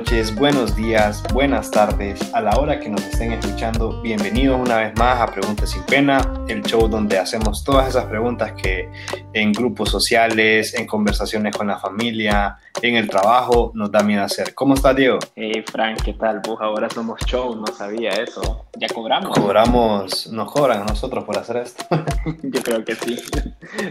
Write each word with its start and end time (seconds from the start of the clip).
noches, 0.00 0.34
buenos 0.34 0.74
días, 0.74 1.22
buenas 1.30 1.70
tardes, 1.70 2.32
a 2.32 2.40
la 2.40 2.58
hora 2.58 2.80
que 2.80 2.88
nos 2.88 3.04
estén 3.04 3.32
escuchando. 3.32 4.00
Bienvenidos 4.00 4.58
una 4.58 4.78
vez 4.78 4.96
más 4.96 5.20
a 5.20 5.26
Preguntas 5.26 5.68
sin 5.68 5.82
Pena, 5.82 6.26
el 6.48 6.62
show 6.62 6.88
donde 6.88 7.18
hacemos 7.18 7.62
todas 7.62 7.90
esas 7.90 8.06
preguntas 8.06 8.52
que 8.52 8.90
en 9.34 9.52
grupos 9.52 9.90
sociales, 9.90 10.72
en 10.72 10.86
conversaciones 10.86 11.54
con 11.54 11.66
la 11.66 11.78
familia, 11.78 12.56
en 12.80 12.96
el 12.96 13.10
trabajo 13.10 13.72
nos 13.74 13.92
da 13.92 14.02
miedo 14.02 14.24
hacer. 14.24 14.54
¿Cómo 14.54 14.72
estás, 14.72 14.96
Diego? 14.96 15.18
Hey, 15.36 15.62
Frank, 15.70 16.00
¿qué 16.02 16.14
tal? 16.14 16.40
Pues 16.40 16.56
ahora 16.62 16.88
somos 16.88 17.20
show, 17.26 17.54
no 17.54 17.66
sabía 17.66 18.10
eso. 18.10 18.64
¿Ya 18.78 18.88
cobramos? 18.88 19.38
Cobramos, 19.38 20.28
nos 20.28 20.50
cobran 20.50 20.80
a 20.80 20.84
nosotros 20.86 21.24
por 21.24 21.36
hacer 21.36 21.58
esto. 21.58 21.84
Yo 22.42 22.62
creo 22.62 22.82
que 22.82 22.94
sí. 22.94 23.18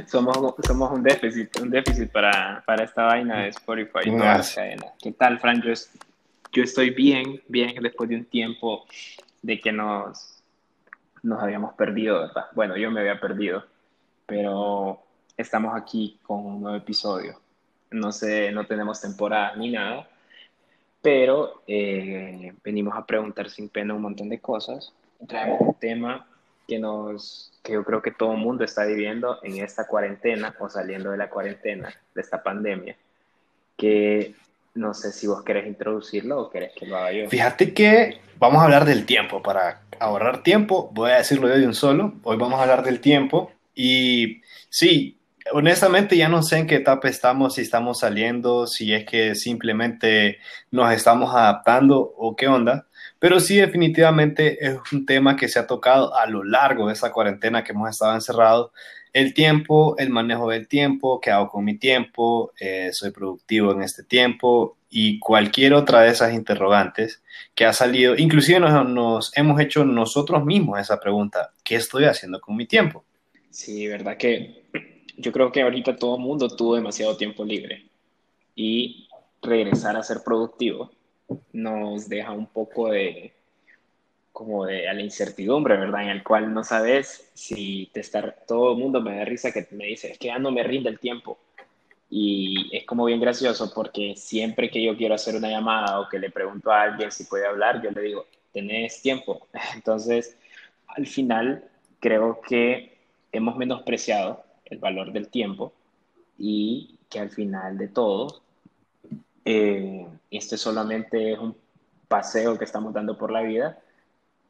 somos, 0.07 0.55
somos 0.65 0.91
un 0.91 1.03
déficit, 1.03 1.55
un 1.62 1.70
déficit 1.70 2.12
para, 2.12 2.63
para 2.65 2.84
esta 2.84 3.03
vaina 3.03 3.43
de 3.43 3.49
Spotify 3.49 3.99
y 4.05 4.09
todas 4.09 4.37
las 4.37 4.55
cadenas. 4.55 4.91
¿Qué 4.99 5.12
tal, 5.12 5.39
Frank? 5.39 5.63
Yo, 5.63 5.73
yo 6.52 6.63
estoy 6.63 6.91
bien, 6.91 7.41
bien 7.48 7.76
después 7.81 8.09
de 8.09 8.16
un 8.17 8.26
tiempo 8.26 8.85
de 9.41 9.59
que 9.59 9.71
nos, 9.71 10.44
nos 11.23 11.41
habíamos 11.41 11.73
perdido, 11.73 12.20
¿verdad? 12.20 12.45
Bueno, 12.53 12.77
yo 12.77 12.91
me 12.91 13.02
había 13.02 13.20
perdido, 13.20 13.66
pero 14.26 14.99
estamos 15.38 15.76
aquí 15.76 16.20
con 16.23 16.45
un 16.45 16.62
nuevo 16.62 16.77
episodio. 16.77 17.40
No 17.91 18.12
sé, 18.12 18.52
no 18.52 18.66
tenemos 18.66 19.02
temporada 19.02 19.55
ni 19.55 19.71
nada, 19.71 20.07
pero 21.02 21.63
eh, 21.67 22.54
venimos 22.63 22.95
a 22.95 23.05
preguntar 23.05 23.49
sin 23.49 23.70
pena 23.70 23.93
un 23.93 24.02
montón 24.02 24.29
de 24.29 24.40
cosas. 24.40 24.93
Traemos 25.27 25.62
un 25.62 25.73
tema 25.76 26.27
que 26.68 26.79
nos 26.79 27.52
que 27.63 27.73
yo 27.73 27.84
creo 27.84 28.02
que 28.02 28.12
todo 28.12 28.34
el 28.34 28.38
mundo 28.38 28.63
está 28.63 28.85
viviendo 28.85 29.40
en 29.43 29.57
esta 29.57 29.88
cuarentena 29.88 30.55
o 30.59 30.70
saliendo 30.70 31.12
de 31.12 31.18
la 31.18 31.29
cuarentena 31.29 31.93
de 32.13 32.21
esta 32.21 32.41
pandemia 32.41 32.95
que 33.76 34.35
no 34.75 34.93
sé 34.93 35.12
si 35.12 35.27
vos 35.27 35.43
querés 35.43 35.67
introducirlo 35.67 36.39
o 36.39 36.49
querés 36.49 36.71
que 36.75 36.85
lo 36.85 36.98
haga 36.98 37.12
yo. 37.12 37.29
Fíjate 37.29 37.73
que 37.73 38.21
vamos 38.37 38.62
a 38.62 38.65
hablar 38.65 38.85
del 38.85 39.05
tiempo. 39.05 39.41
Para 39.41 39.81
ahorrar 39.99 40.43
tiempo, 40.43 40.89
voy 40.93 41.11
a 41.11 41.17
decirlo 41.17 41.48
yo 41.48 41.57
de 41.57 41.67
un 41.67 41.73
solo. 41.73 42.13
Hoy 42.23 42.37
vamos 42.37 42.59
a 42.59 42.63
hablar 42.63 42.84
del 42.84 42.99
tiempo. 42.99 43.51
Y 43.76 44.41
sí, 44.70 45.20
honestamente 45.51 46.17
ya 46.17 46.29
no 46.29 46.43
sé 46.43 46.57
en 46.57 46.67
qué 46.67 46.76
etapa 46.76 47.07
estamos, 47.07 47.55
si 47.55 47.61
estamos 47.61 47.99
saliendo, 47.99 48.67
si 48.67 48.93
es 48.93 49.05
que 49.05 49.35
simplemente 49.35 50.39
nos 50.71 50.91
estamos 50.91 51.33
adaptando 51.33 52.13
o 52.17 52.35
qué 52.35 52.48
onda. 52.48 52.87
Pero 53.20 53.39
sí, 53.39 53.57
definitivamente 53.57 54.65
es 54.65 54.77
un 54.93 55.05
tema 55.05 55.35
que 55.35 55.49
se 55.49 55.59
ha 55.59 55.67
tocado 55.67 56.15
a 56.15 56.26
lo 56.26 56.43
largo 56.43 56.87
de 56.87 56.93
esa 56.93 57.11
cuarentena 57.11 57.63
que 57.63 57.73
hemos 57.73 57.89
estado 57.89 58.13
encerrados 58.13 58.71
el 59.13 59.34
tiempo, 59.34 59.96
el 59.98 60.10
manejo 60.10 60.49
del 60.49 60.68
tiempo, 60.68 61.20
qué 61.20 61.32
hago 61.32 61.49
con 61.49 61.65
mi 61.65 61.77
tiempo, 61.77 62.52
eh, 62.60 62.90
soy 62.93 63.12
productivo 63.12 63.71
en 63.71 63.84
este 63.84 64.03
tiempo 64.03 64.78
y 64.90 65.19
cualquier 65.19 65.74
otra 65.74 66.01
de 66.01 66.09
esas 66.09 66.34
interrogantes 66.34 67.22
que 67.56 67.66
ha 67.66 67.74
salido, 67.74 68.16
inclusive 68.16 68.59
nos, 68.59 69.31
hemos 69.38 69.59
hecho 69.59 69.85
nosotros 69.85 70.46
mismos 70.46 70.79
esa 70.79 71.00
pregunta, 71.00 71.51
¿qué 71.63 71.75
estoy 71.75 72.06
haciendo 72.06 72.40
con 72.41 72.56
mi 72.56 72.66
tiempo? 72.66 73.03
Sí, 73.50 73.88
verdad 73.88 74.18
que 74.18 74.63
yo 75.18 75.31
creo 75.31 75.51
que 75.51 75.62
ahorita 75.62 75.96
todo 75.96 76.16
el 76.16 76.22
mundo 76.22 76.47
tuvo 76.56 76.75
demasiado 76.75 77.18
tiempo 77.18 77.44
libre 77.44 77.88
y 78.56 79.07
regresar 79.41 79.96
a 79.96 80.03
ser 80.03 80.19
productivo 80.23 80.91
nos 81.53 82.09
deja 82.09 82.31
un 82.31 82.47
poco 82.47 82.90
de, 82.90 83.34
como 84.31 84.66
de 84.66 84.88
a 84.88 84.94
la 84.94 85.02
incertidumbre, 85.02 85.78
¿verdad? 85.78 86.03
En 86.03 86.09
el 86.09 86.24
cual 86.24 86.53
no 86.53 86.63
sabes 86.63 87.30
si 87.34 87.90
te 87.94 88.00
está, 88.00 88.31
todo 88.47 88.74
el 88.74 88.78
mundo 88.78 89.02
me 89.02 89.18
da 89.18 89.25
risa 89.25 89.52
que 89.52 89.68
me 89.72 89.85
dice, 89.85 90.12
es 90.12 90.18
que 90.18 90.28
ya 90.28 90.40
no 90.40 90.52
me 90.52 90.63
rinde 90.63 90.90
el 90.90 91.00
tiempo. 91.00 91.38
Y 92.09 92.75
es 92.75 92.85
como 92.85 93.06
bien 93.06 93.19
gracioso 93.19 93.72
porque 93.74 94.16
siempre 94.16 94.69
que 94.72 94.81
yo 94.81 94.97
quiero 94.97 95.16
hacer 95.16 95.35
una 95.35 95.50
llamada 95.50 96.00
o 96.00 96.09
que 96.09 96.19
le 96.19 96.31
pregunto 96.31 96.72
a 96.72 96.84
alguien 96.84 97.12
si 97.12 97.25
puede 97.25 97.45
hablar, 97.45 97.81
yo 97.84 97.91
le 97.91 98.01
digo, 98.01 98.25
tenés 98.51 99.01
tiempo. 99.01 99.47
Entonces, 99.75 100.38
al 100.88 101.06
final, 101.06 101.63
creo 102.00 102.41
que 102.41 102.97
hemos 103.31 103.57
menospreciado 103.57 104.44
el 104.66 104.79
valor 104.79 105.12
del 105.12 105.28
tiempo 105.29 105.73
y 106.38 106.97
que 107.09 107.19
al 107.19 107.29
final 107.29 107.78
de 107.78 107.88
todo, 107.89 108.41
eh, 109.45 110.07
este 110.31 110.57
solamente 110.57 111.34
es 111.34 111.39
un 111.39 111.56
paseo 112.07 112.57
que 112.57 112.66
estamos 112.66 112.94
dando 112.94 113.18
por 113.18 113.31
la 113.31 113.41
vida 113.41 113.79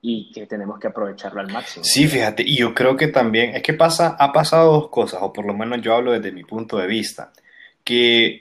y 0.01 0.31
que 0.31 0.45
tenemos 0.45 0.79
que 0.79 0.87
aprovecharlo 0.87 1.41
al 1.41 1.51
máximo. 1.51 1.83
Sí, 1.83 2.07
fíjate, 2.07 2.43
y 2.45 2.57
yo 2.57 2.73
creo 2.73 2.95
que 2.95 3.07
también, 3.07 3.55
es 3.55 3.63
que 3.63 3.73
pasa, 3.73 4.15
ha 4.19 4.31
pasado 4.31 4.71
dos 4.71 4.89
cosas, 4.89 5.19
o 5.21 5.33
por 5.33 5.45
lo 5.45 5.53
menos 5.53 5.81
yo 5.81 5.93
hablo 5.93 6.11
desde 6.11 6.31
mi 6.31 6.43
punto 6.43 6.77
de 6.77 6.87
vista, 6.87 7.31
que 7.83 8.39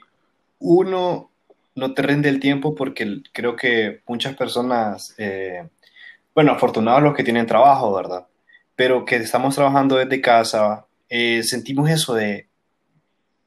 uno 0.59 1.31
no 1.75 1.93
te 1.93 2.01
rinde 2.01 2.29
el 2.29 2.39
tiempo 2.39 2.75
porque 2.75 3.21
creo 3.33 3.55
que 3.55 4.01
muchas 4.07 4.35
personas, 4.35 5.15
eh, 5.17 5.67
bueno, 6.33 6.51
afortunados 6.53 7.03
los 7.03 7.15
que 7.15 7.23
tienen 7.23 7.45
trabajo, 7.45 7.93
¿verdad? 7.93 8.27
Pero 8.75 9.05
que 9.05 9.17
estamos 9.17 9.55
trabajando 9.55 9.95
desde 9.97 10.21
casa, 10.21 10.85
eh, 11.09 11.41
sentimos 11.43 11.89
eso 11.89 12.13
de 12.13 12.47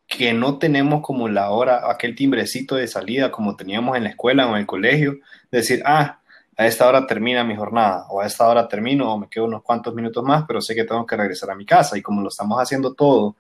que 0.07 0.35
no 0.35 0.59
tenemos 0.59 1.01
como 1.03 1.29
la 1.29 1.51
hora, 1.51 1.91
aquel 1.91 2.15
timbrecito 2.15 2.75
de 2.75 2.87
salida 2.87 3.31
como 3.31 3.57
teníamos 3.57 3.97
en 3.97 4.05
la 4.05 4.11
escuela 4.11 4.47
o 4.47 4.51
en 4.51 4.61
el 4.61 4.67
colegio, 4.67 5.19
decir, 5.51 5.83
ah, 5.87 6.21
a 6.57 6.67
esta 6.67 6.87
hora 6.87 7.07
termina 7.07 7.45
mi 7.45 7.57
jornada 7.57 8.07
o 8.11 8.21
a 8.21 8.27
esta 8.27 8.47
hora 8.47 8.69
termino 8.69 9.13
o 9.13 9.19
me 9.19 9.29
quedo 9.29 9.47
unos 9.47 9.63
cuantos 9.63 9.95
minutos 9.95 10.23
más, 10.23 10.45
pero 10.47 10.61
sé 10.61 10.75
que 10.75 10.85
tengo 10.85 11.07
que 11.07 11.17
regresar 11.17 11.51
a 11.51 11.55
mi 11.55 11.65
casa. 11.65 11.97
Y 11.97 12.03
como 12.03 12.21
lo 12.21 12.29
estamos 12.29 12.59
haciendo 12.59 12.95
todo 12.95 13.37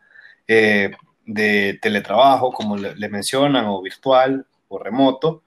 eh, 0.46 0.90
de 1.26 1.78
teletrabajo, 1.80 2.52
como 2.52 2.76
le, 2.76 3.08
mencionan, 3.08 3.66
o 3.66 3.82
virtual 3.82 4.46
o 4.68 4.78
remoto, 4.78 5.44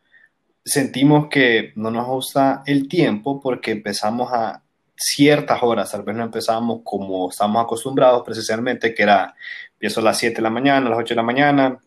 sentimos 0.63 1.27
que 1.29 1.73
no 1.75 1.91
nos 1.91 2.07
gusta 2.07 2.63
el 2.65 2.87
tiempo 2.87 3.41
porque 3.41 3.71
empezamos 3.71 4.31
a 4.31 4.61
ciertas 4.95 5.61
horas, 5.61 5.91
tal 5.91 6.03
vez 6.03 6.15
no 6.15 6.23
empezamos 6.23 6.81
como 6.83 7.29
estamos 7.29 7.63
acostumbrados 7.63 8.23
precisamente, 8.23 8.93
que 8.93 9.03
era, 9.03 9.35
empiezo 9.73 9.99
a 9.99 10.03
las 10.03 10.17
7 10.17 10.35
de 10.37 10.41
la 10.41 10.49
mañana, 10.49 10.87
a 10.87 10.89
las 10.91 10.99
8 10.99 11.13
de 11.13 11.15
la 11.15 11.23
mañana, 11.23 11.79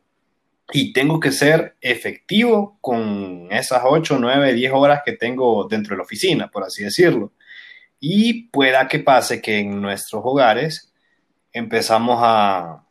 y 0.73 0.93
tengo 0.93 1.19
que 1.19 1.33
ser 1.33 1.77
efectivo 1.81 2.79
con 2.81 3.49
esas 3.51 3.83
8, 3.85 4.19
9, 4.21 4.53
10 4.53 4.73
horas 4.75 5.01
que 5.05 5.13
tengo 5.13 5.67
dentro 5.69 5.95
de 5.95 5.99
la 5.99 6.03
oficina, 6.03 6.51
por 6.51 6.65
así 6.65 6.85
decirlo. 6.85 7.33
Y 8.01 8.45
pueda 8.49 8.87
que 8.87 9.01
pase 9.01 9.41
que 9.41 9.59
en 9.59 9.81
nuestros 9.81 10.23
hogares 10.25 10.93
empezamos 11.53 12.19
a 12.23 12.85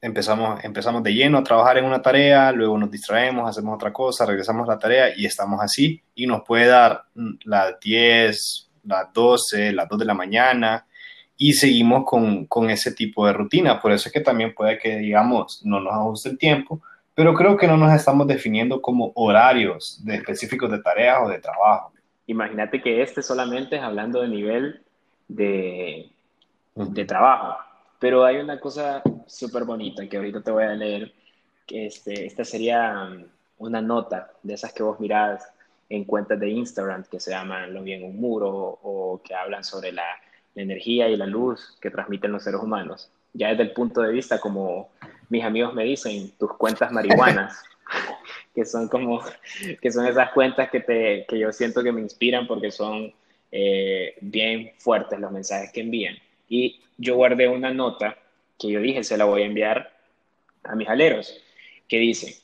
empezamos 0.00 0.62
empezamos 0.62 1.02
de 1.02 1.14
lleno 1.14 1.38
a 1.38 1.44
trabajar 1.44 1.78
en 1.78 1.86
una 1.86 2.02
tarea, 2.02 2.52
luego 2.52 2.76
nos 2.76 2.90
distraemos, 2.90 3.48
hacemos 3.48 3.74
otra 3.74 3.90
cosa, 3.90 4.26
regresamos 4.26 4.68
a 4.68 4.72
la 4.72 4.78
tarea 4.78 5.16
y 5.16 5.24
estamos 5.24 5.62
así 5.62 6.02
y 6.14 6.26
nos 6.26 6.42
puede 6.42 6.66
dar 6.66 7.04
las 7.44 7.80
10, 7.80 8.70
las 8.84 9.12
12, 9.14 9.72
las 9.72 9.88
2 9.88 9.98
de 9.98 10.04
la 10.04 10.12
mañana 10.12 10.86
y 11.38 11.54
seguimos 11.54 12.04
con, 12.04 12.44
con 12.46 12.68
ese 12.68 12.92
tipo 12.92 13.26
de 13.26 13.32
rutina. 13.32 13.80
Por 13.80 13.92
eso 13.92 14.08
es 14.08 14.12
que 14.12 14.20
también 14.20 14.54
puede 14.54 14.78
que, 14.78 14.96
digamos, 14.96 15.62
no 15.64 15.80
nos 15.80 15.94
ajuste 15.94 16.28
el 16.28 16.38
tiempo, 16.38 16.82
pero 17.14 17.34
creo 17.34 17.56
que 17.56 17.66
no 17.66 17.76
nos 17.76 17.92
estamos 17.94 18.26
definiendo 18.26 18.82
como 18.82 19.12
horarios 19.14 20.04
de 20.04 20.16
específicos 20.16 20.70
de 20.70 20.80
tareas 20.80 21.18
o 21.22 21.28
de 21.28 21.38
trabajo. 21.38 21.92
Imagínate 22.26 22.80
que 22.80 23.02
este 23.02 23.22
solamente 23.22 23.76
es 23.76 23.82
hablando 23.82 24.22
de 24.22 24.28
nivel 24.28 24.82
de, 25.28 26.10
de 26.74 27.04
trabajo, 27.04 27.56
pero 27.98 28.24
hay 28.24 28.36
una 28.36 28.58
cosa 28.58 29.02
súper 29.26 29.64
bonita 29.64 30.06
que 30.08 30.16
ahorita 30.16 30.42
te 30.42 30.50
voy 30.50 30.64
a 30.64 30.74
leer, 30.74 31.12
que 31.66 31.86
este, 31.86 32.26
esta 32.26 32.44
sería 32.44 33.08
um, 33.08 33.24
una 33.58 33.80
nota 33.80 34.30
de 34.42 34.54
esas 34.54 34.72
que 34.72 34.82
vos 34.82 34.98
mirás 34.98 35.48
en 35.88 36.04
cuentas 36.04 36.40
de 36.40 36.48
Instagram 36.48 37.04
que 37.04 37.20
se 37.20 37.30
llaman 37.30 37.72
Lo 37.72 37.82
vi 37.82 37.92
en 37.92 38.04
un 38.04 38.18
muro 38.18 38.50
o 38.82 39.20
que 39.22 39.34
hablan 39.34 39.62
sobre 39.62 39.92
la, 39.92 40.04
la 40.54 40.62
energía 40.62 41.08
y 41.08 41.16
la 41.16 41.26
luz 41.26 41.76
que 41.80 41.90
transmiten 41.90 42.32
los 42.32 42.42
seres 42.42 42.60
humanos. 42.60 43.10
Ya 43.34 43.48
desde 43.48 43.64
el 43.64 43.72
punto 43.72 44.00
de 44.00 44.12
vista 44.12 44.40
como 44.40 44.90
mis 45.28 45.44
amigos 45.44 45.74
me 45.74 45.84
dicen, 45.84 46.32
tus 46.38 46.54
cuentas 46.54 46.92
marihuanas, 46.92 47.62
que 48.54 48.64
son 48.64 48.88
como, 48.88 49.22
que 49.80 49.90
son 49.90 50.06
esas 50.06 50.30
cuentas 50.32 50.70
que, 50.70 50.80
te, 50.80 51.26
que 51.26 51.38
yo 51.38 51.52
siento 51.52 51.82
que 51.82 51.92
me 51.92 52.00
inspiran 52.00 52.46
porque 52.46 52.70
son 52.70 53.12
eh, 53.50 54.16
bien 54.20 54.72
fuertes 54.78 55.18
los 55.18 55.30
mensajes 55.30 55.72
que 55.72 55.80
envían. 55.80 56.16
Y 56.48 56.80
yo 56.96 57.16
guardé 57.16 57.48
una 57.48 57.72
nota 57.72 58.16
que 58.58 58.70
yo 58.70 58.80
dije, 58.80 59.04
se 59.04 59.16
la 59.16 59.24
voy 59.24 59.42
a 59.42 59.46
enviar 59.46 59.92
a 60.62 60.74
mis 60.74 60.88
aleros, 60.88 61.36
que 61.88 61.98
dice, 61.98 62.36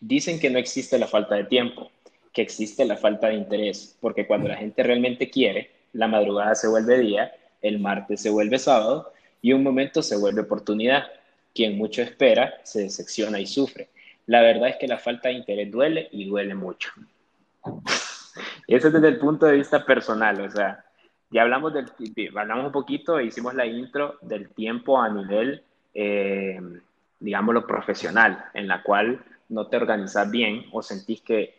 dicen 0.00 0.40
que 0.40 0.50
no 0.50 0.58
existe 0.58 0.98
la 0.98 1.06
falta 1.06 1.34
de 1.34 1.44
tiempo, 1.44 1.90
que 2.32 2.42
existe 2.42 2.84
la 2.84 2.96
falta 2.96 3.28
de 3.28 3.34
interés, 3.34 3.96
porque 4.00 4.26
cuando 4.26 4.48
la 4.48 4.56
gente 4.56 4.82
realmente 4.82 5.30
quiere, 5.30 5.70
la 5.92 6.08
madrugada 6.08 6.54
se 6.54 6.68
vuelve 6.68 6.98
día, 6.98 7.32
el 7.62 7.78
martes 7.78 8.22
se 8.22 8.30
vuelve 8.30 8.58
sábado 8.58 9.12
y 9.42 9.52
un 9.52 9.62
momento 9.62 10.02
se 10.02 10.16
vuelve 10.16 10.42
oportunidad. 10.42 11.04
Quien 11.54 11.76
mucho 11.76 12.02
espera 12.02 12.54
se 12.62 12.82
decepciona 12.82 13.40
y 13.40 13.46
sufre. 13.46 13.90
La 14.26 14.40
verdad 14.42 14.68
es 14.68 14.76
que 14.76 14.86
la 14.86 14.98
falta 14.98 15.28
de 15.28 15.34
interés 15.34 15.70
duele 15.70 16.08
y 16.12 16.28
duele 16.28 16.54
mucho. 16.54 16.90
Eso 18.66 18.86
es 18.86 18.92
desde 18.92 19.08
el 19.08 19.18
punto 19.18 19.46
de 19.46 19.56
vista 19.56 19.84
personal, 19.84 20.40
o 20.40 20.50
sea, 20.50 20.84
ya 21.30 21.42
hablamos 21.42 21.72
del 21.72 21.86
hablamos 22.36 22.66
un 22.66 22.72
poquito, 22.72 23.18
e 23.18 23.26
hicimos 23.26 23.54
la 23.54 23.66
intro 23.66 24.18
del 24.20 24.50
tiempo 24.50 25.00
a 25.00 25.08
nivel, 25.08 25.62
eh, 25.94 26.60
digámoslo, 27.18 27.66
profesional, 27.66 28.44
en 28.54 28.68
la 28.68 28.82
cual 28.82 29.20
no 29.48 29.66
te 29.66 29.76
organizas 29.76 30.30
bien 30.30 30.66
o 30.72 30.82
sentís 30.82 31.20
que 31.20 31.54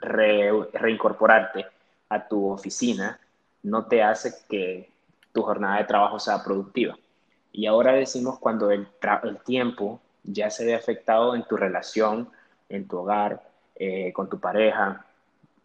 reincorporarte 0.00 1.66
a 2.08 2.26
tu 2.26 2.50
oficina 2.50 3.18
no 3.62 3.86
te 3.86 4.02
hace 4.02 4.32
que 4.48 4.90
tu 5.32 5.42
jornada 5.42 5.78
de 5.78 5.84
trabajo 5.84 6.18
sea 6.18 6.42
productiva. 6.42 6.96
Y 7.52 7.66
ahora 7.66 7.92
decimos 7.92 8.38
cuando 8.38 8.70
el, 8.70 8.86
tiempo 9.44 10.00
ya 10.24 10.50
se 10.50 10.64
ve 10.64 10.74
afectado 10.74 11.34
en 11.34 11.44
tu 11.44 11.56
relación, 11.56 12.28
en 12.68 12.86
tu 12.86 12.98
hogar, 12.98 13.42
eh, 13.76 14.12
con 14.12 14.28
tu 14.28 14.38
pareja, 14.38 15.04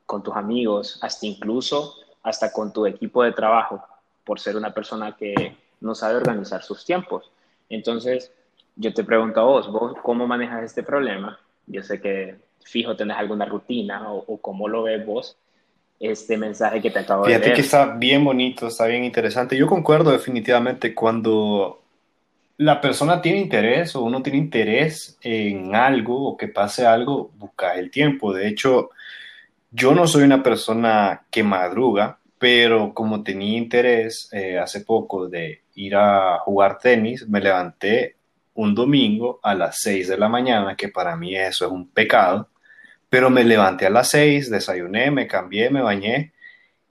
con 0.05 0.23
tus 0.23 0.35
amigos, 0.35 0.99
hasta 1.01 1.25
incluso 1.25 1.95
hasta 2.23 2.51
con 2.51 2.73
tu 2.73 2.87
equipo 2.87 3.23
de 3.23 3.33
trabajo, 3.33 3.83
por 4.23 4.39
ser 4.39 4.55
una 4.55 4.73
persona 4.73 5.15
que 5.15 5.55
no 5.79 5.93
sabe 5.93 6.15
organizar 6.15 6.63
sus 6.63 6.83
tiempos. 6.83 7.31
Entonces, 7.69 8.31
yo 8.75 8.93
te 8.93 9.03
pregunto 9.03 9.39
a 9.39 9.43
vos, 9.43 9.71
¿vos 9.71 9.93
cómo 10.01 10.25
manejas 10.25 10.63
este 10.63 10.81
problema? 10.81 11.39
Yo 11.67 11.83
sé 11.83 12.01
que 12.01 12.39
fijo 12.63 12.95
tenés 12.95 13.17
alguna 13.17 13.45
rutina 13.45 14.11
o, 14.11 14.37
cómo 14.37 14.67
lo 14.67 14.83
ves 14.83 15.05
vos 15.05 15.37
este 15.99 16.37
mensaje 16.37 16.81
que 16.81 16.91
te 16.91 16.99
acabo 16.99 17.23
de 17.23 17.29
leer. 17.29 17.41
Fíjate 17.41 17.55
que 17.55 17.61
está 17.61 17.85
bien 17.95 18.23
bonito, 18.23 18.67
está 18.67 18.85
bien 18.85 19.03
interesante. 19.03 19.57
Yo 19.57 19.67
concuerdo 19.67 20.11
definitivamente 20.11 20.93
cuando 20.93 21.81
la 22.57 22.79
persona 22.79 23.21
tiene 23.21 23.39
interés 23.39 23.95
o 23.95 24.03
uno 24.03 24.21
tiene 24.21 24.39
interés 24.39 25.17
en 25.21 25.75
algo 25.75 26.29
o 26.29 26.37
que 26.37 26.47
pase 26.47 26.85
algo, 26.85 27.31
busca 27.37 27.75
el 27.75 27.91
tiempo. 27.91 28.33
De 28.33 28.47
hecho, 28.47 28.91
yo 29.71 29.93
no 29.93 30.07
soy 30.07 30.23
una 30.23 30.41
persona 30.41 31.25
que 31.29 31.43
madruga, 31.43 32.17
pero 32.37 32.93
como 32.93 33.23
tenía 33.23 33.57
interés 33.57 34.29
eh, 34.31 34.57
hace 34.57 34.81
poco 34.81 35.27
de 35.27 35.63
ir 35.75 35.95
a 35.95 36.39
jugar 36.39 36.77
tenis, 36.77 37.27
me 37.27 37.41
levanté 37.41 38.15
un 38.53 38.73
domingo 38.73 39.39
a 39.43 39.53
las 39.53 39.79
6 39.81 40.07
de 40.07 40.17
la 40.17 40.29
mañana, 40.29 40.75
que 40.75 40.87
para 40.87 41.15
mí 41.17 41.35
eso 41.35 41.65
es 41.65 41.71
un 41.71 41.89
pecado, 41.89 42.49
pero 43.09 43.29
me 43.29 43.43
levanté 43.43 43.85
a 43.85 43.89
las 43.89 44.09
6, 44.09 44.49
desayuné, 44.49 45.11
me 45.11 45.27
cambié, 45.27 45.69
me 45.69 45.81
bañé 45.81 46.33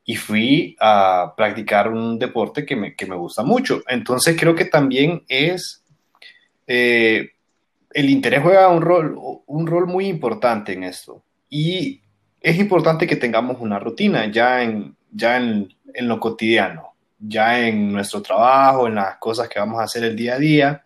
y 0.05 0.17
fui 0.17 0.77
a 0.81 1.33
practicar 1.37 1.91
un 1.91 2.19
deporte 2.19 2.67
que 2.67 2.77
me, 2.77 3.17
gusta 3.17 3.43
mucho. 3.43 3.83
Entonces 3.89 4.37
creo 4.39 4.55
que 4.55 4.67
también 4.67 5.25
es, 5.29 5.83
eh, 6.67 7.31
el 7.91 8.11
interés 8.11 8.43
juega 8.43 8.69
un 8.69 8.83
rol, 8.83 9.19
un 9.47 9.67
rol 9.67 9.87
muy 9.87 10.07
importante 10.07 10.75
en 10.75 10.85
esto. 10.85 11.23
Y 11.49 12.03
es 12.41 12.59
importante 12.59 13.07
que 13.07 13.17
tengamos 13.17 13.57
una 13.61 13.79
rutina 13.79 14.31
ya 14.31 14.63
en, 14.63 14.95
ya 15.11 15.39
en, 15.39 15.75
lo 16.01 16.21
cotidiano, 16.21 16.95
ya 17.19 17.67
en 17.67 17.93
nuestro 17.93 18.21
trabajo, 18.21 18.87
en 18.87 18.97
las 18.97 19.17
cosas 19.17 19.49
que 19.49 19.59
vamos 19.59 19.81
a 19.81 19.85
hacer 19.85 20.05
el 20.05 20.17
día 20.17 20.35
a 20.35 20.39
día, 20.39 20.85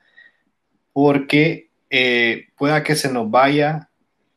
porque 0.93 1.71
eh, 1.91 2.49
pueda 2.57 2.85
que 2.85 2.95
se 2.95 3.13
nos 3.13 3.29
vaya 3.29 3.88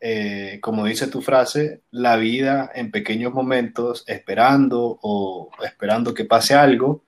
eh, 0.03 0.57
como 0.62 0.86
dice 0.86 1.06
tu 1.07 1.21
frase, 1.21 1.81
la 1.92 2.15
vida 2.15 2.71
en 2.74 2.89
pequeños 2.89 3.33
momentos 3.33 4.03
esperando 4.07 4.98
o 5.03 5.51
esperando 5.63 6.15
que 6.15 6.25
pase 6.25 6.56
algo 6.56 7.03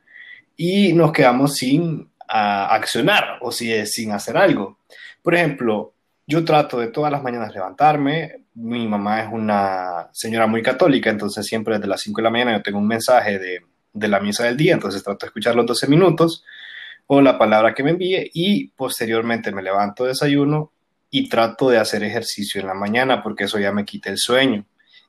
y 0.55 0.93
nos 0.93 1.11
quedamos 1.11 1.55
sin 1.55 2.11
accionar 2.27 3.39
o 3.41 3.51
si, 3.51 3.85
sin 3.87 4.11
hacer 4.11 4.37
algo. 4.37 4.79
Por 5.23 5.33
ejemplo, 5.33 5.95
yo 6.27 6.45
trato 6.45 6.79
de 6.79 6.87
todas 6.87 7.11
las 7.11 7.23
mañanas 7.23 7.53
levantarme. 7.53 8.43
Mi 8.55 8.87
mamá 8.87 9.21
es 9.21 9.29
una 9.31 10.09
señora 10.11 10.45
muy 10.45 10.61
católica, 10.61 11.09
entonces 11.09 11.45
siempre 11.47 11.75
desde 11.75 11.87
las 11.87 12.01
5 12.01 12.17
de 12.17 12.23
la 12.23 12.29
mañana 12.29 12.57
yo 12.57 12.63
tengo 12.63 12.77
un 12.77 12.87
mensaje 12.87 13.39
de, 13.39 13.61
de 13.91 14.07
la 14.07 14.19
misa 14.19 14.43
del 14.43 14.57
día, 14.57 14.73
entonces 14.73 15.03
trato 15.03 15.25
de 15.25 15.29
escuchar 15.29 15.55
los 15.55 15.65
12 15.65 15.87
minutos 15.87 16.43
o 17.07 17.21
la 17.21 17.39
palabra 17.39 17.73
que 17.73 17.83
me 17.83 17.91
envíe 17.91 18.29
y 18.33 18.67
posteriormente 18.69 19.51
me 19.51 19.63
levanto, 19.63 20.05
desayuno 20.05 20.72
y 21.15 21.29
trato 21.29 21.69
de 21.69 21.77
hacer 21.77 22.03
ejercicio 22.03 22.59
en 22.59 22.65
la 22.65 22.73
mañana 22.73 23.21
porque 23.21 23.43
eso 23.43 23.59
ya 23.59 23.71
me 23.71 23.85
quita 23.85 24.09
el 24.09 24.17
sueño. 24.17 24.65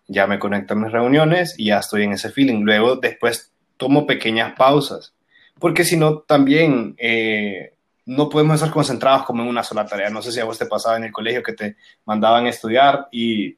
Ya 0.06 0.26
me 0.26 0.38
conecto 0.38 0.74
a 0.74 0.76
mis 0.76 0.92
reuniones 0.92 1.54
y 1.56 1.68
ya 1.68 1.78
estoy 1.78 2.02
en 2.02 2.12
ese 2.12 2.30
feeling. 2.30 2.60
Luego 2.62 2.96
después 2.96 3.54
tomo 3.78 4.06
pequeñas 4.06 4.52
pausas 4.54 5.14
porque 5.58 5.82
si 5.82 5.96
no 5.96 6.18
también 6.18 6.94
eh, 6.98 7.72
no 8.04 8.28
podemos 8.28 8.56
estar 8.56 8.70
concentrados 8.70 9.24
como 9.24 9.42
en 9.42 9.48
una 9.48 9.62
sola 9.62 9.86
tarea. 9.86 10.10
No 10.10 10.20
sé 10.20 10.30
si 10.30 10.40
a 10.40 10.44
vos 10.44 10.58
te 10.58 10.66
pasaba 10.66 10.98
en 10.98 11.04
el 11.04 11.12
colegio 11.12 11.42
que 11.42 11.54
te 11.54 11.76
mandaban 12.04 12.44
a 12.44 12.50
estudiar 12.50 13.08
y 13.10 13.56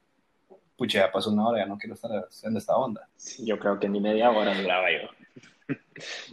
pucha, 0.76 1.00
ya 1.00 1.10
pasó 1.10 1.32
una 1.32 1.48
hora, 1.48 1.58
ya 1.64 1.66
no 1.66 1.76
quiero 1.76 1.94
estar 1.96 2.12
haciendo 2.28 2.60
esta 2.60 2.76
onda. 2.76 3.08
yo 3.40 3.58
creo 3.58 3.80
que 3.80 3.88
ni 3.88 3.98
media 3.98 4.30
hora 4.30 4.54
duraba 4.54 4.86
yo. 4.92 5.74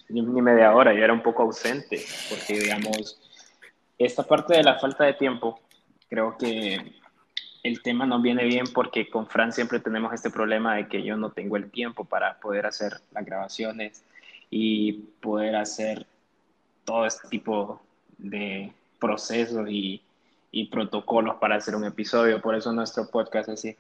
ni, 0.10 0.22
ni 0.22 0.42
media 0.44 0.76
hora, 0.76 0.94
yo 0.94 1.04
era 1.04 1.14
un 1.14 1.24
poco 1.24 1.42
ausente 1.42 2.06
porque 2.30 2.60
digamos, 2.60 3.20
esta 3.98 4.22
parte 4.22 4.58
de 4.58 4.64
la 4.64 4.78
falta 4.78 5.06
de 5.06 5.14
tiempo 5.14 5.60
creo 6.14 6.38
que 6.38 6.94
el 7.64 7.82
tema 7.82 8.06
nos 8.06 8.22
viene 8.22 8.44
bien 8.44 8.66
porque 8.72 9.10
con 9.10 9.26
Fran 9.26 9.52
siempre 9.52 9.80
tenemos 9.80 10.14
este 10.14 10.30
problema 10.30 10.76
de 10.76 10.88
que 10.88 11.02
yo 11.02 11.18
no 11.18 11.32
tengo 11.32 11.58
el 11.58 11.72
tiempo 11.72 12.06
para 12.06 12.40
poder 12.40 12.68
hacer 12.68 13.02
las 13.14 13.26
grabaciones 13.26 14.04
y 14.52 14.94
poder 15.22 15.56
hacer 15.56 16.06
todo 16.86 17.08
este 17.08 17.28
tipo 17.30 17.82
de 18.20 18.72
procesos 19.00 19.68
y, 19.68 20.04
y 20.52 20.68
protocolos 20.68 21.38
para 21.38 21.56
hacer 21.56 21.76
un 21.76 21.86
episodio. 21.86 22.40
Por 22.40 22.54
eso 22.54 22.72
nuestro 22.72 23.10
podcast 23.10 23.50
es 23.50 23.54
así, 23.56 23.76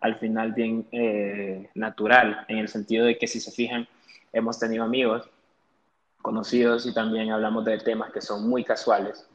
al 0.00 0.16
final 0.16 0.52
bien 0.52 0.86
eh, 0.92 1.70
natural, 1.74 2.44
en 2.48 2.58
el 2.58 2.68
sentido 2.68 3.06
de 3.06 3.16
que 3.16 3.26
si 3.26 3.40
se 3.40 3.50
fijan, 3.50 3.88
hemos 4.34 4.58
tenido 4.58 4.84
amigos 4.84 5.26
conocidos 6.20 6.84
y 6.84 6.92
también 6.92 7.30
hablamos 7.30 7.64
de 7.64 7.78
temas 7.78 8.12
que 8.12 8.20
son 8.20 8.46
muy 8.46 8.62
casuales, 8.62 9.26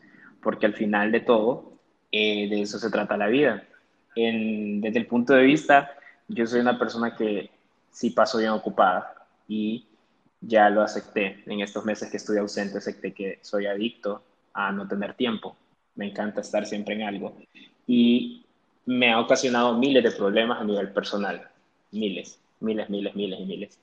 porque 0.44 0.68
al 0.68 0.76
final 0.76 1.12
de 1.12 1.22
todo 1.22 1.77
eh, 2.12 2.48
de 2.50 2.62
eso 2.62 2.80
se 2.80 2.90
trata 2.90 3.18
la 3.18 3.28
vida. 3.28 3.64
desde 4.16 4.98
el 5.00 5.08
punto 5.08 5.34
de 5.34 5.44
vista, 5.44 5.92
yo 6.28 6.46
soy 6.48 6.60
una 6.60 6.78
persona 6.80 7.16
que 7.16 7.52
sí 7.92 8.10
paso 8.12 8.38
bien 8.38 8.52
ocupada 8.52 9.28
y 9.48 9.86
ya 10.42 10.70
lo 10.70 10.82
acepté. 10.82 11.44
En 11.46 11.62
estos 11.62 11.86
meses 11.86 12.10
que 12.10 12.18
estuve 12.18 12.40
ausente, 12.40 12.78
acepté 12.78 13.14
que 13.14 13.40
soy 13.42 13.66
adicto 13.66 14.24
a 14.54 14.72
no 14.72 14.88
tener 14.88 15.14
tiempo. 15.16 15.56
Me 15.96 16.08
encanta 16.08 16.42
estar 16.42 16.66
siempre 16.66 16.96
en 16.96 17.04
algo. 17.04 17.38
Y 17.86 18.46
me 18.86 19.12
ha 19.12 19.20
ocasionado 19.20 19.78
miles 19.78 20.04
de 20.04 20.12
problemas 20.12 20.62
a 20.62 20.64
nivel 20.64 20.92
personal. 20.92 21.48
Miles, 21.92 22.40
miles, 22.60 22.90
miles, 22.90 23.16
miles 23.16 23.40
y 23.40 23.46
miles. 23.46 23.80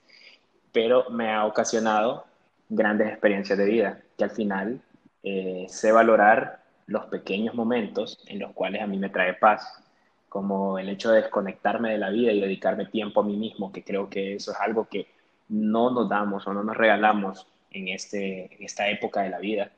Pero 0.71 1.09
me 1.09 1.31
ha 1.31 1.45
ocasionado 1.45 2.25
grandes 2.69 3.09
experiencias 3.09 3.57
de 3.57 3.65
vida 3.65 4.01
que 4.17 4.23
al 4.23 4.31
final 4.31 4.81
eh, 5.23 5.65
sé 5.69 5.91
valorar 5.91 6.64
los 6.87 7.05
pequeños 7.05 7.55
momentos 7.55 8.19
en 8.27 8.39
los 8.39 8.53
cuales 8.53 8.81
a 8.81 8.87
mí 8.87 8.97
me 8.97 9.09
trae 9.09 9.33
paz, 9.33 9.83
como 10.29 10.77
el 10.77 10.89
hecho 10.89 11.11
de 11.11 11.21
desconectarme 11.21 11.91
de 11.91 11.97
la 11.97 12.09
vida 12.09 12.31
y 12.31 12.41
dedicarme 12.41 12.85
tiempo 12.85 13.21
a 13.21 13.23
mí 13.23 13.37
mismo, 13.37 13.71
que 13.71 13.83
creo 13.83 14.09
que 14.09 14.35
eso 14.35 14.51
es 14.51 14.57
algo 14.59 14.87
que 14.87 15.07
no 15.49 15.91
nos 15.91 16.09
damos 16.09 16.45
o 16.47 16.53
no 16.53 16.63
nos 16.63 16.75
regalamos 16.75 17.47
en, 17.71 17.87
este, 17.87 18.63
esta 18.63 18.89
época 18.89 19.21
de 19.21 19.29
la 19.29 19.39
vida. 19.39 19.71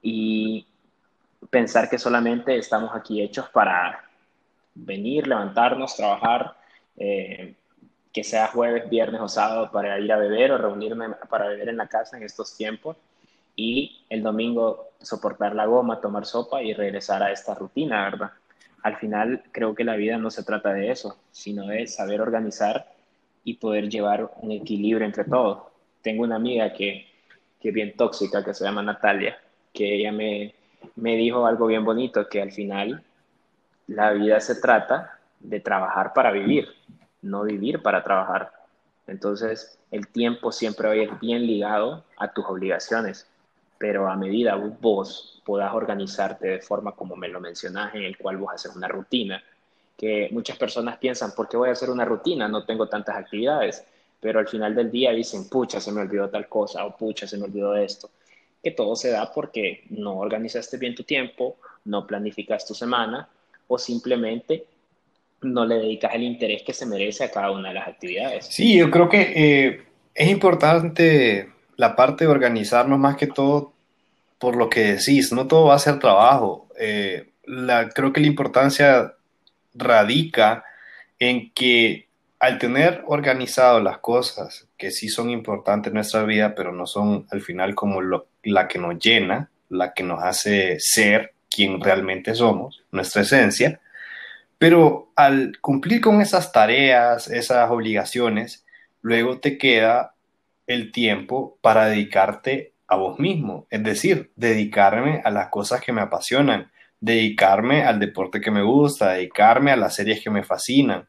Y 0.00 0.66
pensar 1.50 1.88
que 1.88 1.98
solamente 1.98 2.56
estamos 2.56 2.90
aquí 2.94 3.22
hechos 3.22 3.48
para 3.50 4.04
venir, 4.74 5.26
levantarnos, 5.26 5.96
trabajar, 5.96 6.56
eh, 6.96 7.54
que 8.12 8.24
sea 8.24 8.48
jueves, 8.48 8.88
viernes 8.88 9.20
o 9.20 9.28
sábado 9.28 9.70
para 9.70 9.98
ir 9.98 10.12
a 10.12 10.18
beber 10.18 10.52
o 10.52 10.58
reunirme 10.58 11.10
para 11.28 11.48
beber 11.48 11.68
en 11.68 11.76
la 11.76 11.88
casa 11.88 12.16
en 12.16 12.22
estos 12.22 12.56
tiempos 12.56 12.96
y 13.56 14.04
el 14.08 14.22
domingo 14.22 14.92
soportar 15.00 15.54
la 15.54 15.66
goma, 15.66 16.00
tomar 16.00 16.26
sopa 16.26 16.62
y 16.62 16.74
regresar 16.74 17.22
a 17.22 17.32
esta 17.32 17.54
rutina, 17.54 18.04
¿verdad? 18.04 18.30
Al 18.82 18.96
final 18.96 19.42
creo 19.52 19.74
que 19.74 19.84
la 19.84 19.96
vida 19.96 20.18
no 20.18 20.30
se 20.30 20.42
trata 20.42 20.72
de 20.72 20.90
eso, 20.90 21.16
sino 21.30 21.66
de 21.66 21.86
saber 21.86 22.20
organizar 22.20 22.92
y 23.44 23.54
poder 23.54 23.88
llevar 23.88 24.30
un 24.40 24.52
equilibrio 24.52 25.06
entre 25.06 25.24
todo. 25.24 25.72
Tengo 26.02 26.24
una 26.24 26.36
amiga 26.36 26.72
que, 26.72 27.06
que 27.60 27.68
es 27.68 27.74
bien 27.74 27.96
tóxica, 27.96 28.44
que 28.44 28.54
se 28.54 28.64
llama 28.64 28.82
Natalia, 28.82 29.38
que 29.72 29.96
ella 29.96 30.12
me, 30.12 30.54
me 30.96 31.16
dijo 31.16 31.46
algo 31.46 31.66
bien 31.66 31.84
bonito, 31.84 32.28
que 32.28 32.42
al 32.42 32.52
final 32.52 33.04
la 33.86 34.12
vida 34.12 34.40
se 34.40 34.60
trata 34.60 35.18
de 35.38 35.60
trabajar 35.60 36.12
para 36.12 36.30
vivir, 36.32 36.68
no 37.20 37.44
vivir 37.44 37.82
para 37.82 38.02
trabajar. 38.02 38.52
Entonces, 39.06 39.78
el 39.90 40.08
tiempo 40.08 40.52
siempre 40.52 40.88
va 40.88 40.94
a 40.94 40.96
ir 40.96 41.10
bien 41.20 41.46
ligado 41.46 42.04
a 42.16 42.32
tus 42.32 42.44
obligaciones 42.46 43.31
pero 43.82 44.08
a 44.08 44.14
medida 44.14 44.54
vos 44.54 45.42
puedas 45.44 45.74
organizarte 45.74 46.46
de 46.46 46.60
forma 46.60 46.92
como 46.92 47.16
me 47.16 47.26
lo 47.26 47.40
mencionás, 47.40 47.92
en 47.96 48.04
el 48.04 48.16
cual 48.16 48.36
vos 48.36 48.52
haces 48.54 48.76
una 48.76 48.86
rutina, 48.86 49.42
que 49.98 50.28
muchas 50.30 50.56
personas 50.56 50.98
piensan, 50.98 51.32
¿por 51.34 51.48
qué 51.48 51.56
voy 51.56 51.68
a 51.68 51.72
hacer 51.72 51.90
una 51.90 52.04
rutina? 52.04 52.46
No 52.46 52.64
tengo 52.64 52.88
tantas 52.88 53.16
actividades, 53.16 53.84
pero 54.20 54.38
al 54.38 54.46
final 54.46 54.76
del 54.76 54.88
día 54.88 55.10
dicen, 55.10 55.48
pucha, 55.48 55.80
se 55.80 55.90
me 55.90 56.00
olvidó 56.00 56.30
tal 56.30 56.48
cosa, 56.48 56.84
o 56.84 56.96
pucha, 56.96 57.26
se 57.26 57.36
me 57.36 57.46
olvidó 57.46 57.74
esto. 57.74 58.08
Que 58.62 58.70
todo 58.70 58.94
se 58.94 59.10
da 59.10 59.32
porque 59.32 59.82
no 59.90 60.18
organizaste 60.18 60.76
bien 60.76 60.94
tu 60.94 61.02
tiempo, 61.02 61.56
no 61.84 62.06
planificas 62.06 62.64
tu 62.64 62.74
semana, 62.74 63.28
o 63.66 63.78
simplemente 63.78 64.64
no 65.40 65.66
le 65.66 65.74
dedicas 65.74 66.14
el 66.14 66.22
interés 66.22 66.62
que 66.62 66.72
se 66.72 66.86
merece 66.86 67.24
a 67.24 67.32
cada 67.32 67.50
una 67.50 67.70
de 67.70 67.74
las 67.74 67.88
actividades. 67.88 68.46
Sí, 68.46 68.78
yo 68.78 68.92
creo 68.92 69.08
que 69.08 69.32
eh, 69.34 69.82
es 70.14 70.30
importante 70.30 71.50
la 71.74 71.96
parte 71.96 72.26
de 72.26 72.30
organizarnos 72.30 72.96
más 72.96 73.16
que 73.16 73.26
todo 73.26 73.71
por 74.42 74.56
lo 74.56 74.68
que 74.68 74.94
decís, 74.94 75.32
no 75.32 75.46
todo 75.46 75.66
va 75.66 75.76
a 75.76 75.78
ser 75.78 76.00
trabajo. 76.00 76.68
Eh, 76.76 77.30
creo 77.94 78.12
que 78.12 78.20
la 78.20 78.26
importancia 78.26 79.14
radica 79.72 80.64
en 81.20 81.52
que 81.52 82.08
al 82.40 82.58
tener 82.58 83.04
organizado 83.06 83.78
las 83.78 83.98
cosas 83.98 84.66
que 84.76 84.90
sí 84.90 85.08
son 85.08 85.30
importantes 85.30 85.92
en 85.92 85.94
nuestra 85.94 86.24
vida, 86.24 86.56
pero 86.56 86.72
no 86.72 86.88
son 86.88 87.24
al 87.30 87.40
final 87.40 87.76
como 87.76 88.00
la 88.42 88.66
que 88.66 88.80
nos 88.80 88.98
llena, 88.98 89.48
la 89.68 89.94
que 89.94 90.02
nos 90.02 90.20
hace 90.20 90.80
ser 90.80 91.34
quien 91.48 91.80
realmente 91.80 92.34
somos, 92.34 92.82
nuestra 92.90 93.22
esencia, 93.22 93.80
pero 94.58 95.12
al 95.14 95.56
cumplir 95.60 96.00
con 96.00 96.20
esas 96.20 96.50
tareas, 96.50 97.28
esas 97.28 97.70
obligaciones, 97.70 98.64
luego 99.02 99.38
te 99.38 99.56
queda 99.56 100.16
el 100.66 100.90
tiempo 100.90 101.58
para 101.60 101.86
dedicarte 101.86 102.71
a 102.92 102.96
vos 102.96 103.18
mismo, 103.18 103.66
es 103.70 103.82
decir, 103.82 104.32
dedicarme 104.36 105.22
a 105.24 105.30
las 105.30 105.48
cosas 105.48 105.80
que 105.80 105.92
me 105.92 106.02
apasionan, 106.02 106.70
dedicarme 107.00 107.84
al 107.84 107.98
deporte 107.98 108.40
que 108.40 108.50
me 108.50 108.62
gusta, 108.62 109.12
dedicarme 109.12 109.72
a 109.72 109.76
las 109.76 109.94
series 109.94 110.22
que 110.22 110.30
me 110.30 110.44
fascinan, 110.44 111.08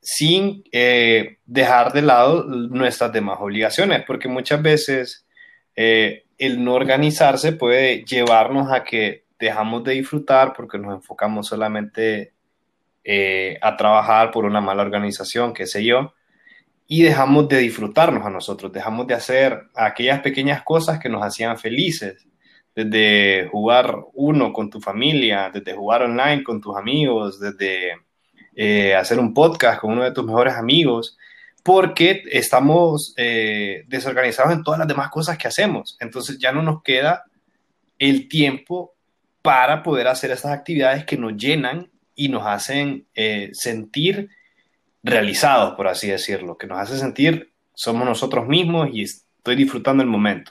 sin 0.00 0.62
eh, 0.72 1.38
dejar 1.46 1.92
de 1.92 2.02
lado 2.02 2.44
nuestras 2.44 3.12
demás 3.12 3.38
obligaciones, 3.40 4.04
porque 4.06 4.28
muchas 4.28 4.62
veces 4.62 5.26
eh, 5.74 6.26
el 6.38 6.62
no 6.62 6.74
organizarse 6.74 7.52
puede 7.52 8.04
llevarnos 8.04 8.70
a 8.70 8.84
que 8.84 9.24
dejamos 9.38 9.84
de 9.84 9.94
disfrutar 9.94 10.52
porque 10.52 10.78
nos 10.78 10.94
enfocamos 10.94 11.46
solamente 11.46 12.34
eh, 13.04 13.58
a 13.62 13.76
trabajar 13.76 14.30
por 14.30 14.44
una 14.44 14.60
mala 14.60 14.82
organización, 14.82 15.54
qué 15.54 15.66
sé 15.66 15.84
yo, 15.84 16.12
y 16.88 17.02
dejamos 17.02 17.48
de 17.48 17.58
disfrutarnos 17.58 18.24
a 18.24 18.30
nosotros, 18.30 18.72
dejamos 18.72 19.06
de 19.06 19.14
hacer 19.14 19.64
aquellas 19.74 20.20
pequeñas 20.20 20.62
cosas 20.62 20.98
que 21.00 21.08
nos 21.08 21.22
hacían 21.22 21.58
felices, 21.58 22.26
desde 22.74 23.48
jugar 23.50 23.96
uno 24.12 24.52
con 24.52 24.70
tu 24.70 24.80
familia, 24.80 25.50
desde 25.52 25.74
jugar 25.74 26.02
online 26.02 26.44
con 26.44 26.60
tus 26.60 26.76
amigos, 26.76 27.40
desde 27.40 27.92
eh, 28.54 28.94
hacer 28.94 29.18
un 29.18 29.32
podcast 29.34 29.80
con 29.80 29.92
uno 29.92 30.04
de 30.04 30.12
tus 30.12 30.24
mejores 30.24 30.54
amigos, 30.54 31.16
porque 31.62 32.22
estamos 32.30 33.14
eh, 33.16 33.84
desorganizados 33.88 34.52
en 34.52 34.62
todas 34.62 34.78
las 34.78 34.86
demás 34.86 35.10
cosas 35.10 35.36
que 35.38 35.48
hacemos. 35.48 35.96
Entonces 35.98 36.38
ya 36.38 36.52
no 36.52 36.62
nos 36.62 36.82
queda 36.82 37.24
el 37.98 38.28
tiempo 38.28 38.94
para 39.42 39.82
poder 39.82 40.06
hacer 40.06 40.30
esas 40.30 40.52
actividades 40.52 41.04
que 41.04 41.16
nos 41.16 41.36
llenan 41.36 41.90
y 42.14 42.28
nos 42.28 42.46
hacen 42.46 43.06
eh, 43.14 43.50
sentir 43.52 44.28
realizados, 45.06 45.74
por 45.74 45.88
así 45.88 46.08
decirlo, 46.08 46.58
que 46.58 46.66
nos 46.66 46.78
hace 46.78 46.98
sentir 46.98 47.52
somos 47.76 48.06
nosotros 48.06 48.48
mismos 48.48 48.88
y 48.92 49.02
estoy 49.02 49.54
disfrutando 49.54 50.02
el 50.02 50.08
momento. 50.08 50.50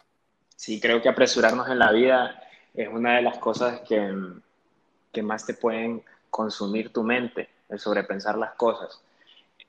Sí, 0.56 0.80
creo 0.80 1.02
que 1.02 1.10
apresurarnos 1.10 1.68
en 1.70 1.80
la 1.80 1.92
vida 1.92 2.42
es 2.74 2.88
una 2.88 3.16
de 3.16 3.24
las 3.24 3.40
cosas 3.40 3.82
que, 3.82 4.14
que 5.12 5.24
más 5.24 5.46
te 5.46 5.56
pueden 5.56 6.04
consumir 6.30 6.94
tu 6.94 7.04
mente, 7.04 7.50
el 7.68 7.80
sobrepensar 7.80 8.38
las 8.38 8.54
cosas. 8.54 9.02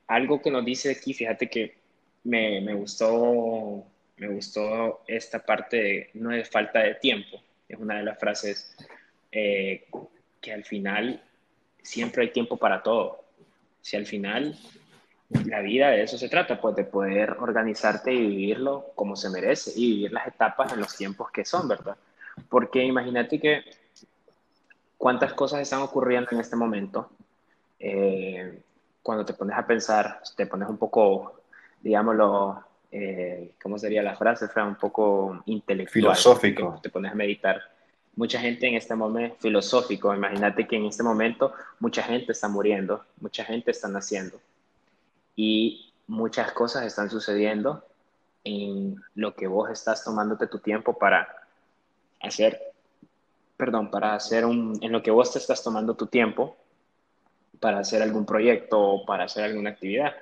Algo 0.06 0.40
que 0.42 0.50
nos 0.50 0.64
dice 0.64 0.90
aquí, 0.90 1.14
fíjate 1.14 1.48
que 1.48 1.78
me, 2.24 2.60
me 2.60 2.74
gustó, 2.74 3.84
me 4.18 4.28
gustó 4.28 5.02
esta 5.06 5.38
parte 5.44 5.76
de 5.76 6.10
no 6.14 6.30
es 6.32 6.48
falta 6.48 6.80
de 6.80 6.96
tiempo, 6.96 7.40
es 7.68 7.78
una 7.78 7.96
de 7.96 8.04
las 8.04 8.18
frases 8.18 8.76
eh, 9.32 9.86
que 10.40 10.52
al 10.52 10.64
final 10.64 11.22
siempre 11.82 12.24
hay 12.24 12.32
tiempo 12.32 12.56
para 12.56 12.82
todo. 12.82 13.24
Si 13.86 13.96
al 13.96 14.04
final 14.04 14.58
la 15.44 15.60
vida 15.60 15.90
de 15.90 16.02
eso 16.02 16.18
se 16.18 16.28
trata, 16.28 16.60
pues 16.60 16.74
de 16.74 16.82
poder 16.82 17.36
organizarte 17.38 18.12
y 18.12 18.26
vivirlo 18.26 18.86
como 18.96 19.14
se 19.14 19.30
merece 19.30 19.74
y 19.76 19.92
vivir 19.92 20.12
las 20.12 20.26
etapas 20.26 20.72
en 20.72 20.80
los 20.80 20.96
tiempos 20.96 21.30
que 21.30 21.44
son, 21.44 21.68
¿verdad? 21.68 21.96
Porque 22.48 22.82
imagínate 22.82 23.38
que 23.38 23.62
cuántas 24.98 25.34
cosas 25.34 25.60
están 25.60 25.82
ocurriendo 25.82 26.30
en 26.32 26.40
este 26.40 26.56
momento. 26.56 27.10
Eh, 27.78 28.60
cuando 29.04 29.24
te 29.24 29.34
pones 29.34 29.56
a 29.56 29.64
pensar, 29.64 30.20
te 30.36 30.48
pones 30.48 30.68
un 30.68 30.78
poco, 30.78 31.42
digámoslo, 31.80 32.64
eh, 32.90 33.52
¿cómo 33.62 33.78
sería 33.78 34.02
la 34.02 34.16
frase? 34.16 34.48
Fue 34.48 34.64
un 34.64 34.74
poco 34.74 35.44
intelectual. 35.46 35.92
Filosófico. 35.92 36.80
Te 36.82 36.90
pones 36.90 37.12
a 37.12 37.14
meditar 37.14 37.62
mucha 38.16 38.40
gente 38.40 38.66
en 38.66 38.74
este 38.74 38.94
momento 38.94 39.36
filosófico, 39.38 40.14
imagínate 40.14 40.66
que 40.66 40.76
en 40.76 40.86
este 40.86 41.02
momento 41.02 41.52
mucha 41.78 42.02
gente 42.02 42.32
está 42.32 42.48
muriendo, 42.48 43.04
mucha 43.20 43.44
gente 43.44 43.70
está 43.70 43.88
naciendo 43.88 44.40
y 45.36 45.92
muchas 46.06 46.52
cosas 46.52 46.84
están 46.86 47.10
sucediendo 47.10 47.84
en 48.42 48.96
lo 49.14 49.34
que 49.34 49.46
vos 49.46 49.70
estás 49.70 50.02
tomándote 50.02 50.46
tu 50.46 50.58
tiempo 50.60 50.98
para 50.98 51.28
hacer, 52.22 52.58
perdón, 53.56 53.90
para 53.90 54.14
hacer 54.14 54.46
un, 54.46 54.78
en 54.80 54.92
lo 54.92 55.02
que 55.02 55.10
vos 55.10 55.32
te 55.32 55.38
estás 55.38 55.62
tomando 55.62 55.94
tu 55.94 56.06
tiempo 56.06 56.56
para 57.60 57.80
hacer 57.80 58.02
algún 58.02 58.24
proyecto 58.24 58.80
o 58.80 59.04
para 59.04 59.24
hacer 59.24 59.44
alguna 59.44 59.70
actividad. 59.70 60.14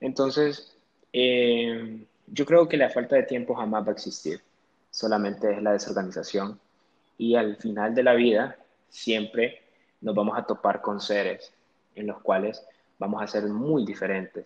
Entonces, 0.00 0.74
eh, 1.12 2.06
yo 2.28 2.46
creo 2.46 2.66
que 2.66 2.76
la 2.78 2.88
falta 2.88 3.16
de 3.16 3.24
tiempo 3.24 3.54
jamás 3.54 3.84
va 3.84 3.88
a 3.90 3.92
existir, 3.92 4.40
solamente 4.90 5.52
es 5.52 5.62
la 5.62 5.72
desorganización 5.72 6.58
y 7.22 7.36
al 7.36 7.56
final 7.56 7.94
de 7.94 8.02
la 8.02 8.14
vida 8.14 8.56
siempre 8.88 9.62
nos 10.00 10.12
vamos 10.12 10.36
a 10.36 10.42
topar 10.42 10.80
con 10.80 10.98
seres 10.98 11.54
en 11.94 12.08
los 12.08 12.20
cuales 12.20 12.66
vamos 12.98 13.22
a 13.22 13.28
ser 13.28 13.44
muy 13.44 13.84
diferentes. 13.84 14.44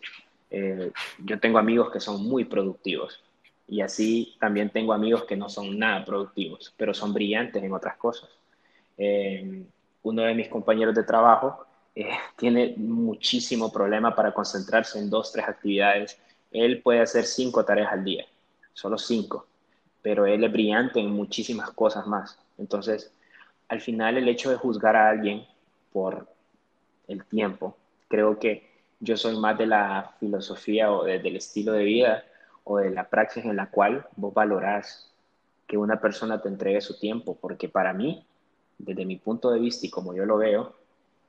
Eh, 0.50 0.92
yo 1.24 1.40
tengo 1.40 1.56
amigos 1.56 1.90
que 1.90 2.00
son 2.00 2.22
muy 2.22 2.44
productivos 2.44 3.24
y 3.66 3.80
así 3.80 4.36
también 4.38 4.68
tengo 4.68 4.92
amigos 4.92 5.24
que 5.24 5.36
no 5.36 5.48
son 5.48 5.78
nada 5.78 6.04
productivos, 6.04 6.74
pero 6.76 6.92
son 6.92 7.14
brillantes 7.14 7.62
en 7.62 7.72
otras 7.72 7.96
cosas. 7.96 8.28
Eh, 8.98 9.64
uno 10.02 10.22
de 10.22 10.34
mis 10.34 10.48
compañeros 10.48 10.94
de 10.94 11.04
trabajo 11.04 11.64
eh, 11.94 12.10
tiene 12.36 12.74
muchísimo 12.76 13.72
problema 13.72 14.14
para 14.14 14.34
concentrarse 14.34 14.98
en 14.98 15.08
dos, 15.08 15.32
tres 15.32 15.48
actividades. 15.48 16.20
Él 16.50 16.82
puede 16.82 17.00
hacer 17.00 17.24
cinco 17.24 17.64
tareas 17.64 17.90
al 17.90 18.04
día, 18.04 18.26
solo 18.74 18.98
cinco, 18.98 19.46
pero 20.06 20.24
él 20.24 20.44
es 20.44 20.52
brillante 20.52 21.00
en 21.00 21.10
muchísimas 21.10 21.72
cosas 21.72 22.06
más. 22.06 22.38
Entonces, 22.58 23.12
al 23.66 23.80
final 23.80 24.16
el 24.16 24.28
hecho 24.28 24.50
de 24.50 24.54
juzgar 24.54 24.94
a 24.94 25.08
alguien 25.08 25.44
por 25.92 26.28
el 27.08 27.24
tiempo, 27.24 27.76
creo 28.06 28.38
que 28.38 28.70
yo 29.00 29.16
soy 29.16 29.36
más 29.36 29.58
de 29.58 29.66
la 29.66 30.14
filosofía 30.20 30.92
o 30.92 31.02
del 31.02 31.34
estilo 31.34 31.72
de 31.72 31.82
vida 31.82 32.24
o 32.62 32.78
de 32.78 32.90
la 32.90 33.08
praxis 33.08 33.46
en 33.46 33.56
la 33.56 33.68
cual 33.68 34.06
vos 34.14 34.32
valorás 34.32 35.12
que 35.66 35.76
una 35.76 36.00
persona 36.00 36.40
te 36.40 36.50
entregue 36.50 36.80
su 36.80 36.96
tiempo, 37.00 37.36
porque 37.40 37.68
para 37.68 37.92
mí, 37.92 38.24
desde 38.78 39.04
mi 39.04 39.16
punto 39.16 39.50
de 39.50 39.58
vista 39.58 39.88
y 39.88 39.90
como 39.90 40.14
yo 40.14 40.24
lo 40.24 40.36
veo, 40.36 40.76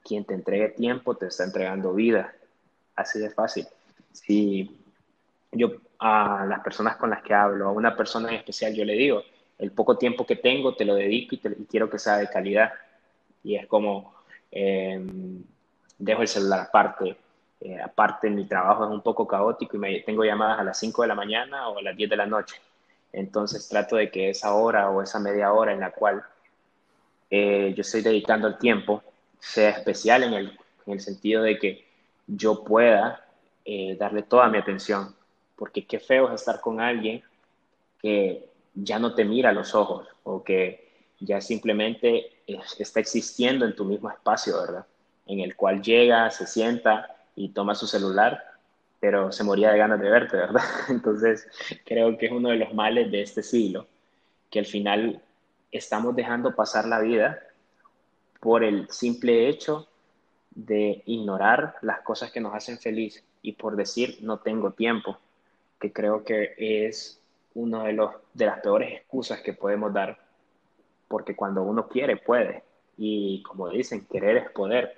quien 0.04 0.24
te 0.24 0.36
entregue 0.36 0.70
tiempo 0.70 1.16
te 1.16 1.26
está 1.26 1.46
entregando 1.46 1.96
vida. 1.96 2.32
Así 2.96 3.18
de 3.18 3.32
fácil. 3.32 3.66
Si 4.12 4.86
yo 5.52 5.72
a 6.00 6.46
las 6.48 6.60
personas 6.62 6.98
con 6.98 7.10
las 7.10 7.22
que 7.24 7.34
hablo, 7.34 7.68
a 7.68 7.72
una 7.72 7.96
persona 7.96 8.30
en 8.30 8.36
especial, 8.36 8.74
yo 8.74 8.86
le 8.86 8.94
digo, 8.94 9.24
el 9.58 9.72
poco 9.72 9.98
tiempo 9.98 10.26
que 10.26 10.36
tengo 10.36 10.76
te 10.76 10.86
lo 10.86 10.96
dedico 10.96 11.36
y, 11.36 11.40
quiero 11.66 11.90
que 11.90 12.00
sea 12.00 12.18
de 12.18 12.30
calidad. 12.30 12.74
Y 13.44 13.56
es 13.56 13.68
como, 13.68 14.14
em, 14.52 15.44
dejo 15.98 16.22
el 16.22 16.28
celular 16.28 16.62
aparte, 16.62 17.18
eh, 17.62 17.80
aparte 17.82 18.30
mi 18.30 18.46
trabajo 18.46 18.86
es 18.86 18.92
un 18.92 19.02
poco 19.02 19.28
caótico 19.28 19.78
y 19.78 19.80
me, 19.80 20.00
tengo 20.02 20.24
llamadas 20.24 20.60
a 20.60 20.64
las 20.64 20.80
5 20.80 21.02
de 21.02 21.08
la 21.08 21.16
mañana 21.16 21.70
o 21.70 21.80
a 21.80 21.82
las 21.82 21.96
10 21.96 22.10
de 22.10 22.16
la 22.18 22.26
noche. 22.26 22.56
Entonces 23.14 23.68
trato 23.68 23.96
de 23.96 24.12
que 24.12 24.30
esa 24.30 24.54
hora 24.54 24.90
o 24.92 25.02
esa 25.02 25.20
media 25.20 25.54
hora 25.54 25.74
en 25.74 25.80
la 25.80 25.92
cual 25.92 26.24
eh, 27.30 27.74
yo 27.76 27.82
estoy 27.82 28.02
dedicando 28.02 28.48
el 28.48 28.58
tiempo 28.58 29.04
sea 29.40 29.70
especial 29.72 30.24
en 30.24 30.34
el, 30.34 30.60
en 30.86 30.94
el 30.94 31.00
sentido 31.00 31.44
de 31.44 31.58
que 31.58 31.86
yo 32.28 32.64
pueda 32.64 33.26
eh, 33.66 33.96
darle 34.00 34.24
toda 34.24 34.48
mi 34.50 34.58
atención. 34.58 35.16
Porque 35.58 35.86
qué 35.86 36.00
feo 36.00 36.28
es 36.28 36.36
estar 36.36 36.62
con 36.62 36.80
alguien 36.80 37.24
que 38.02 38.50
ya 38.74 39.00
no 39.00 39.16
te 39.16 39.26
mira 39.26 39.50
a 39.50 39.54
los 39.54 39.74
ojos 39.76 40.08
o 40.24 40.44
que 40.44 40.88
ya 41.20 41.42
simplemente 41.42 42.44
está 42.46 43.00
existiendo 43.00 43.66
en 43.66 43.76
tu 43.76 43.84
mismo 43.84 44.10
espacio, 44.10 44.60
¿verdad? 44.62 44.86
En 45.26 45.40
el 45.40 45.56
cual 45.56 45.82
llega, 45.82 46.30
se 46.30 46.46
sienta 46.46 47.18
y 47.36 47.50
toma 47.50 47.76
su 47.76 47.88
celular, 47.88 48.44
pero 49.00 49.32
se 49.32 49.44
moría 49.44 49.72
de 49.72 49.78
ganas 49.78 50.00
de 50.00 50.10
verte, 50.10 50.38
¿verdad? 50.38 50.64
Entonces, 50.90 51.48
creo 51.86 52.18
que 52.18 52.28
es 52.28 52.32
uno 52.32 52.50
de 52.50 52.58
los 52.58 52.74
males 52.74 53.12
de 53.12 53.22
este 53.22 53.44
siglo, 53.44 53.88
que 54.50 54.60
al 54.60 54.66
final 54.66 55.22
estamos 55.72 56.16
dejando 56.16 56.56
pasar 56.56 56.88
la 56.88 57.00
vida 57.00 57.40
por 58.40 58.64
el 58.64 58.90
simple 58.90 59.50
hecho 59.50 59.88
de 60.52 61.04
ignorar 61.06 61.76
las 61.82 62.02
cosas 62.02 62.32
que 62.32 62.40
nos 62.40 62.54
hacen 62.54 62.80
feliz 62.80 63.24
y 63.42 63.54
por 63.54 63.76
decir 63.76 64.20
no 64.22 64.40
tengo 64.40 64.72
tiempo, 64.72 65.20
que 65.80 65.92
creo 65.92 66.24
que 66.24 66.54
es 66.58 67.20
uno 67.54 67.84
de, 67.84 67.94
los, 67.94 68.12
de 68.34 68.46
las 68.46 68.60
peores 68.62 68.94
excusas 68.94 69.42
que 69.42 69.54
podemos 69.54 69.94
dar, 69.94 70.18
porque 71.08 71.36
cuando 71.36 71.64
uno 71.64 71.88
quiere, 71.88 72.18
puede. 72.18 72.64
Y 72.98 73.44
como 73.44 73.70
dicen, 73.70 74.06
querer 74.12 74.38
es 74.38 74.50
poder. 74.52 74.94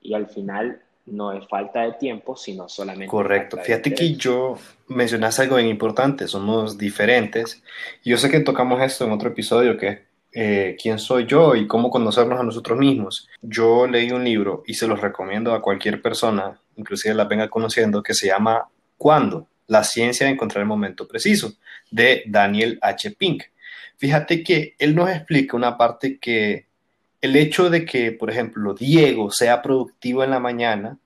Y 0.00 0.14
al 0.14 0.26
final 0.28 0.82
no 1.06 1.32
es 1.32 1.46
falta 1.48 1.82
de 1.82 1.92
tiempo, 1.92 2.36
sino 2.36 2.68
solamente... 2.68 3.08
Correcto. 3.08 3.58
Fíjate 3.58 3.94
que 3.94 4.14
yo 4.14 4.56
mencionaste 4.88 5.42
algo 5.42 5.56
bien 5.56 5.68
importante, 5.68 6.28
somos 6.28 6.78
diferentes. 6.78 7.62
Yo 8.04 8.18
sé 8.18 8.30
que 8.30 8.40
tocamos 8.40 8.80
esto 8.82 9.04
en 9.04 9.12
otro 9.12 9.30
episodio, 9.30 9.76
que 9.76 9.88
es 9.88 9.98
eh, 10.32 10.76
quién 10.80 10.98
soy 10.98 11.26
yo 11.26 11.54
y 11.54 11.66
cómo 11.66 11.90
conocernos 11.90 12.38
a 12.38 12.44
nosotros 12.44 12.78
mismos. 12.78 13.28
Yo 13.42 13.86
leí 13.86 14.10
un 14.10 14.24
libro 14.24 14.62
y 14.66 14.74
se 14.74 14.86
los 14.86 15.00
recomiendo 15.00 15.54
a 15.54 15.62
cualquier 15.62 16.02
persona, 16.02 16.60
inclusive 16.76 17.14
la 17.14 17.24
venga 17.24 17.48
conociendo, 17.48 18.02
que 18.02 18.14
se 18.14 18.26
llama 18.26 18.68
¿Cuándo? 18.96 19.46
La 19.68 19.84
ciencia 19.84 20.26
de 20.26 20.32
encontrar 20.32 20.62
el 20.62 20.68
momento 20.68 21.06
preciso, 21.06 21.54
de 21.90 22.24
Daniel 22.26 22.78
H. 22.82 23.12
Pink. 23.12 23.44
Fíjate 23.96 24.42
que 24.42 24.74
él 24.78 24.94
nos 24.94 25.08
explica 25.10 25.56
una 25.56 25.78
parte 25.78 26.18
que 26.18 26.66
el 27.20 27.36
hecho 27.36 27.70
de 27.70 27.84
que, 27.84 28.12
por 28.12 28.30
ejemplo, 28.30 28.74
Diego 28.74 29.30
sea 29.30 29.62
productivo 29.62 30.24
en 30.24 30.30
la 30.30 30.40
mañana 30.40 30.98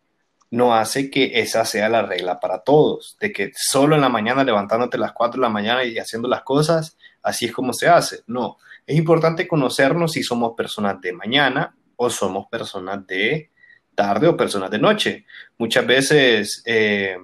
no 0.50 0.74
hace 0.74 1.10
que 1.10 1.40
esa 1.40 1.64
sea 1.64 1.88
la 1.88 2.02
regla 2.02 2.38
para 2.38 2.58
todos, 2.58 3.16
de 3.18 3.32
que 3.32 3.52
solo 3.56 3.94
en 3.94 4.02
la 4.02 4.10
mañana 4.10 4.44
levantándote 4.44 4.98
a 4.98 5.00
las 5.00 5.12
4 5.12 5.40
de 5.40 5.46
la 5.46 5.52
mañana 5.52 5.82
y 5.82 5.98
haciendo 5.98 6.28
las 6.28 6.42
cosas, 6.42 6.98
así 7.22 7.46
es 7.46 7.52
como 7.52 7.72
se 7.72 7.88
hace. 7.88 8.20
No, 8.26 8.58
es 8.86 8.98
importante 8.98 9.48
conocernos 9.48 10.12
si 10.12 10.22
somos 10.22 10.52
personas 10.54 11.00
de 11.00 11.14
mañana 11.14 11.74
o 11.96 12.10
somos 12.10 12.48
personas 12.48 13.06
de 13.06 13.50
tarde 13.94 14.28
o 14.28 14.36
personas 14.36 14.70
de 14.70 14.78
noche. 14.78 15.24
Muchas 15.56 15.86
veces 15.86 16.62
eh, 16.66 17.16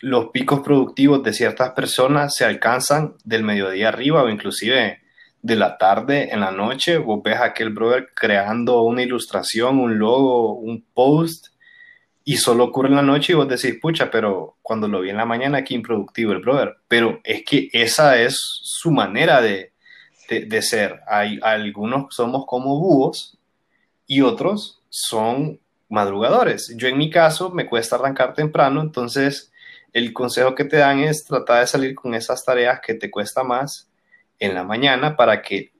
los 0.00 0.28
picos 0.30 0.60
productivos 0.60 1.22
de 1.22 1.32
ciertas 1.32 1.70
personas 1.70 2.34
se 2.34 2.44
alcanzan 2.44 3.14
del 3.24 3.42
mediodía 3.42 3.88
arriba 3.88 4.22
o 4.22 4.28
inclusive 4.28 5.00
de 5.42 5.56
la 5.56 5.78
tarde 5.78 6.32
en 6.32 6.40
la 6.40 6.50
noche. 6.50 6.98
Vos 6.98 7.20
ves 7.22 7.36
a 7.36 7.46
aquel 7.46 7.70
brother 7.70 8.08
creando 8.14 8.82
una 8.82 9.02
ilustración, 9.02 9.78
un 9.78 9.98
logo, 9.98 10.54
un 10.54 10.84
post 10.94 11.48
y 12.24 12.36
solo 12.36 12.64
ocurre 12.64 12.90
en 12.90 12.96
la 12.96 13.02
noche 13.02 13.32
y 13.32 13.36
vos 13.36 13.48
decís, 13.48 13.78
pucha, 13.80 14.10
pero 14.10 14.58
cuando 14.62 14.86
lo 14.86 15.00
vi 15.00 15.10
en 15.10 15.16
la 15.16 15.24
mañana, 15.24 15.64
qué 15.64 15.74
improductivo 15.74 16.32
el 16.32 16.40
brother. 16.40 16.76
Pero 16.86 17.20
es 17.24 17.42
que 17.44 17.70
esa 17.72 18.20
es 18.20 18.38
su 18.38 18.90
manera 18.90 19.40
de, 19.40 19.72
de, 20.28 20.62
ser. 20.62 21.00
Hay 21.08 21.40
algunos 21.42 22.14
somos 22.14 22.44
como 22.46 22.78
búhos 22.78 23.38
y 24.06 24.20
otros 24.20 24.82
son 24.90 25.58
madrugadores. 25.88 26.74
Yo 26.76 26.86
en 26.88 26.98
mi 26.98 27.08
caso 27.08 27.50
me 27.50 27.66
cuesta 27.66 27.96
arrancar 27.96 28.34
temprano, 28.34 28.82
entonces 28.82 29.47
el 29.92 30.12
consejo 30.12 30.54
que 30.54 30.64
te 30.64 30.76
dan 30.76 31.00
es 31.00 31.24
tratar 31.24 31.60
de 31.60 31.66
salir 31.66 31.94
con 31.94 32.14
esas 32.14 32.44
tareas 32.44 32.80
que 32.80 32.94
te 32.94 33.10
cuesta 33.10 33.42
más 33.42 33.90
en 34.38 34.54
la 34.54 34.64
mañana 34.64 35.16
para 35.16 35.42
que 35.42 35.72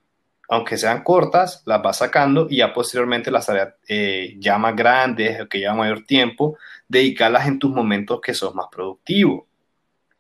aunque 0.51 0.79
sean 0.79 1.03
cortas, 1.03 1.63
las 1.67 1.83
vas 1.83 1.99
sacando 1.99 2.47
y 2.49 2.57
ya 2.59 2.73
posteriormente 2.73 3.31
las 3.31 3.47
tareas 3.47 3.75
eh, 3.87 4.35
ya 4.39 4.57
más 4.57 4.75
grandes 4.75 5.41
o 5.43 5.49
que 5.49 5.59
llevan 5.59 5.77
mayor 5.77 6.05
tiempo, 6.07 6.57
dedicarlas 6.89 7.47
en 7.47 7.59
tus 7.59 7.71
momentos 7.71 8.21
que 8.23 8.33
sos 8.33 8.55
más 8.55 8.67
productivo. 8.73 9.47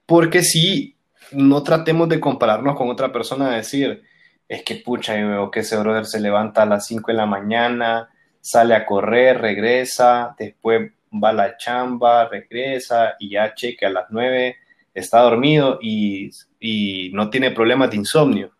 Porque 0.05 0.43
si 0.43 0.97
no 1.33 1.63
tratemos 1.63 2.11
de 2.11 2.21
compararnos 2.21 2.77
con 2.77 2.91
otra 2.91 3.11
persona, 3.11 3.57
decir, 3.57 4.03
es 4.47 4.63
que 4.63 4.77
pucha, 4.77 5.19
yo 5.19 5.29
veo 5.29 5.51
que 5.51 5.61
ese 5.61 5.79
brother 5.79 6.05
se 6.05 6.21
levanta 6.21 6.63
a 6.63 6.67
las 6.67 6.87
5 6.87 7.11
de 7.11 7.17
la 7.17 7.27
mañana, 7.27 8.11
sale 8.41 8.75
a 8.75 8.85
correr, 8.85 9.41
regresa, 9.41 10.35
después 10.39 10.93
va 11.13 11.31
a 11.31 11.33
la 11.33 11.57
chamba, 11.57 12.29
regresa 12.29 13.15
y 13.19 13.31
ya 13.31 13.55
cheque 13.55 13.87
a 13.87 13.91
las 13.91 14.07
9, 14.11 14.57
está 14.95 15.21
dormido 15.21 15.79
y, 15.81 16.31
y 16.61 17.11
no 17.13 17.31
tiene 17.31 17.51
problemas 17.51 17.91
de 17.91 17.97
insomnio. 17.97 18.53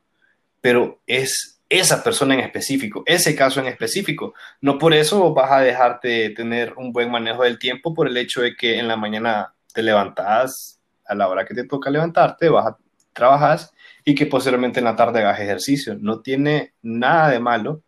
Pero 0.61 1.01
es 1.07 1.59
esa 1.69 2.03
persona 2.03 2.35
en 2.35 2.41
específico, 2.41 3.03
ese 3.07 3.37
caso 3.37 3.61
en 3.61 3.67
específico. 3.67 4.35
No 4.61 4.79
por 4.79 4.95
eso 4.95 5.33
vas 5.35 5.51
a 5.51 5.61
dejarte 5.61 6.09
de 6.09 6.31
tener 6.31 6.75
un 6.77 6.93
buen 6.93 7.11
manejo 7.11 7.43
del 7.43 7.59
tiempo 7.59 7.95
por 7.95 8.09
el 8.09 8.17
hecho 8.17 8.41
de 8.41 8.57
que 8.57 8.79
en 8.79 8.89
la 8.89 8.97
mañana 8.97 9.55
te 9.73 9.83
levantas 9.83 10.81
a 11.07 11.15
la 11.15 11.29
hora 11.29 11.45
que 11.45 11.55
te 11.55 11.65
toca 11.65 11.91
levantarte, 11.91 12.49
vas 12.49 12.67
a 12.67 12.79
trabajar 13.13 13.59
y 14.05 14.15
que 14.15 14.27
posteriormente 14.27 14.81
en 14.81 14.85
la 14.85 14.97
tarde 14.97 15.21
hagas 15.21 15.41
ejercicio. 15.41 15.97
No 15.99 16.21
tiene 16.21 16.73
nada 16.83 17.31
de 17.31 17.41
malo 17.41 17.83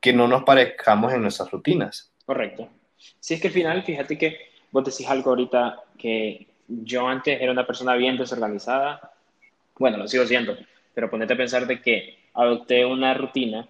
que 0.00 0.12
no 0.12 0.26
nos 0.26 0.44
parezcamos 0.44 1.12
en 1.12 1.22
nuestras 1.22 1.50
rutinas. 1.50 2.12
Correcto. 2.24 2.68
Si 3.18 3.34
es 3.34 3.40
que 3.40 3.48
al 3.48 3.54
final, 3.54 3.82
fíjate 3.82 4.18
que 4.18 4.50
vos 4.70 4.84
decís 4.84 5.08
algo 5.08 5.30
ahorita 5.30 5.82
que 5.98 6.46
yo 6.68 7.08
antes 7.08 7.40
era 7.40 7.52
una 7.52 7.66
persona 7.66 7.94
bien 7.94 8.16
desorganizada, 8.16 9.12
bueno, 9.78 9.96
lo 9.96 10.06
sigo 10.06 10.26
siendo, 10.26 10.56
pero 10.94 11.10
ponete 11.10 11.32
a 11.32 11.36
pensar 11.36 11.66
de 11.66 11.80
que 11.80 12.18
adopté 12.34 12.84
una 12.84 13.14
rutina 13.14 13.68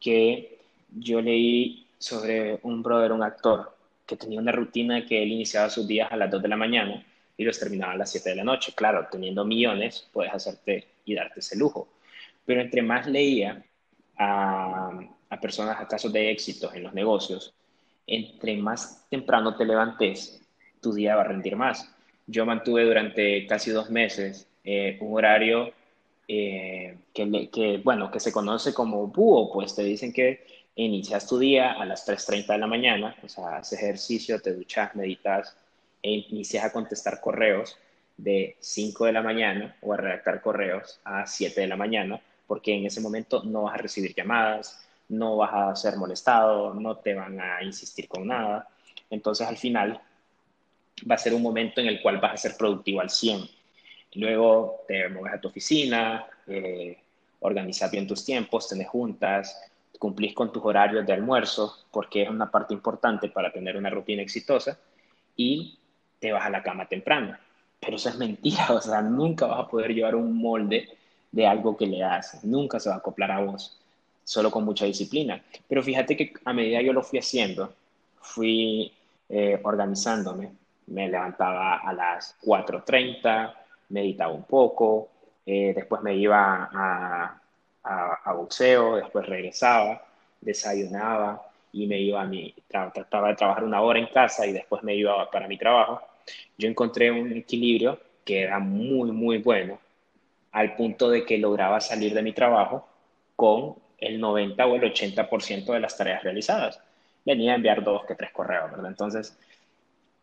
que 0.00 0.58
yo 0.90 1.20
leí 1.20 1.86
sobre 1.98 2.60
un 2.62 2.82
brother, 2.82 3.12
un 3.12 3.22
actor, 3.22 3.74
que 4.06 4.16
tenía 4.16 4.38
una 4.38 4.52
rutina 4.52 5.04
que 5.04 5.22
él 5.22 5.32
iniciaba 5.32 5.70
sus 5.70 5.86
días 5.86 6.10
a 6.12 6.16
las 6.16 6.30
2 6.30 6.42
de 6.42 6.48
la 6.48 6.56
mañana 6.56 7.04
y 7.36 7.44
los 7.44 7.58
terminaba 7.58 7.92
a 7.92 7.96
las 7.96 8.10
7 8.12 8.30
de 8.30 8.36
la 8.36 8.44
noche. 8.44 8.72
Claro, 8.74 9.08
teniendo 9.10 9.44
millones, 9.44 10.08
puedes 10.12 10.32
hacerte 10.32 10.86
y 11.04 11.14
darte 11.14 11.40
ese 11.40 11.56
lujo. 11.56 11.88
Pero 12.44 12.60
entre 12.60 12.82
más 12.82 13.06
leía 13.06 13.64
a, 14.16 15.00
a 15.28 15.40
personas 15.40 15.80
a 15.80 15.88
casos 15.88 16.12
de 16.12 16.30
éxitos 16.30 16.72
en 16.74 16.84
los 16.84 16.94
negocios, 16.94 17.52
entre 18.06 18.56
más 18.56 19.06
temprano 19.10 19.56
te 19.56 19.64
levantes, 19.64 20.40
tu 20.80 20.92
día 20.92 21.16
va 21.16 21.22
a 21.22 21.28
rendir 21.28 21.56
más. 21.56 21.92
Yo 22.26 22.46
mantuve 22.46 22.84
durante 22.84 23.46
casi 23.46 23.70
dos 23.70 23.90
meses 23.90 24.48
eh, 24.64 24.98
un 25.00 25.16
horario 25.16 25.72
eh, 26.28 26.96
que, 27.14 27.80
bueno, 27.84 28.10
que 28.10 28.20
se 28.20 28.32
conoce 28.32 28.74
como 28.74 29.06
búho, 29.06 29.52
pues 29.52 29.74
te 29.74 29.82
dicen 29.84 30.12
que 30.12 30.44
inicias 30.74 31.26
tu 31.26 31.38
día 31.38 31.72
a 31.72 31.84
las 31.84 32.06
3.30 32.06 32.46
de 32.48 32.58
la 32.58 32.66
mañana, 32.66 33.16
o 33.22 33.28
sea, 33.28 33.56
haces 33.56 33.80
ejercicio, 33.80 34.40
te 34.40 34.52
duchas, 34.52 34.94
meditas 34.94 35.56
e 36.02 36.10
inicias 36.12 36.64
a 36.64 36.72
contestar 36.72 37.20
correos 37.20 37.78
de 38.16 38.56
5 38.60 39.06
de 39.06 39.12
la 39.12 39.22
mañana 39.22 39.76
o 39.82 39.92
a 39.92 39.96
redactar 39.96 40.40
correos 40.40 41.00
a 41.04 41.26
7 41.26 41.60
de 41.60 41.66
la 41.66 41.76
mañana, 41.76 42.20
porque 42.46 42.74
en 42.74 42.86
ese 42.86 43.00
momento 43.00 43.42
no 43.44 43.62
vas 43.62 43.74
a 43.74 43.78
recibir 43.78 44.14
llamadas, 44.14 44.85
no 45.08 45.36
vas 45.36 45.54
a 45.54 45.76
ser 45.76 45.96
molestado, 45.96 46.74
no 46.74 46.96
te 46.96 47.14
van 47.14 47.40
a 47.40 47.62
insistir 47.62 48.08
con 48.08 48.26
nada. 48.26 48.68
Entonces 49.10 49.46
al 49.46 49.56
final 49.56 50.00
va 51.08 51.14
a 51.14 51.18
ser 51.18 51.34
un 51.34 51.42
momento 51.42 51.80
en 51.80 51.88
el 51.88 52.00
cual 52.02 52.18
vas 52.18 52.34
a 52.34 52.36
ser 52.36 52.56
productivo 52.56 53.00
al 53.00 53.10
100 53.10 53.56
Luego 54.16 54.84
te 54.88 55.08
mueves 55.10 55.34
a 55.34 55.40
tu 55.40 55.48
oficina, 55.48 56.26
eh, 56.46 56.98
organizas 57.40 57.90
bien 57.90 58.06
tus 58.06 58.24
tiempos, 58.24 58.68
tenés 58.68 58.88
juntas, 58.88 59.62
cumplís 59.98 60.34
con 60.34 60.52
tus 60.52 60.64
horarios 60.64 61.06
de 61.06 61.12
almuerzo, 61.12 61.84
porque 61.90 62.22
es 62.22 62.30
una 62.30 62.50
parte 62.50 62.72
importante 62.72 63.28
para 63.28 63.52
tener 63.52 63.76
una 63.76 63.90
rutina 63.90 64.22
exitosa, 64.22 64.78
y 65.36 65.78
te 66.18 66.32
vas 66.32 66.46
a 66.46 66.50
la 66.50 66.62
cama 66.62 66.86
temprano. 66.86 67.36
Pero 67.78 67.96
eso 67.96 68.08
es 68.08 68.16
mentira, 68.16 68.68
o 68.70 68.80
sea, 68.80 69.02
nunca 69.02 69.46
vas 69.46 69.60
a 69.60 69.68
poder 69.68 69.92
llevar 69.92 70.14
un 70.14 70.34
molde 70.34 70.88
de 71.30 71.46
algo 71.46 71.76
que 71.76 71.86
le 71.86 71.98
das, 71.98 72.42
nunca 72.42 72.80
se 72.80 72.88
va 72.88 72.94
a 72.94 72.98
acoplar 72.98 73.30
a 73.32 73.40
vos, 73.40 73.78
solo 74.26 74.50
con 74.50 74.64
mucha 74.64 74.84
disciplina. 74.84 75.40
Pero 75.68 75.82
fíjate 75.82 76.16
que 76.16 76.32
a 76.44 76.52
medida 76.52 76.82
yo 76.82 76.92
lo 76.92 77.02
fui 77.02 77.20
haciendo, 77.20 77.72
fui 78.20 78.92
eh, 79.28 79.60
organizándome, 79.62 80.52
me 80.88 81.08
levantaba 81.08 81.76
a 81.76 81.92
las 81.92 82.36
4.30, 82.42 83.54
meditaba 83.90 84.32
un 84.32 84.42
poco, 84.42 85.08
eh, 85.46 85.72
después 85.74 86.02
me 86.02 86.16
iba 86.16 86.68
a, 86.72 87.40
a, 87.84 88.32
boxeo, 88.32 88.96
después 88.96 89.24
regresaba, 89.26 90.04
desayunaba 90.40 91.40
y 91.72 91.86
me 91.86 92.00
iba 92.00 92.20
a 92.20 92.26
mi, 92.26 92.52
trataba 92.66 93.28
de 93.28 93.36
trabajar 93.36 93.62
una 93.62 93.80
hora 93.80 94.00
en 94.00 94.08
casa 94.08 94.44
y 94.44 94.52
después 94.52 94.82
me 94.82 94.96
iba 94.96 95.30
para 95.30 95.46
mi 95.46 95.56
trabajo. 95.56 96.00
Yo 96.58 96.68
encontré 96.68 97.12
un 97.12 97.32
equilibrio 97.32 98.00
que 98.24 98.42
era 98.42 98.58
muy, 98.58 99.12
muy 99.12 99.38
bueno, 99.38 99.78
al 100.50 100.74
punto 100.74 101.10
de 101.10 101.24
que 101.24 101.38
lograba 101.38 101.80
salir 101.80 102.12
de 102.12 102.22
mi 102.22 102.32
trabajo 102.32 102.88
con 103.36 103.85
el 103.98 104.20
90 104.20 104.66
o 104.66 104.76
el 104.76 104.82
80% 104.82 105.72
de 105.72 105.80
las 105.80 105.96
tareas 105.96 106.22
realizadas. 106.22 106.80
Venía 107.24 107.52
a 107.52 107.56
enviar 107.56 107.82
dos 107.82 108.04
que 108.04 108.14
tres 108.14 108.30
correos, 108.32 108.70
¿verdad? 108.70 108.88
Entonces, 108.88 109.38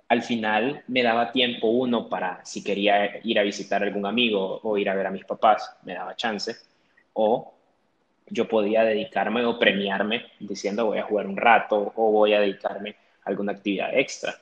al 0.08 0.22
final 0.22 0.84
me 0.88 1.04
daba 1.04 1.32
tiempo 1.32 1.68
uno 1.68 2.08
para 2.08 2.44
si 2.46 2.64
quería 2.64 3.20
ir 3.26 3.40
a 3.40 3.44
visitar 3.44 3.82
a 3.82 3.86
algún 3.86 4.06
amigo 4.06 4.60
o 4.64 4.78
ir 4.78 4.90
a 4.90 4.96
ver 4.96 5.08
a 5.08 5.12
mis 5.12 5.26
papás, 5.26 5.76
me 5.84 5.94
daba 5.94 6.16
chance, 6.16 6.56
o 7.14 7.54
yo 8.28 8.48
podía 8.48 8.84
dedicarme 8.84 9.46
o 9.46 9.60
premiarme 9.60 10.26
diciendo 10.40 10.86
voy 10.86 11.00
a 11.00 11.04
jugar 11.04 11.28
un 11.28 11.38
rato 11.38 11.94
o 11.96 12.12
voy 12.12 12.34
a 12.34 12.40
dedicarme 12.40 12.96
a 13.24 13.30
alguna 13.30 13.54
actividad 13.54 13.98
extra. 13.98 14.36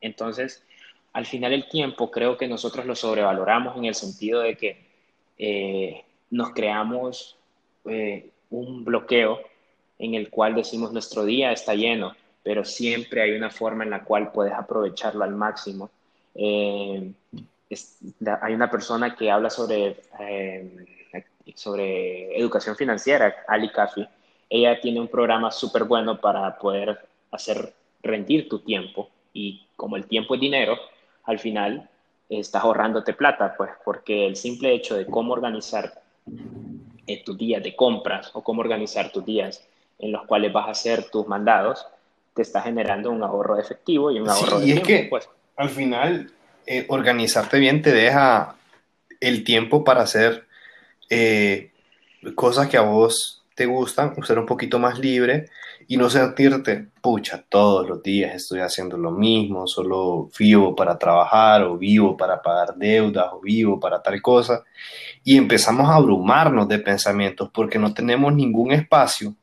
Entonces, 0.00 0.64
al 1.12 1.26
final 1.26 1.52
el 1.52 1.68
tiempo 1.68 2.10
creo 2.10 2.36
que 2.36 2.46
nosotros 2.46 2.86
lo 2.86 2.94
sobrevaloramos 2.94 3.76
en 3.76 3.86
el 3.86 3.94
sentido 3.94 4.40
de 4.40 4.56
que 4.56 4.86
eh, 5.38 6.04
nos 6.30 6.50
creamos 6.50 7.36
eh, 7.86 8.30
un 8.50 8.84
bloqueo 8.84 9.40
en 9.98 10.14
el 10.14 10.30
cual 10.30 10.54
decimos 10.54 10.92
nuestro 10.92 11.24
día 11.24 11.52
está 11.52 11.74
lleno, 11.74 12.14
pero 12.42 12.64
siempre 12.64 13.22
hay 13.22 13.32
una 13.32 13.50
forma 13.50 13.84
en 13.84 13.90
la 13.90 14.04
cual 14.04 14.32
puedes 14.32 14.52
aprovecharlo 14.52 15.24
al 15.24 15.34
máximo. 15.34 15.90
Eh, 16.34 17.12
hay 18.42 18.54
una 18.54 18.70
persona 18.70 19.14
que 19.14 19.30
habla 19.30 19.50
sobre, 19.50 20.00
eh, 20.18 20.86
sobre 21.54 22.36
educación 22.38 22.76
financiera, 22.76 23.44
Ali 23.46 23.70
Kafi. 23.70 24.06
Ella 24.48 24.80
tiene 24.80 25.00
un 25.00 25.08
programa 25.08 25.50
súper 25.50 25.84
bueno 25.84 26.20
para 26.20 26.58
poder 26.58 26.98
hacer 27.30 27.72
rendir 28.02 28.48
tu 28.48 28.60
tiempo 28.60 29.10
y 29.32 29.66
como 29.76 29.96
el 29.96 30.06
tiempo 30.06 30.34
es 30.34 30.40
dinero, 30.40 30.76
al 31.24 31.38
final 31.38 31.88
estás 32.28 32.64
ahorrándote 32.64 33.12
plata, 33.12 33.54
pues 33.56 33.70
porque 33.84 34.26
el 34.26 34.36
simple 34.36 34.72
hecho 34.72 34.96
de 34.96 35.06
cómo 35.06 35.32
organizar 35.32 36.02
eh, 37.12 37.22
tus 37.24 37.36
días 37.36 37.62
de 37.62 37.74
compras 37.74 38.30
o 38.34 38.42
cómo 38.42 38.60
organizar 38.60 39.10
tus 39.10 39.24
días 39.24 39.64
en 39.98 40.12
los 40.12 40.26
cuales 40.26 40.52
vas 40.52 40.68
a 40.68 40.70
hacer 40.70 41.10
tus 41.10 41.26
mandados, 41.26 41.86
te 42.34 42.42
está 42.42 42.62
generando 42.62 43.10
un 43.10 43.22
ahorro 43.22 43.56
de 43.56 43.62
efectivo 43.62 44.10
y 44.10 44.20
un 44.20 44.28
ahorro 44.28 44.60
de 44.60 44.66
y 44.66 44.72
es 44.72 44.80
que 44.80 45.06
pues. 45.10 45.28
al 45.56 45.68
final 45.68 46.30
eh, 46.66 46.86
organizarte 46.88 47.58
bien 47.58 47.82
te 47.82 47.92
deja 47.92 48.56
el 49.20 49.44
tiempo 49.44 49.84
para 49.84 50.02
hacer 50.02 50.46
eh, 51.10 51.70
cosas 52.34 52.68
que 52.68 52.76
a 52.76 52.82
vos 52.82 53.39
te 53.60 53.66
gustan, 53.66 54.14
ser 54.24 54.38
un 54.38 54.46
poquito 54.46 54.78
más 54.78 54.98
libre 54.98 55.50
y 55.86 55.98
no 55.98 56.08
sentirte, 56.08 56.86
pucha, 57.02 57.44
todos 57.46 57.86
los 57.86 58.02
días 58.02 58.34
estoy 58.34 58.60
haciendo 58.60 58.96
lo 58.96 59.10
mismo, 59.10 59.66
solo 59.66 60.30
vivo 60.38 60.74
para 60.74 60.96
trabajar 60.96 61.64
o 61.64 61.76
vivo 61.76 62.16
para 62.16 62.40
pagar 62.40 62.74
deudas 62.74 63.26
o 63.34 63.40
vivo 63.42 63.78
para 63.78 64.00
tal 64.00 64.22
cosa. 64.22 64.64
Y 65.22 65.36
empezamos 65.36 65.90
a 65.90 65.96
abrumarnos 65.96 66.68
de 66.68 66.78
pensamientos 66.78 67.50
porque 67.52 67.78
no 67.78 67.92
tenemos 67.92 68.32
ningún 68.32 68.72
espacio 68.72 69.34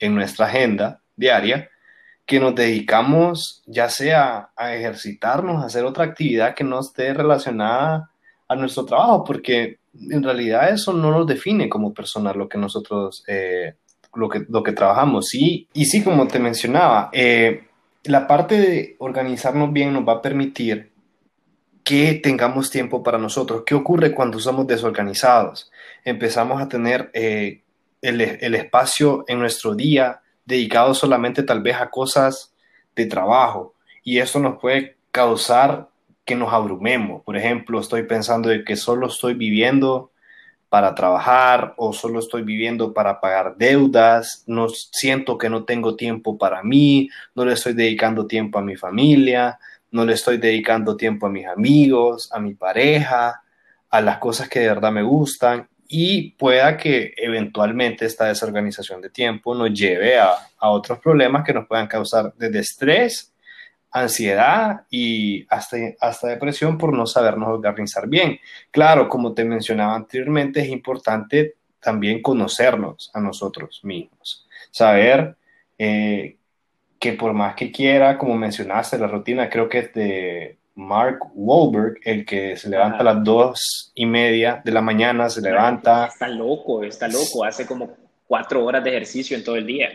en 0.00 0.16
nuestra 0.16 0.46
agenda 0.46 1.00
diaria 1.14 1.70
que 2.26 2.40
nos 2.40 2.56
dedicamos 2.56 3.62
ya 3.66 3.88
sea 3.88 4.50
a 4.56 4.74
ejercitarnos, 4.74 5.62
a 5.62 5.66
hacer 5.66 5.84
otra 5.84 6.06
actividad 6.06 6.56
que 6.56 6.64
no 6.64 6.80
esté 6.80 7.14
relacionada 7.14 8.10
a 8.48 8.56
nuestro 8.56 8.84
trabajo, 8.84 9.22
porque 9.22 9.78
en 9.94 10.22
realidad 10.22 10.70
eso 10.70 10.92
no 10.92 11.10
nos 11.10 11.26
define 11.26 11.68
como 11.68 11.92
personas 11.92 12.36
lo 12.36 12.48
que 12.48 12.58
nosotros, 12.58 13.24
eh, 13.26 13.74
lo, 14.14 14.28
que, 14.28 14.44
lo 14.48 14.62
que 14.62 14.72
trabajamos. 14.72 15.26
Sí, 15.28 15.68
y 15.72 15.86
sí, 15.86 16.02
como 16.02 16.26
te 16.28 16.38
mencionaba, 16.38 17.10
eh, 17.12 17.64
la 18.04 18.26
parte 18.26 18.58
de 18.58 18.96
organizarnos 18.98 19.72
bien 19.72 19.92
nos 19.92 20.06
va 20.06 20.14
a 20.14 20.22
permitir 20.22 20.90
que 21.84 22.14
tengamos 22.14 22.70
tiempo 22.70 23.02
para 23.02 23.18
nosotros. 23.18 23.62
¿Qué 23.66 23.74
ocurre 23.74 24.14
cuando 24.14 24.38
somos 24.38 24.66
desorganizados? 24.66 25.70
Empezamos 26.04 26.62
a 26.62 26.68
tener 26.68 27.10
eh, 27.14 27.62
el, 28.00 28.20
el, 28.20 28.54
espacio 28.54 29.24
en 29.26 29.40
nuestro 29.40 29.74
día 29.74 30.20
dedicado 30.44 30.94
solamente 30.94 31.42
tal 31.42 31.62
vez 31.62 31.76
a 31.76 31.90
cosas 31.90 32.54
de 32.94 33.06
trabajo 33.06 33.74
y 34.02 34.18
eso 34.18 34.38
nos 34.40 34.58
puede 34.60 34.96
causar 35.10 35.89
que 36.30 36.36
nos 36.36 36.52
abrumemos. 36.52 37.24
Por 37.24 37.36
ejemplo, 37.36 37.80
estoy 37.80 38.04
pensando 38.04 38.48
de 38.48 38.62
que 38.62 38.76
solo 38.76 39.08
estoy 39.08 39.34
viviendo 39.34 40.12
para 40.68 40.94
trabajar 40.94 41.74
o 41.76 41.92
solo 41.92 42.20
estoy 42.20 42.42
viviendo 42.42 42.94
para 42.94 43.20
pagar 43.20 43.56
deudas, 43.56 44.44
no 44.46 44.68
siento 44.68 45.36
que 45.38 45.50
no 45.50 45.64
tengo 45.64 45.96
tiempo 45.96 46.38
para 46.38 46.62
mí, 46.62 47.08
no 47.34 47.44
le 47.44 47.54
estoy 47.54 47.72
dedicando 47.72 48.28
tiempo 48.28 48.60
a 48.60 48.62
mi 48.62 48.76
familia, 48.76 49.58
no 49.90 50.04
le 50.04 50.12
estoy 50.12 50.38
dedicando 50.38 50.96
tiempo 50.96 51.26
a 51.26 51.30
mis 51.30 51.48
amigos, 51.48 52.30
a 52.32 52.38
mi 52.38 52.54
pareja, 52.54 53.42
a 53.90 54.00
las 54.00 54.18
cosas 54.18 54.48
que 54.48 54.60
de 54.60 54.68
verdad 54.68 54.92
me 54.92 55.02
gustan 55.02 55.68
y 55.88 56.30
pueda 56.38 56.76
que 56.76 57.12
eventualmente 57.16 58.06
esta 58.06 58.26
desorganización 58.26 59.00
de 59.00 59.10
tiempo 59.10 59.52
nos 59.56 59.72
lleve 59.72 60.20
a, 60.20 60.36
otros 60.60 61.00
problemas 61.00 61.42
que 61.44 61.52
nos 61.52 61.66
puedan 61.66 61.88
causar 61.88 62.32
desde 62.36 62.60
estrés, 62.60 63.29
ansiedad 63.92 64.82
y 64.90 65.46
hasta, 65.48 65.76
hasta 66.00 66.28
depresión 66.28 66.78
por 66.78 66.92
no 66.92 67.06
sabernos 67.06 67.48
organizar 67.48 68.08
bien. 68.08 68.38
Claro, 68.70 69.08
como 69.08 69.32
te 69.34 69.44
mencionaba 69.44 69.94
anteriormente, 69.94 70.60
es 70.60 70.68
importante 70.68 71.56
también 71.80 72.22
conocernos 72.22 73.10
a 73.14 73.20
nosotros 73.20 73.80
mismos, 73.82 74.46
saber 74.70 75.36
eh, 75.78 76.36
que 76.98 77.14
por 77.14 77.32
más 77.32 77.54
que 77.54 77.72
quiera, 77.72 78.18
como 78.18 78.36
mencionaste, 78.36 78.98
la 78.98 79.06
rutina 79.06 79.48
creo 79.48 79.68
que 79.68 79.78
es 79.78 79.94
de 79.94 80.58
Mark 80.74 81.18
Wahlberg, 81.34 81.98
el 82.04 82.24
que 82.24 82.56
se 82.56 82.68
levanta 82.68 82.98
a 82.98 83.04
las 83.04 83.24
dos 83.24 83.92
y 83.94 84.06
media 84.06 84.60
de 84.64 84.72
la 84.72 84.82
mañana, 84.82 85.28
se 85.30 85.40
levanta. 85.40 86.06
Está 86.06 86.28
loco, 86.28 86.84
está 86.84 87.08
loco, 87.08 87.44
hace 87.44 87.66
como 87.66 87.90
cuatro 88.26 88.64
horas 88.64 88.84
de 88.84 88.90
ejercicio 88.90 89.36
en 89.36 89.42
todo 89.42 89.56
el 89.56 89.66
día. 89.66 89.88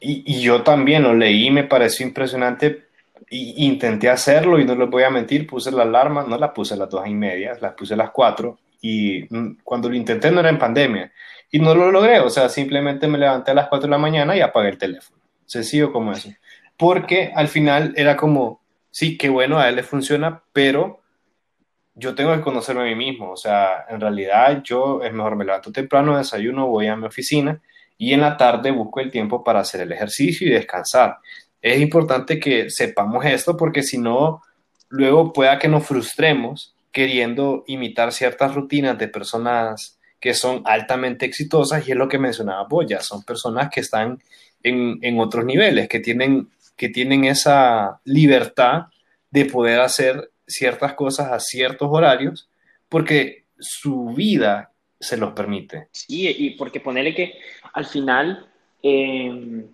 Y, 0.00 0.24
y 0.26 0.40
yo 0.40 0.62
también 0.62 1.02
lo 1.02 1.14
leí 1.14 1.50
me 1.50 1.64
pareció 1.64 2.06
impresionante. 2.06 2.89
Y, 3.28 3.66
intenté 3.66 4.08
hacerlo 4.08 4.58
y 4.58 4.64
no 4.64 4.74
les 4.74 4.88
voy 4.88 5.02
a 5.02 5.10
mentir, 5.10 5.46
puse 5.46 5.70
la 5.70 5.82
alarma, 5.82 6.24
no 6.26 6.38
la 6.38 6.52
puse 6.52 6.74
a 6.74 6.76
las 6.76 6.88
dos 6.88 7.06
y 7.06 7.14
media, 7.14 7.56
la 7.60 7.74
puse 7.74 7.94
a 7.94 7.96
las 7.96 8.10
cuatro. 8.10 8.58
Y 8.80 9.26
mm, 9.28 9.58
cuando 9.62 9.88
lo 9.88 9.94
intenté 9.94 10.30
no 10.30 10.40
era 10.40 10.48
en 10.48 10.58
pandemia. 10.58 11.12
Y 11.50 11.58
no 11.58 11.74
lo 11.74 11.90
logré, 11.90 12.20
o 12.20 12.30
sea, 12.30 12.48
simplemente 12.48 13.08
me 13.08 13.18
levanté 13.18 13.50
a 13.50 13.54
las 13.54 13.68
cuatro 13.68 13.86
de 13.86 13.92
la 13.92 13.98
mañana 13.98 14.36
y 14.36 14.40
apagué 14.40 14.68
el 14.68 14.78
teléfono. 14.78 15.20
Sencillo 15.46 15.92
como 15.92 16.12
eso. 16.12 16.30
Porque 16.76 17.32
al 17.34 17.48
final 17.48 17.92
era 17.96 18.16
como, 18.16 18.62
sí, 18.90 19.18
qué 19.18 19.28
bueno, 19.28 19.58
a 19.58 19.68
él 19.68 19.76
le 19.76 19.82
funciona, 19.82 20.42
pero 20.52 21.00
yo 21.94 22.14
tengo 22.14 22.34
que 22.34 22.40
conocerme 22.40 22.82
a 22.82 22.84
mí 22.84 22.94
mismo. 22.94 23.32
O 23.32 23.36
sea, 23.36 23.84
en 23.88 24.00
realidad 24.00 24.62
yo 24.62 25.02
es 25.02 25.12
mejor 25.12 25.36
me 25.36 25.44
levanto 25.44 25.72
temprano, 25.72 26.16
desayuno, 26.16 26.68
voy 26.68 26.86
a 26.86 26.96
mi 26.96 27.06
oficina 27.06 27.60
y 28.00 28.14
en 28.14 28.22
la 28.22 28.34
tarde 28.34 28.70
busco 28.70 29.00
el 29.00 29.10
tiempo 29.10 29.44
para 29.44 29.60
hacer 29.60 29.82
el 29.82 29.92
ejercicio 29.92 30.46
y 30.46 30.50
descansar. 30.50 31.18
Es 31.62 31.80
importante 31.80 32.38
que 32.40 32.70
sepamos 32.70 33.24
esto 33.24 33.56
porque 33.56 33.82
si 33.82 33.98
no, 33.98 34.42
luego 34.88 35.32
pueda 35.32 35.58
que 35.58 35.68
nos 35.68 35.86
frustremos 35.86 36.74
queriendo 36.92 37.64
imitar 37.66 38.12
ciertas 38.12 38.54
rutinas 38.54 38.98
de 38.98 39.08
personas 39.08 39.98
que 40.18 40.34
son 40.34 40.62
altamente 40.64 41.24
exitosas 41.24 41.86
y 41.86 41.92
es 41.92 41.96
lo 41.96 42.08
que 42.08 42.18
mencionaba 42.18 42.66
Boya, 42.68 43.00
son 43.00 43.22
personas 43.22 43.70
que 43.70 43.80
están 43.80 44.20
en, 44.62 44.98
en 45.02 45.18
otros 45.18 45.44
niveles, 45.44 45.88
que 45.88 46.00
tienen 46.00 46.48
que 46.80 46.88
tienen 46.88 47.26
esa 47.26 48.00
libertad 48.06 48.86
de 49.30 49.44
poder 49.44 49.80
hacer 49.80 50.30
ciertas 50.46 50.94
cosas 50.94 51.30
a 51.30 51.38
ciertos 51.38 51.88
horarios 51.90 52.48
porque 52.88 53.44
su 53.58 54.14
vida 54.16 54.72
se 54.98 55.18
los 55.18 55.34
permite. 55.34 55.88
Sí, 55.92 56.34
y 56.38 56.50
porque 56.52 56.80
ponerle 56.80 57.14
que 57.14 57.34
al 57.74 57.84
final, 57.84 58.46
em, 58.82 59.66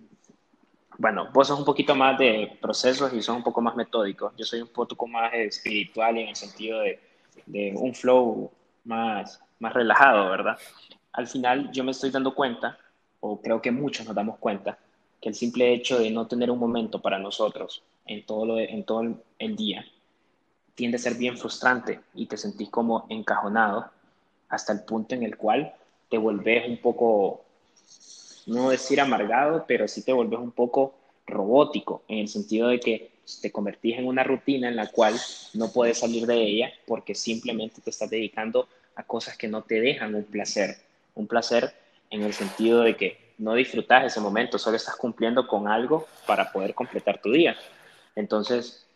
bueno, 0.97 1.29
vos 1.33 1.47
sos 1.47 1.59
un 1.59 1.65
poquito 1.65 1.95
más 1.95 2.17
de 2.17 2.57
procesos 2.61 3.13
y 3.13 3.21
sos 3.21 3.35
un 3.35 3.43
poco 3.43 3.61
más 3.61 3.75
metódico. 3.75 4.33
Yo 4.37 4.45
soy 4.45 4.61
un 4.61 4.69
poco 4.69 5.07
más 5.07 5.33
espiritual 5.33 6.17
en 6.17 6.29
el 6.29 6.35
sentido 6.35 6.79
de, 6.79 6.99
de 7.45 7.73
un 7.75 7.93
flow 7.93 8.51
más, 8.83 9.39
más 9.59 9.73
relajado, 9.73 10.29
¿verdad? 10.29 10.57
Al 11.13 11.27
final 11.27 11.71
yo 11.71 11.83
me 11.83 11.91
estoy 11.91 12.09
dando 12.09 12.33
cuenta, 12.33 12.77
o 13.19 13.41
creo 13.41 13.61
que 13.61 13.71
muchos 13.71 14.05
nos 14.05 14.15
damos 14.15 14.37
cuenta, 14.37 14.77
que 15.21 15.29
el 15.29 15.35
simple 15.35 15.73
hecho 15.73 15.99
de 15.99 16.11
no 16.11 16.27
tener 16.27 16.51
un 16.51 16.59
momento 16.59 17.01
para 17.01 17.19
nosotros 17.19 17.83
en 18.05 18.25
todo, 18.25 18.45
lo 18.45 18.59
en 18.59 18.83
todo 18.83 19.01
el, 19.39 19.55
día 19.55 19.85
tiende 20.75 20.97
a 20.97 20.99
ser 20.99 21.15
bien 21.15 21.37
frustrante 21.37 22.01
y 22.13 22.27
te 22.27 22.37
sentís 22.37 22.69
como 22.69 23.05
encajonado 23.09 23.89
hasta 24.49 24.73
el 24.73 24.81
punto 24.81 25.15
en 25.15 25.23
el 25.23 25.35
cual 25.35 25.73
te 26.09 26.17
volvés 26.17 26.69
un 26.69 26.77
poco, 26.77 27.43
no 28.47 28.69
decir 28.69 28.99
amargado, 28.99 29.65
pero 29.67 29.87
sí 29.87 30.03
te 30.03 30.13
volvés 30.13 30.39
un 30.39 30.51
poco 30.51 30.95
robótico, 31.27 32.03
en 32.07 32.19
el 32.19 32.27
sentido 32.27 32.69
de 32.69 32.79
que 32.79 33.11
te 33.41 33.51
convertís 33.51 33.97
en 33.97 34.07
una 34.07 34.23
rutina 34.23 34.69
en 34.69 34.77
la 34.77 34.87
cual 34.87 35.15
no 35.53 35.71
puedes 35.71 35.99
salir 35.99 36.25
de 36.25 36.41
ella 36.41 36.71
porque 36.87 37.13
simplemente 37.13 37.81
te 37.81 37.89
estás 37.89 38.09
dedicando 38.09 38.69
a 38.95 39.03
cosas 39.03 39.37
que 39.37 39.49
no 39.49 39.63
te 39.63 39.81
dejan 39.81 40.15
un 40.15 40.23
placer. 40.23 40.77
Un 41.15 41.27
placer 41.27 41.73
en 42.09 42.23
el 42.23 42.33
sentido 42.33 42.81
de 42.81 42.95
que 42.95 43.33
no 43.37 43.53
disfrutas 43.53 44.05
ese 44.05 44.21
momento, 44.21 44.57
solo 44.57 44.77
estás 44.77 44.95
cumpliendo 44.95 45.45
con 45.45 45.67
algo 45.67 46.07
para 46.25 46.51
poder 46.51 46.73
completar 46.73 47.21
tu 47.21 47.31
día. 47.31 47.55
Entonces, 48.15 48.87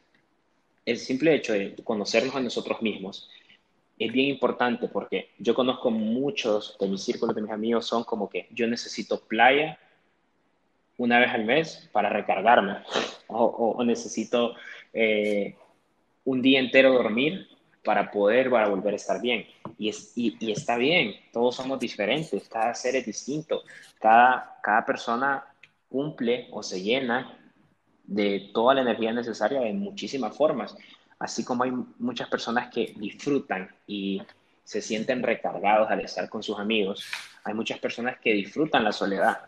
el 0.85 0.97
simple 0.97 1.35
hecho 1.35 1.53
de 1.53 1.75
conocernos 1.83 2.35
a 2.35 2.39
nosotros 2.39 2.81
mismos 2.81 3.29
es 4.05 4.11
bien 4.11 4.29
importante 4.29 4.87
porque 4.87 5.29
yo 5.37 5.53
conozco 5.53 5.91
muchos 5.91 6.75
de 6.79 6.87
mis 6.87 7.03
círculos 7.03 7.35
de 7.35 7.41
mis 7.41 7.51
amigos 7.51 7.85
son 7.85 8.03
como 8.03 8.29
que 8.29 8.47
yo 8.51 8.67
necesito 8.67 9.19
playa 9.19 9.77
una 10.97 11.19
vez 11.19 11.29
al 11.29 11.45
mes 11.45 11.89
para 11.91 12.09
recargarme 12.09 12.77
o, 13.27 13.83
necesito 13.83 14.55
eh, 14.93 15.55
un 16.25 16.41
día 16.41 16.59
entero 16.59 16.93
dormir 16.93 17.47
para 17.83 18.11
poder 18.11 18.49
para 18.49 18.67
volver 18.67 18.93
a 18.93 18.97
estar 18.97 19.21
bien. 19.21 19.45
Y, 19.77 19.89
es, 19.89 20.11
y, 20.15 20.51
está 20.51 20.77
bien, 20.77 21.15
todos 21.31 21.55
somos 21.55 21.79
diferentes, 21.79 22.47
cada 22.49 22.73
ser 22.73 22.95
es 22.95 23.05
distinto, 23.05 23.63
cada, 23.99 24.59
cada 24.61 24.85
persona 24.85 25.45
cumple 25.89 26.47
o 26.51 26.61
se 26.61 26.81
llena 26.81 27.37
de 28.03 28.51
toda 28.53 28.75
la 28.75 28.81
energía 28.81 29.13
necesaria 29.13 29.61
en 29.67 29.79
muchísimas 29.79 30.35
formas, 30.35 30.75
así 31.21 31.43
como 31.43 31.63
hay 31.63 31.71
muchas 31.99 32.27
personas 32.29 32.73
que 32.73 32.93
disfrutan 32.97 33.69
y 33.85 34.21
se 34.63 34.81
sienten 34.81 35.21
recargados 35.21 35.89
al 35.89 36.01
estar 36.01 36.27
con 36.29 36.41
sus 36.41 36.57
amigos, 36.57 37.05
hay 37.43 37.53
muchas 37.53 37.79
personas 37.79 38.19
que 38.19 38.33
disfrutan 38.33 38.83
la 38.83 38.91
soledad. 38.91 39.39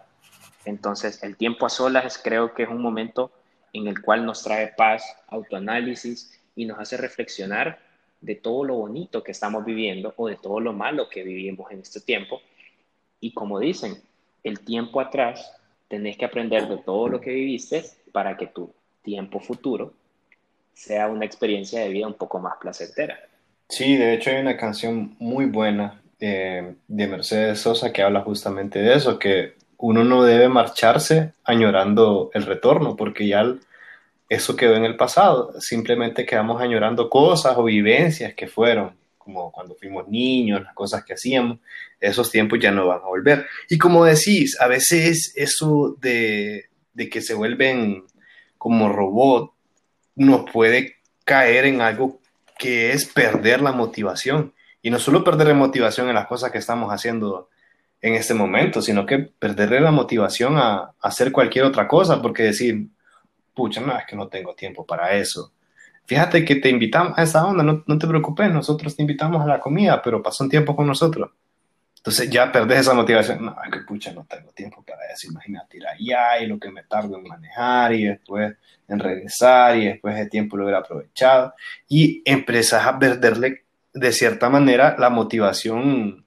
Entonces, 0.66 1.22
el 1.24 1.36
tiempo 1.36 1.66
a 1.66 1.70
solas 1.70 2.20
creo 2.24 2.54
que 2.54 2.64
es 2.64 2.70
un 2.70 2.82
momento 2.82 3.32
en 3.74 3.88
el 3.88 4.02
cual 4.02 4.26
nos 4.26 4.44
trae 4.44 4.68
paz, 4.78 5.04
autoanálisis 5.28 6.40
y 6.56 6.66
nos 6.66 6.80
hace 6.80 6.96
reflexionar 6.96 7.80
de 8.22 8.36
todo 8.36 8.64
lo 8.64 8.76
bonito 8.76 9.24
que 9.24 9.32
estamos 9.32 9.66
viviendo 9.66 10.14
o 10.16 10.28
de 10.28 10.36
todo 10.36 10.60
lo 10.60 10.74
malo 10.74 11.10
que 11.10 11.24
vivimos 11.24 11.72
en 11.72 11.80
este 11.80 12.02
tiempo. 12.02 12.40
Y 13.20 13.34
como 13.34 13.60
dicen, 13.60 14.02
el 14.44 14.60
tiempo 14.60 15.02
atrás 15.02 15.54
tenés 15.88 16.18
que 16.18 16.26
aprender 16.26 16.68
de 16.68 16.78
todo 16.78 17.10
lo 17.10 17.20
que 17.20 17.32
viviste 17.32 17.84
para 18.12 18.38
que 18.38 18.48
tu 18.48 18.72
tiempo 19.02 19.40
futuro 19.40 19.94
sea 20.74 21.08
una 21.08 21.26
experiencia 21.26 21.82
de 21.82 21.90
vida 21.90 22.08
un 22.08 22.16
poco 22.16 22.40
más 22.40 22.56
placentera. 22.60 23.20
Sí, 23.70 23.96
de 23.96 24.14
hecho 24.14 24.30
hay 24.30 24.42
una 24.42 24.58
canción 24.58 25.16
muy 25.20 25.46
buena 25.46 26.02
eh, 26.20 26.76
de 26.88 27.08
Mercedes 27.08 27.60
Sosa 27.60 27.92
que 27.92 28.02
habla 28.02 28.22
justamente 28.22 28.80
de 28.80 28.96
eso, 28.96 29.18
que 29.18 29.56
uno 29.78 30.04
no 30.04 30.24
debe 30.24 30.48
marcharse 30.50 31.34
añorando 31.44 32.32
el 32.34 32.46
retorno, 32.46 32.96
porque 32.96 33.28
ya 33.28 33.44
eso 34.30 34.56
quedó 34.56 34.76
en 34.76 34.86
el 34.86 34.96
pasado, 34.96 35.60
simplemente 35.60 36.26
quedamos 36.26 36.62
añorando 36.62 37.10
cosas 37.10 37.58
o 37.58 37.64
vivencias 37.64 38.34
que 38.34 38.48
fueron, 38.48 38.96
como 39.18 39.52
cuando 39.52 39.76
fuimos 39.76 40.08
niños, 40.08 40.62
las 40.64 40.74
cosas 40.74 41.04
que 41.04 41.14
hacíamos, 41.14 41.60
esos 42.00 42.32
tiempos 42.32 42.60
ya 42.60 42.72
no 42.72 42.88
van 42.88 43.00
a 43.00 43.08
volver. 43.08 43.46
Y 43.70 43.78
como 43.78 44.06
decís, 44.06 44.60
a 44.60 44.68
veces 44.68 45.34
eso 45.36 45.98
de, 46.00 46.66
de 46.94 47.10
que 47.10 47.22
se 47.22 47.34
vuelven 47.34 48.04
como 48.58 48.90
robot 48.90 49.53
nos 50.16 50.50
puede 50.50 50.98
caer 51.26 51.66
en 51.66 51.82
algo 51.82 52.20
que 52.58 52.92
es 52.92 53.06
perder 53.06 53.62
la 53.62 53.72
motivación. 53.72 54.54
Y 54.82 54.90
no 54.90 55.00
solo 55.00 55.24
perder 55.24 55.48
la 55.48 55.54
motivación 55.54 56.10
en 56.10 56.16
las 56.16 56.28
cosas 56.28 56.52
que 56.52 56.58
estamos 56.58 56.92
haciendo 56.92 57.50
en 58.02 58.16
este 58.16 58.34
momento, 58.34 58.82
sino 58.82 59.06
que 59.06 59.20
perderle 59.20 59.80
la 59.80 59.92
motivación 59.92 60.58
a, 60.58 60.92
hacer 61.02 61.32
cualquier 61.32 61.64
otra 61.66 61.88
cosa, 61.88 62.22
porque 62.22 62.44
decir, 62.44 62.88
pucha, 63.54 63.80
no, 63.80 63.98
es 63.98 64.06
que 64.06 64.16
no 64.16 64.28
tengo 64.28 64.54
tiempo 64.54 64.86
para 64.86 65.14
eso. 65.14 65.54
Fíjate 66.06 66.44
que 66.44 66.58
te 66.58 66.70
invitamos 66.70 67.18
a 67.18 67.24
esa 67.24 67.46
onda, 67.46 67.64
no, 67.64 67.82
no 67.88 67.98
te 67.98 68.08
preocupes, 68.08 68.52
nosotros 68.52 68.96
te 68.96 69.04
invitamos 69.04 69.42
a 69.42 69.48
la 69.48 69.62
comida, 69.62 70.02
pero 70.02 70.22
pasó 70.22 70.44
un 70.44 70.50
tiempo 70.50 70.76
con 70.76 70.86
nosotros. 70.86 71.32
Entonces 72.04 72.30
ya 72.30 72.52
perdés 72.52 72.82
esa 72.82 72.94
motivación. 72.94 73.46
No, 73.46 73.56
que 73.72 73.80
pucha, 73.80 74.12
no 74.12 74.26
tengo 74.26 74.52
tiempo 74.52 74.84
para 74.84 75.10
eso. 75.14 75.30
Imagínate 75.32 75.78
ir 75.78 75.88
allá 75.88 76.38
y 76.44 76.48
lo 76.48 76.60
que 76.60 76.70
me 76.70 76.84
tardo 76.84 77.16
en 77.16 77.24
manejar 77.24 77.94
y 77.94 78.04
después 78.04 78.58
en 78.90 79.00
regresar 79.00 79.78
y 79.78 79.86
después 79.86 80.14
de 80.18 80.26
tiempo 80.26 80.58
lo 80.58 80.66
hubiera 80.66 80.80
aprovechado. 80.80 81.54
Y 81.88 82.22
empezás 82.26 82.86
a 82.86 83.00
perderle 83.00 83.64
de 83.94 84.12
cierta 84.12 84.50
manera 84.50 84.98
la 85.00 85.10
motivación 85.10 86.26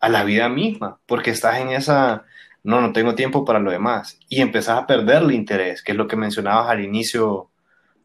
a 0.00 0.08
la 0.08 0.24
vida 0.24 0.48
misma, 0.48 0.98
porque 1.06 1.30
estás 1.30 1.60
en 1.60 1.68
esa, 1.68 2.24
no, 2.64 2.80
no 2.80 2.92
tengo 2.92 3.14
tiempo 3.14 3.44
para 3.44 3.60
lo 3.60 3.70
demás. 3.70 4.18
Y 4.28 4.40
empezás 4.40 4.76
a 4.76 4.86
perderle 4.88 5.34
interés, 5.34 5.84
que 5.84 5.92
es 5.92 5.98
lo 5.98 6.08
que 6.08 6.16
mencionabas 6.16 6.68
al 6.68 6.82
inicio, 6.82 7.48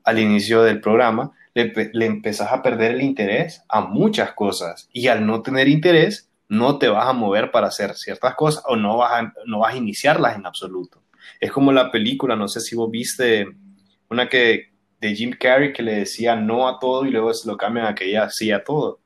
al 0.03 0.19
inicio 0.19 0.61
del 0.61 0.79
programa. 0.79 1.31
Le, 1.55 1.73
le 1.93 2.05
empezás 2.05 2.51
a 2.51 2.61
perder 2.61 2.91
el 2.91 3.01
interés 3.01 3.63
a 3.69 3.81
muchas 3.81 4.33
cosas. 4.33 4.87
Y 4.93 5.07
al 5.07 5.25
no 5.25 5.41
tener 5.41 5.67
interés, 5.67 6.30
no 6.51 6.77
te 6.77 6.89
vas 6.89 7.07
a 7.07 7.13
mover 7.13 7.49
para 7.49 7.67
hacer 7.67 7.95
ciertas 7.95 8.35
cosas 8.35 8.61
o 8.67 8.75
no 8.75 8.97
vas 8.97 9.13
a, 9.13 9.33
no 9.45 9.59
vas 9.59 9.73
a 9.73 9.77
iniciarlas 9.77 10.35
en 10.35 10.45
absoluto. 10.45 11.01
Es 11.39 11.49
como 11.49 11.71
la 11.71 11.89
película, 11.89 12.35
no 12.35 12.49
sé 12.49 12.59
si 12.59 12.75
vos 12.75 12.91
viste 12.91 13.47
una 14.09 14.27
que 14.27 14.73
de 14.99 15.15
Jim 15.15 15.31
Carrey 15.39 15.71
que 15.71 15.81
le 15.81 15.99
decía 15.99 16.35
no 16.35 16.67
a 16.67 16.77
todo 16.77 17.05
y 17.05 17.11
luego 17.11 17.33
se 17.33 17.47
lo 17.47 17.55
cambian 17.55 17.85
a 17.85 17.95
que 17.95 18.11
ya 18.11 18.29
sí 18.29 18.51
a 18.51 18.65
todo. 18.65 18.99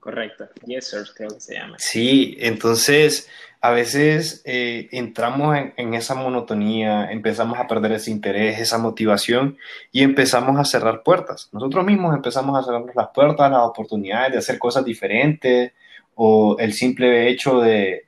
Correcto, 0.00 0.50
yes 0.66 0.88
sir, 0.88 1.06
creo 1.16 1.30
que 1.30 1.40
se 1.40 1.54
llama. 1.54 1.76
Sí, 1.78 2.36
entonces 2.40 3.26
a 3.62 3.70
veces 3.70 4.42
eh, 4.44 4.90
entramos 4.92 5.56
en, 5.56 5.72
en, 5.78 5.94
esa 5.94 6.14
monotonía, 6.14 7.10
empezamos 7.10 7.58
a 7.58 7.66
perder 7.66 7.92
ese 7.92 8.10
interés, 8.10 8.60
esa 8.60 8.76
motivación 8.76 9.56
y 9.92 10.02
empezamos 10.02 10.60
a 10.60 10.66
cerrar 10.66 11.02
puertas. 11.02 11.48
Nosotros 11.52 11.86
mismos 11.86 12.14
empezamos 12.14 12.58
a 12.58 12.64
cerrar 12.64 12.84
las 12.94 13.08
puertas, 13.14 13.50
las 13.50 13.62
oportunidades 13.62 14.32
de 14.32 14.38
hacer 14.38 14.58
cosas 14.58 14.84
diferentes, 14.84 15.72
o 16.20 16.56
el 16.58 16.72
simple 16.72 17.28
hecho 17.28 17.60
de 17.60 18.06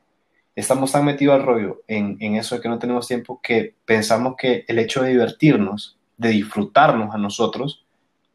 estamos 0.57 0.91
tan 0.91 1.05
metidos 1.05 1.37
al 1.37 1.47
rollo 1.47 1.83
en, 1.87 2.17
en, 2.19 2.35
eso 2.35 2.57
de 2.57 2.61
que 2.61 2.69
no 2.69 2.81
tenemos 2.81 3.07
tiempo 3.07 3.41
que 3.41 3.77
pensamos 3.85 4.35
que 4.37 4.65
el 4.67 4.81
hecho 4.81 5.03
de 5.03 5.11
divertirnos, 5.11 5.97
de 6.17 6.31
disfrutarnos 6.31 7.15
a 7.15 7.19
nosotros, 7.19 7.87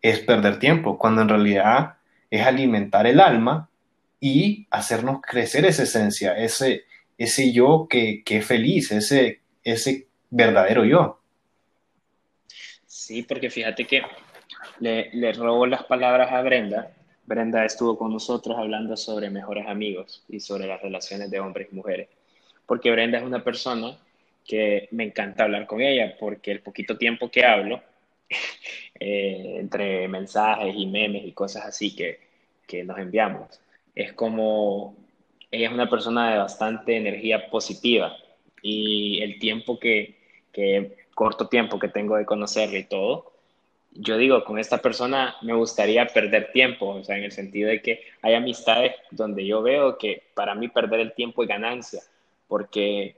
es 0.01 0.19
perder 0.19 0.59
tiempo, 0.59 0.97
cuando 0.97 1.23
en 1.23 1.27
realidad 1.27 1.95
es 2.31 2.45
alimentar 2.47 3.05
el 3.05 3.19
alma 3.19 3.69
y 4.21 4.65
hacernos 4.71 5.19
crecer 5.21 5.65
esa 5.65 5.83
esencia, 5.83 6.37
ese, 6.37 6.85
ese 7.17 7.51
yo 7.51 7.87
que, 7.89 8.23
que 8.23 8.37
es 8.37 8.45
feliz, 8.45 8.93
ese, 8.93 9.41
ese 9.61 10.07
verdadero 10.29 10.85
yo. 10.85 11.19
Sí, 12.85 13.23
porque 13.23 13.49
fíjate 13.49 13.83
que 13.83 14.03
le, 14.79 15.09
le 15.11 15.33
robo 15.33 15.65
las 15.65 15.83
palabras 15.83 16.31
a 16.31 16.41
Brenda 16.43 16.93
Brenda 17.25 17.65
estuvo 17.65 17.97
con 17.97 18.11
nosotros 18.11 18.57
hablando 18.57 18.95
sobre 18.95 19.29
mejores 19.29 19.67
amigos 19.67 20.23
y 20.29 20.39
sobre 20.39 20.67
las 20.67 20.81
relaciones 20.81 21.29
de 21.31 21.39
hombres 21.39 21.69
y 21.71 21.75
mujeres. 21.75 22.09
Porque 22.65 22.91
Brenda 22.91 23.17
es 23.17 23.23
una 23.23 23.43
persona 23.43 23.97
que 24.45 24.87
me 24.91 25.05
encanta 25.05 25.43
hablar 25.43 25.65
con 25.65 25.81
ella, 25.81 26.15
porque 26.19 26.51
el 26.51 26.61
poquito 26.61 26.97
tiempo 26.97 27.29
que 27.31 27.45
hablo, 27.45 27.81
eh, 28.99 29.57
entre 29.59 30.07
mensajes 30.07 30.73
y 30.75 30.85
memes 30.85 31.25
y 31.25 31.31
cosas 31.31 31.65
así 31.65 31.95
que, 31.95 32.19
que 32.67 32.83
nos 32.83 32.97
enviamos, 32.97 33.59
es 33.95 34.13
como 34.13 34.95
ella 35.51 35.67
es 35.67 35.73
una 35.73 35.89
persona 35.89 36.31
de 36.31 36.37
bastante 36.37 36.97
energía 36.97 37.49
positiva 37.49 38.15
y 38.61 39.21
el 39.21 39.39
tiempo 39.39 39.79
que, 39.79 40.15
que 40.51 40.97
corto 41.13 41.47
tiempo 41.47 41.79
que 41.79 41.87
tengo 41.87 42.17
de 42.17 42.25
conocerla 42.25 42.77
y 42.77 42.83
todo, 42.83 43.31
yo 43.95 44.17
digo, 44.17 44.43
con 44.43 44.59
esta 44.59 44.79
persona 44.79 45.35
me 45.41 45.53
gustaría 45.53 46.05
perder 46.07 46.51
tiempo, 46.51 46.87
o 46.87 47.03
sea, 47.03 47.17
en 47.17 47.23
el 47.23 47.31
sentido 47.31 47.69
de 47.69 47.81
que 47.81 48.01
hay 48.21 48.33
amistades 48.33 48.93
donde 49.09 49.45
yo 49.45 49.61
veo 49.61 49.97
que 49.97 50.23
para 50.33 50.53
mí 50.53 50.67
perder 50.67 50.99
el 50.99 51.13
tiempo 51.13 51.43
es 51.43 51.49
ganancia, 51.49 52.01
porque 52.47 53.15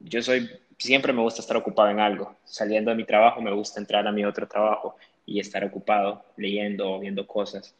yo 0.00 0.22
soy, 0.22 0.48
siempre 0.78 1.12
me 1.12 1.22
gusta 1.22 1.40
estar 1.40 1.56
ocupado 1.56 1.90
en 1.90 1.98
algo. 1.98 2.36
Saliendo 2.44 2.90
de 2.90 2.96
mi 2.96 3.04
trabajo 3.04 3.42
me 3.42 3.52
gusta 3.52 3.80
entrar 3.80 4.06
a 4.06 4.12
mi 4.12 4.24
otro 4.24 4.46
trabajo 4.46 4.96
y 5.26 5.40
estar 5.40 5.64
ocupado 5.64 6.24
leyendo 6.36 6.92
o 6.92 7.00
viendo 7.00 7.26
cosas. 7.26 7.74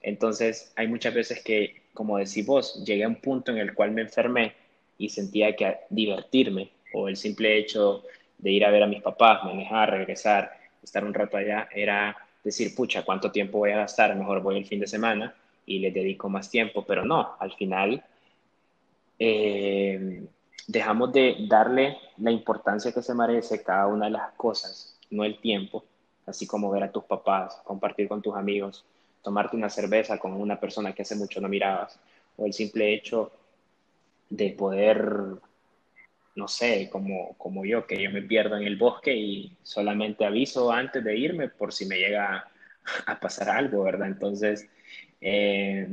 Entonces, 0.00 0.72
hay 0.76 0.86
muchas 0.86 1.12
veces 1.12 1.42
que, 1.42 1.82
como 1.92 2.18
decís 2.18 2.46
vos, 2.46 2.84
llegué 2.84 3.04
a 3.04 3.08
un 3.08 3.16
punto 3.16 3.50
en 3.50 3.58
el 3.58 3.74
cual 3.74 3.90
me 3.90 4.02
enfermé 4.02 4.54
y 4.96 5.08
sentía 5.08 5.56
que 5.56 5.76
divertirme 5.90 6.70
o 6.94 7.08
el 7.08 7.16
simple 7.16 7.58
hecho 7.58 8.04
de 8.38 8.52
ir 8.52 8.64
a 8.64 8.70
ver 8.70 8.82
a 8.84 8.86
mis 8.86 9.02
papás, 9.02 9.44
manejar, 9.44 9.90
regresar, 9.90 10.59
estar 10.82 11.04
un 11.04 11.14
rato 11.14 11.36
allá 11.36 11.68
era 11.72 12.16
decir, 12.42 12.74
pucha, 12.74 13.04
¿cuánto 13.04 13.30
tiempo 13.30 13.58
voy 13.58 13.72
a 13.72 13.78
gastar? 13.78 14.14
Mejor 14.16 14.42
voy 14.42 14.58
el 14.58 14.66
fin 14.66 14.80
de 14.80 14.86
semana 14.86 15.34
y 15.66 15.78
le 15.78 15.90
dedico 15.90 16.28
más 16.28 16.50
tiempo, 16.50 16.84
pero 16.86 17.04
no, 17.04 17.36
al 17.38 17.52
final 17.52 18.02
eh, 19.18 20.24
dejamos 20.66 21.12
de 21.12 21.46
darle 21.48 21.98
la 22.18 22.30
importancia 22.30 22.92
que 22.92 23.02
se 23.02 23.14
merece 23.14 23.62
cada 23.62 23.86
una 23.86 24.06
de 24.06 24.12
las 24.12 24.32
cosas, 24.32 24.98
no 25.10 25.24
el 25.24 25.38
tiempo, 25.40 25.84
así 26.26 26.46
como 26.46 26.70
ver 26.70 26.84
a 26.84 26.92
tus 26.92 27.04
papás, 27.04 27.60
compartir 27.64 28.08
con 28.08 28.22
tus 28.22 28.34
amigos, 28.34 28.84
tomarte 29.22 29.56
una 29.56 29.68
cerveza 29.68 30.18
con 30.18 30.32
una 30.32 30.58
persona 30.58 30.94
que 30.94 31.02
hace 31.02 31.16
mucho 31.16 31.40
no 31.40 31.48
mirabas, 31.48 31.98
o 32.36 32.46
el 32.46 32.52
simple 32.52 32.94
hecho 32.94 33.30
de 34.30 34.50
poder 34.50 35.36
no 36.34 36.48
sé, 36.48 36.88
como, 36.90 37.34
como 37.36 37.64
yo, 37.64 37.86
que 37.86 38.00
yo 38.02 38.10
me 38.10 38.22
pierdo 38.22 38.56
en 38.56 38.64
el 38.64 38.76
bosque 38.76 39.14
y 39.14 39.56
solamente 39.62 40.24
aviso 40.24 40.70
antes 40.72 41.02
de 41.02 41.16
irme 41.16 41.48
por 41.48 41.72
si 41.72 41.86
me 41.86 41.98
llega 41.98 42.48
a 43.06 43.20
pasar 43.20 43.50
algo, 43.50 43.82
¿verdad? 43.84 44.08
Entonces, 44.08 44.68
eh, 45.20 45.88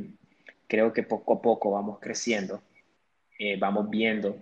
creo 0.68 0.94
que 0.94 1.04
poco 1.04 1.34
a 1.34 1.42
poco 1.42 1.72
vamos 1.72 2.00
creciendo, 2.00 2.62
eh, 3.40 3.58
vamos 3.58 3.90
viendo, 3.90 4.38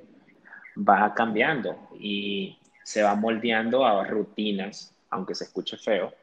va 0.78 1.14
cambiando 1.14 1.90
y 2.00 2.58
se 2.84 3.02
va 3.02 3.16
moldeando 3.16 3.86
a 3.86 4.06
rutinas, 4.06 4.94
aunque 5.10 5.36
se 5.36 5.46
escuche 5.46 5.78
feo, 5.78 6.14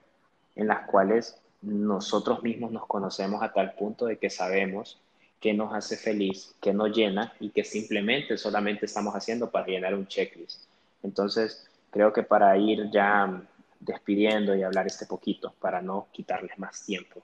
en 0.55 0.69
las 0.69 0.87
cuales 0.87 1.41
nosotros 1.63 2.43
mismos 2.43 2.73
nos 2.73 2.87
conocemos 2.87 3.43
a 3.43 3.53
tal 3.53 3.75
punto 3.75 4.07
de 4.07 4.19
que 4.19 4.31
sabemos 4.31 5.01
que 5.43 5.53
nos 5.53 5.75
hace 5.75 5.97
feliz, 5.97 6.55
que 6.61 6.73
nos 6.73 6.97
llena 6.97 7.33
y 7.41 7.51
que 7.51 7.65
simplemente 7.65 8.39
solamente 8.39 8.87
estamos 8.87 9.13
haciendo 9.15 9.51
para 9.51 9.67
llenar 9.67 9.93
un 9.93 10.07
checklist. 10.07 10.67
Entonces, 11.03 11.69
creo 11.91 12.13
que 12.13 12.23
para 12.23 12.57
ir 12.57 12.89
ya 12.93 13.43
despidiendo 13.81 14.55
y 14.55 14.63
hablar 14.63 14.87
este 14.87 15.05
poquito, 15.05 15.53
para 15.61 15.83
no 15.83 16.07
quitarles 16.13 16.57
más 16.61 16.87
tiempo, 16.87 17.21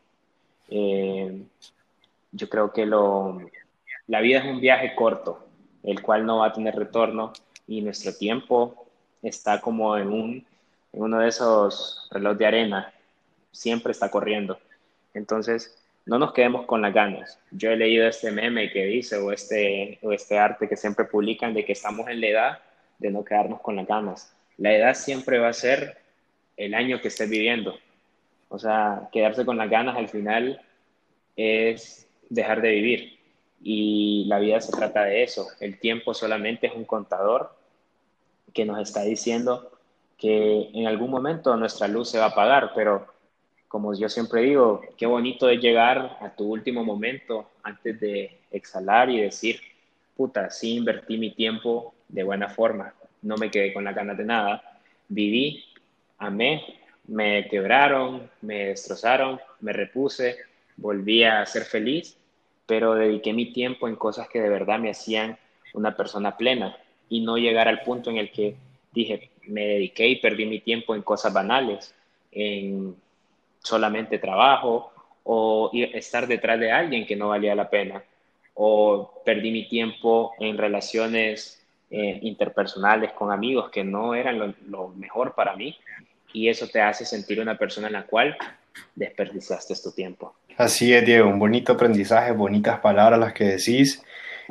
eh, 0.69 1.43
yo 2.33 2.49
creo 2.49 2.73
que 2.73 2.87
lo, 2.87 3.41
la 4.09 4.21
vida 4.21 4.41
es 4.41 4.47
un 4.47 4.61
viaje 4.61 4.97
corto, 4.97 5.47
el 5.85 6.03
cual 6.03 6.27
no 6.27 6.39
va 6.39 6.49
a 6.49 6.53
tener 6.53 6.75
retorno 6.75 7.33
y 7.69 7.83
nuestro 7.83 8.13
tiempo 8.13 8.89
está 9.23 9.61
como 9.61 9.97
en, 9.97 10.09
un, 10.09 10.47
en 10.93 11.03
uno 11.03 11.21
de 11.21 11.29
esos 11.29 12.09
relojes 12.11 12.39
de 12.39 12.47
arena, 12.47 12.93
siempre 13.53 13.93
está 13.93 14.11
corriendo. 14.11 14.59
Entonces, 15.15 15.79
no 16.09 16.19
nos 16.19 16.33
quedemos 16.33 16.65
con 16.65 16.81
las 16.81 16.95
ganas. 16.95 17.39
Yo 17.51 17.71
he 17.71 17.77
leído 17.77 18.09
este 18.09 18.31
meme 18.31 18.71
que 18.71 18.87
dice, 18.87 19.19
o 19.19 19.31
este, 19.31 19.99
o 20.03 20.11
este 20.11 20.39
arte 20.39 20.67
que 20.67 20.77
siempre 20.77 21.05
publican, 21.05 21.53
de 21.53 21.67
que 21.67 21.73
estamos 21.73 22.09
en 22.09 22.23
la 22.23 22.27
edad 22.27 22.59
de 22.99 23.11
no 23.11 23.23
quedarnos 23.23 23.61
con 23.61 23.77
las 23.77 23.87
ganas. 23.87 24.35
La 24.57 24.75
edad 24.75 24.95
siempre 24.95 25.39
va 25.39 25.49
a 25.49 25.53
ser 25.53 25.99
el 26.57 26.73
año 26.73 27.03
que 27.03 27.09
estés 27.09 27.29
viviendo. 27.29 27.79
O 28.49 28.59
sea, 28.59 29.11
quedarse 29.13 29.45
con 29.45 29.59
las 29.59 29.69
ganas 29.69 29.99
al 29.99 30.09
final 30.09 30.63
es 31.37 32.09
dejar 32.31 32.63
de 32.63 32.71
vivir. 32.71 33.19
Y 33.63 34.25
la 34.29 34.39
vida 34.39 34.63
se 34.63 34.73
trata 34.73 35.05
de 35.05 35.23
eso. 35.23 35.47
El 35.61 35.79
tiempo 35.79 36.15
solamente 36.15 36.69
es 36.69 36.75
un 36.75 36.87
contador 36.87 37.55
que 38.55 38.65
nos 38.65 38.81
está 38.81 39.03
diciendo 39.03 39.73
que 40.17 40.71
en 40.73 40.87
algún 40.87 41.11
momento 41.11 41.55
nuestra 41.59 41.87
luz 41.87 42.09
se 42.09 42.19
va 42.19 42.25
a 42.25 42.29
apagar, 42.29 42.73
pero 42.75 43.18
como 43.69 43.95
yo 43.95 44.09
siempre 44.09 44.43
digo, 44.43 44.81
qué 44.97 45.07
bonito 45.07 45.49
es 45.49 45.61
llegar 45.61 46.17
a 46.21 46.31
tu 46.31 46.45
último 46.45 46.85
momento 46.85 47.51
antes 47.63 48.01
de, 48.01 48.39
exhalar 48.51 49.11
y 49.11 49.21
decir, 49.21 49.61
puta, 50.17 50.51
sí 50.51 50.77
invertí 50.77 51.19
mi 51.19 51.33
tiempo 51.33 51.95
de 52.09 52.23
buena 52.23 52.49
forma, 52.49 52.95
no 53.23 53.37
me 53.37 53.51
quedé 53.51 53.73
con 53.73 53.85
la 53.85 53.93
ganas 53.93 54.17
de 54.17 54.25
nada, 54.25 54.81
viví, 55.09 55.65
amé, 56.19 56.65
me 57.07 57.47
quebraron, 57.49 58.31
me 58.41 58.69
destrozaron, 58.69 59.41
me 59.61 59.73
repuse, 59.73 60.37
volví 60.77 61.25
a 61.25 61.45
ser 61.47 61.65
feliz, 61.65 62.17
pero 62.67 62.95
dediqué 62.95 63.33
mi 63.33 63.53
tiempo 63.53 63.89
en 63.89 63.97
cosas 63.97 64.29
que 64.29 64.41
de 64.41 64.49
verdad 64.49 64.79
me 64.79 64.91
hacían 64.91 65.39
una 65.75 65.97
persona 65.97 66.37
plena 66.37 66.77
y 67.09 67.21
no 67.21 67.37
llegar 67.37 67.69
al 67.69 67.83
punto 67.83 68.11
en 68.11 68.19
el 68.19 68.31
que 68.31 68.57
dije, 68.93 69.31
me 69.47 69.67
dediqué 69.67 70.09
y 70.09 70.17
perdí 70.17 70.47
mi 70.47 70.61
tiempo 70.61 70.95
en 70.95 71.03
cosas 71.03 71.33
banales, 71.33 71.95
en 72.33 72.95
solamente 73.63 74.19
trabajo 74.19 74.93
o 75.25 75.71
estar 75.73 76.27
detrás 76.27 76.59
de 76.59 76.73
alguien 76.73 77.07
que 77.07 77.15
no 77.15 77.29
valía 77.29 77.55
la 77.55 77.69
pena, 77.69 78.03
o 78.55 79.23
perdí 79.25 79.51
mi 79.51 79.69
tiempo 79.69 80.33
en 80.39 80.57
relaciones 80.57 81.63
eh, 81.91 82.19
interpersonales 82.23 83.13
con 83.13 83.31
amigos 83.31 83.71
que 83.71 83.85
no 83.85 84.15
eran 84.15 84.57
lo, 84.67 84.89
mejor 84.89 85.35
para 85.35 85.55
mí, 85.55 85.77
y 86.33 86.49
eso 86.49 86.67
te 86.67 86.81
hace 86.81 87.05
sentir 87.05 87.41
una 87.41 87.59
persona 87.59 87.89
en 87.89 87.93
la 87.93 88.05
cual 88.05 88.37
desperdiciaste 88.95 89.75
tu 89.83 89.93
tiempo. 89.93 90.35
Así 90.57 90.93
es, 90.93 91.05
Diego, 91.05 91.29
un 91.29 91.39
bonito 91.39 91.75
aprendizaje, 91.75 92.33
bonitas 92.33 92.81
palabras 92.81 93.21
las 93.21 93.33
que 93.35 93.45
decís, 93.45 94.03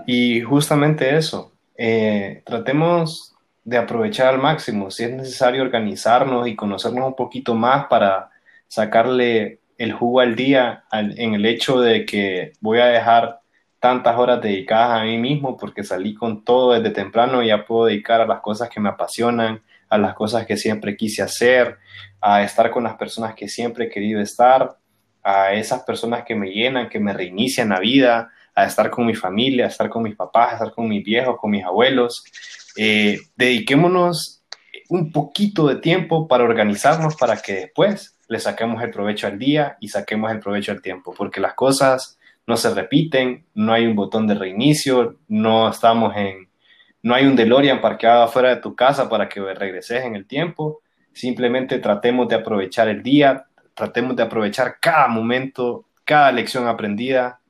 y 0.05 0.41
justamente 0.41 1.17
eso, 1.17 1.51
eh, 1.75 2.43
tratemos 2.45 3.35
de 3.63 3.77
aprovechar 3.77 4.27
al 4.27 4.39
máximo, 4.39 4.91
si 4.91 5.03
es 5.03 5.11
necesario 5.11 5.63
organizarnos 5.63 6.47
y 6.47 6.55
conocernos 6.55 7.07
un 7.07 7.15
poquito 7.15 7.53
más 7.53 7.87
para 7.87 8.29
sacarle 8.67 9.59
el 9.77 9.93
jugo 9.93 10.21
al 10.21 10.35
día 10.35 10.83
en 10.91 11.35
el 11.35 11.45
hecho 11.45 11.79
de 11.79 12.05
que 12.05 12.53
voy 12.61 12.79
a 12.79 12.87
dejar 12.87 13.41
tantas 13.79 14.17
horas 14.17 14.41
dedicadas 14.41 15.01
a 15.01 15.03
mí 15.03 15.17
mismo 15.17 15.55
porque 15.55 15.83
salí 15.83 16.15
con 16.15 16.43
todo 16.43 16.73
desde 16.73 16.89
temprano 16.89 17.43
y 17.43 17.47
ya 17.47 17.65
puedo 17.65 17.85
dedicar 17.85 18.21
a 18.21 18.25
las 18.25 18.41
cosas 18.41 18.69
que 18.69 18.79
me 18.79 18.89
apasionan, 18.89 19.61
a 19.89 19.97
las 19.97 20.15
cosas 20.15 20.45
que 20.45 20.57
siempre 20.57 20.97
quise 20.97 21.21
hacer, 21.21 21.77
a 22.19 22.43
estar 22.43 22.71
con 22.71 22.83
las 22.83 22.95
personas 22.95 23.35
que 23.35 23.47
siempre 23.47 23.85
he 23.85 23.89
querido 23.89 24.19
estar, 24.19 24.77
a 25.23 25.53
esas 25.53 25.83
personas 25.83 26.23
que 26.23 26.35
me 26.35 26.49
llenan, 26.49 26.89
que 26.89 26.99
me 26.99 27.13
reinician 27.13 27.69
la 27.69 27.79
vida, 27.79 28.31
a 28.55 28.65
estar 28.65 28.89
con 28.89 29.05
mi 29.05 29.13
familia, 29.13 29.65
a 29.65 29.67
estar 29.67 29.89
con 29.89 30.03
mis 30.03 30.15
papás, 30.15 30.51
a 30.51 30.53
estar 30.55 30.71
con 30.71 30.87
mis 30.87 31.03
viejos, 31.03 31.37
con 31.39 31.51
mis 31.51 31.63
abuelos, 31.63 32.23
eh, 32.75 33.19
dediquémonos 33.35 34.41
un 34.89 35.11
poquito 35.11 35.67
de 35.67 35.75
tiempo 35.75 36.27
para 36.27 36.43
organizarnos 36.43 37.15
para 37.15 37.37
que 37.37 37.53
después 37.53 38.16
le 38.27 38.39
saquemos 38.39 38.81
el 38.83 38.91
provecho 38.91 39.27
al 39.27 39.39
día 39.39 39.77
y 39.79 39.87
saquemos 39.87 40.31
el 40.31 40.39
provecho 40.39 40.71
al 40.71 40.81
tiempo, 40.81 41.13
porque 41.17 41.39
las 41.39 41.53
cosas 41.53 42.19
no 42.45 42.57
se 42.57 42.73
repiten, 42.73 43.45
no 43.53 43.73
hay 43.73 43.85
un 43.85 43.95
botón 43.95 44.27
de 44.27 44.35
reinicio, 44.35 45.17
no 45.27 45.69
estamos 45.69 46.15
en, 46.15 46.49
no 47.01 47.13
hay 47.13 47.25
un 47.25 47.35
DeLorean 47.35 47.81
parqueado 47.81 48.23
afuera 48.23 48.49
de 48.49 48.61
tu 48.61 48.75
casa 48.75 49.09
para 49.09 49.27
que 49.27 49.41
regreses 49.41 50.03
en 50.05 50.15
el 50.15 50.25
tiempo, 50.25 50.81
simplemente 51.13 51.79
tratemos 51.79 52.27
de 52.27 52.35
aprovechar 52.35 52.87
el 52.87 53.03
día, 53.03 53.45
tratemos 53.73 54.15
de 54.15 54.23
aprovechar 54.23 54.77
cada 54.79 55.07
momento, 55.07 55.85
cada 56.03 56.31
lección 56.31 56.67
aprendida 56.67 57.41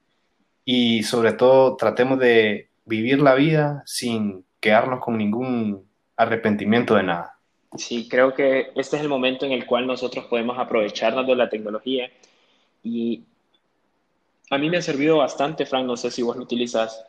y 0.65 1.03
sobre 1.03 1.33
todo 1.33 1.75
tratemos 1.77 2.19
de 2.19 2.69
vivir 2.85 3.21
la 3.21 3.35
vida 3.35 3.83
sin 3.85 4.45
quedarnos 4.59 4.99
con 4.99 5.17
ningún 5.17 5.87
arrepentimiento 6.15 6.95
de 6.95 7.03
nada. 7.03 7.36
Sí, 7.77 8.07
creo 8.09 8.33
que 8.33 8.71
este 8.75 8.97
es 8.97 9.01
el 9.01 9.09
momento 9.09 9.45
en 9.45 9.51
el 9.51 9.65
cual 9.65 9.85
nosotros 9.87 10.25
podemos 10.25 10.57
aprovecharnos 10.57 11.27
de 11.27 11.35
la 11.35 11.49
tecnología 11.49 12.09
y 12.83 13.23
a 14.49 14.57
mí 14.57 14.69
me 14.69 14.77
ha 14.77 14.81
servido 14.81 15.17
bastante, 15.17 15.65
Frank, 15.65 15.85
no 15.85 15.97
sé 15.97 16.09
si 16.09 16.21
vos 16.21 16.35
lo 16.37 16.43
utilizas, 16.43 17.05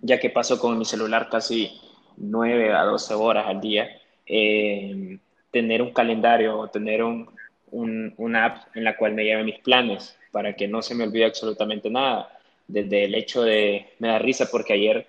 ya 0.00 0.20
que 0.20 0.30
paso 0.30 0.58
con 0.58 0.78
mi 0.78 0.84
celular 0.84 1.28
casi 1.30 1.70
9 2.16 2.72
a 2.72 2.84
12 2.84 3.14
horas 3.14 3.46
al 3.46 3.60
día, 3.60 3.88
eh, 4.26 5.18
tener 5.50 5.82
un 5.82 5.92
calendario 5.92 6.58
o 6.58 6.68
tener 6.68 7.02
un, 7.02 7.28
un, 7.70 8.14
una 8.18 8.44
app 8.44 8.76
en 8.76 8.84
la 8.84 8.96
cual 8.96 9.14
me 9.14 9.24
lleve 9.24 9.44
mis 9.44 9.58
planes 9.60 10.16
para 10.30 10.54
que 10.54 10.68
no 10.68 10.82
se 10.82 10.94
me 10.94 11.04
olvide 11.04 11.24
absolutamente 11.24 11.90
nada. 11.90 12.38
Desde 12.66 13.04
el 13.04 13.14
hecho 13.14 13.42
de, 13.42 13.86
me 13.98 14.08
da 14.08 14.18
risa 14.18 14.48
porque 14.50 14.74
ayer 14.74 15.06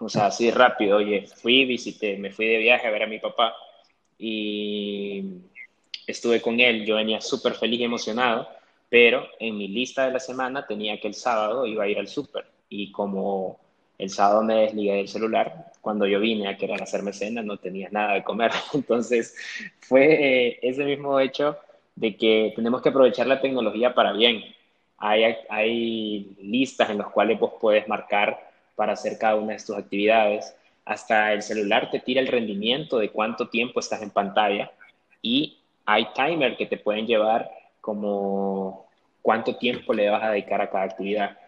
o 0.00 0.08
sea, 0.08 0.26
así 0.26 0.50
rápido, 0.50 0.98
oye, 0.98 1.26
fui, 1.26 1.64
visité, 1.64 2.16
me 2.16 2.30
fui 2.30 2.46
de 2.46 2.58
viaje 2.58 2.86
a 2.86 2.90
ver 2.90 3.04
a 3.04 3.06
mi 3.06 3.18
papá 3.18 3.54
y 4.18 5.24
estuve 6.06 6.40
con 6.40 6.60
él, 6.60 6.84
yo 6.84 6.96
venía 6.96 7.20
súper 7.20 7.54
feliz 7.54 7.80
y 7.80 7.84
emocionado, 7.84 8.48
pero 8.88 9.26
en 9.38 9.56
mi 9.56 9.68
lista 9.68 10.06
de 10.06 10.12
la 10.12 10.20
semana 10.20 10.66
tenía 10.66 11.00
que 11.00 11.08
el 11.08 11.14
sábado 11.14 11.66
iba 11.66 11.84
a 11.84 11.88
ir 11.88 11.98
al 11.98 12.08
súper. 12.08 12.44
Y 12.68 12.92
como 12.92 13.58
el 13.98 14.10
sábado 14.10 14.42
me 14.42 14.54
desligué 14.54 14.94
del 14.94 15.08
celular, 15.08 15.72
cuando 15.80 16.06
yo 16.06 16.20
vine 16.20 16.48
a 16.48 16.56
querer 16.56 16.82
hacerme 16.82 17.12
cena 17.12 17.42
no 17.42 17.56
tenía 17.56 17.88
nada 17.90 18.14
de 18.14 18.24
comer, 18.24 18.52
entonces 18.74 19.34
fue 19.80 20.48
eh, 20.48 20.58
ese 20.62 20.84
mismo 20.84 21.18
hecho 21.18 21.56
de 21.96 22.16
que 22.16 22.52
tenemos 22.54 22.82
que 22.82 22.90
aprovechar 22.90 23.26
la 23.26 23.40
tecnología 23.40 23.94
para 23.94 24.12
bien. 24.12 24.44
Hay, 24.98 25.36
hay 25.48 26.36
listas 26.42 26.90
en 26.90 26.98
las 26.98 27.08
cuales 27.08 27.40
vos 27.40 27.54
puedes 27.60 27.88
marcar 27.88 28.51
para 28.82 28.94
hacer 28.94 29.16
cada 29.16 29.36
una 29.36 29.52
de 29.52 29.60
tus 29.60 29.76
actividades. 29.76 30.56
Hasta 30.84 31.32
el 31.32 31.42
celular 31.42 31.88
te 31.92 32.00
tira 32.00 32.20
el 32.20 32.26
rendimiento 32.26 32.98
de 32.98 33.10
cuánto 33.10 33.48
tiempo 33.48 33.78
estás 33.78 34.02
en 34.02 34.10
pantalla 34.10 34.72
y 35.22 35.60
hay 35.86 36.08
timer 36.12 36.56
que 36.56 36.66
te 36.66 36.78
pueden 36.78 37.06
llevar 37.06 37.48
como 37.80 38.88
cuánto 39.22 39.54
tiempo 39.54 39.94
le 39.94 40.10
vas 40.10 40.24
a 40.24 40.32
dedicar 40.32 40.60
a 40.60 40.68
cada 40.68 40.82
actividad. 40.82 41.38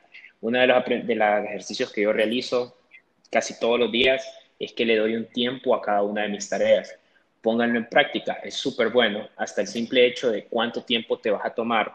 Uno 0.43 0.61
de 0.61 0.69
los, 0.69 0.85
de 0.85 1.15
los 1.17 1.45
ejercicios 1.45 1.93
que 1.93 2.03
yo 2.03 2.13
realizo 2.13 2.77
casi 3.33 3.59
todos 3.59 3.81
los 3.81 3.91
días 3.91 4.25
es 4.61 4.73
que 4.73 4.85
le 4.85 4.97
doy 4.97 5.17
un 5.17 5.27
tiempo 5.27 5.75
a 5.75 5.83
cada 5.83 6.03
una 6.03 6.23
de 6.23 6.29
mis 6.29 6.49
tareas. 6.49 6.97
Pónganlo 7.43 7.81
en 7.81 7.89
práctica, 7.89 8.35
es 8.45 8.55
súper 8.55 8.91
bueno, 8.91 9.29
hasta 9.37 9.61
el 9.61 9.67
simple 9.67 10.07
hecho 10.07 10.31
de 10.31 10.45
cuánto 10.45 10.85
tiempo 10.85 11.19
te 11.19 11.33
vas 11.33 11.45
a 11.45 11.51
tomar 11.53 11.95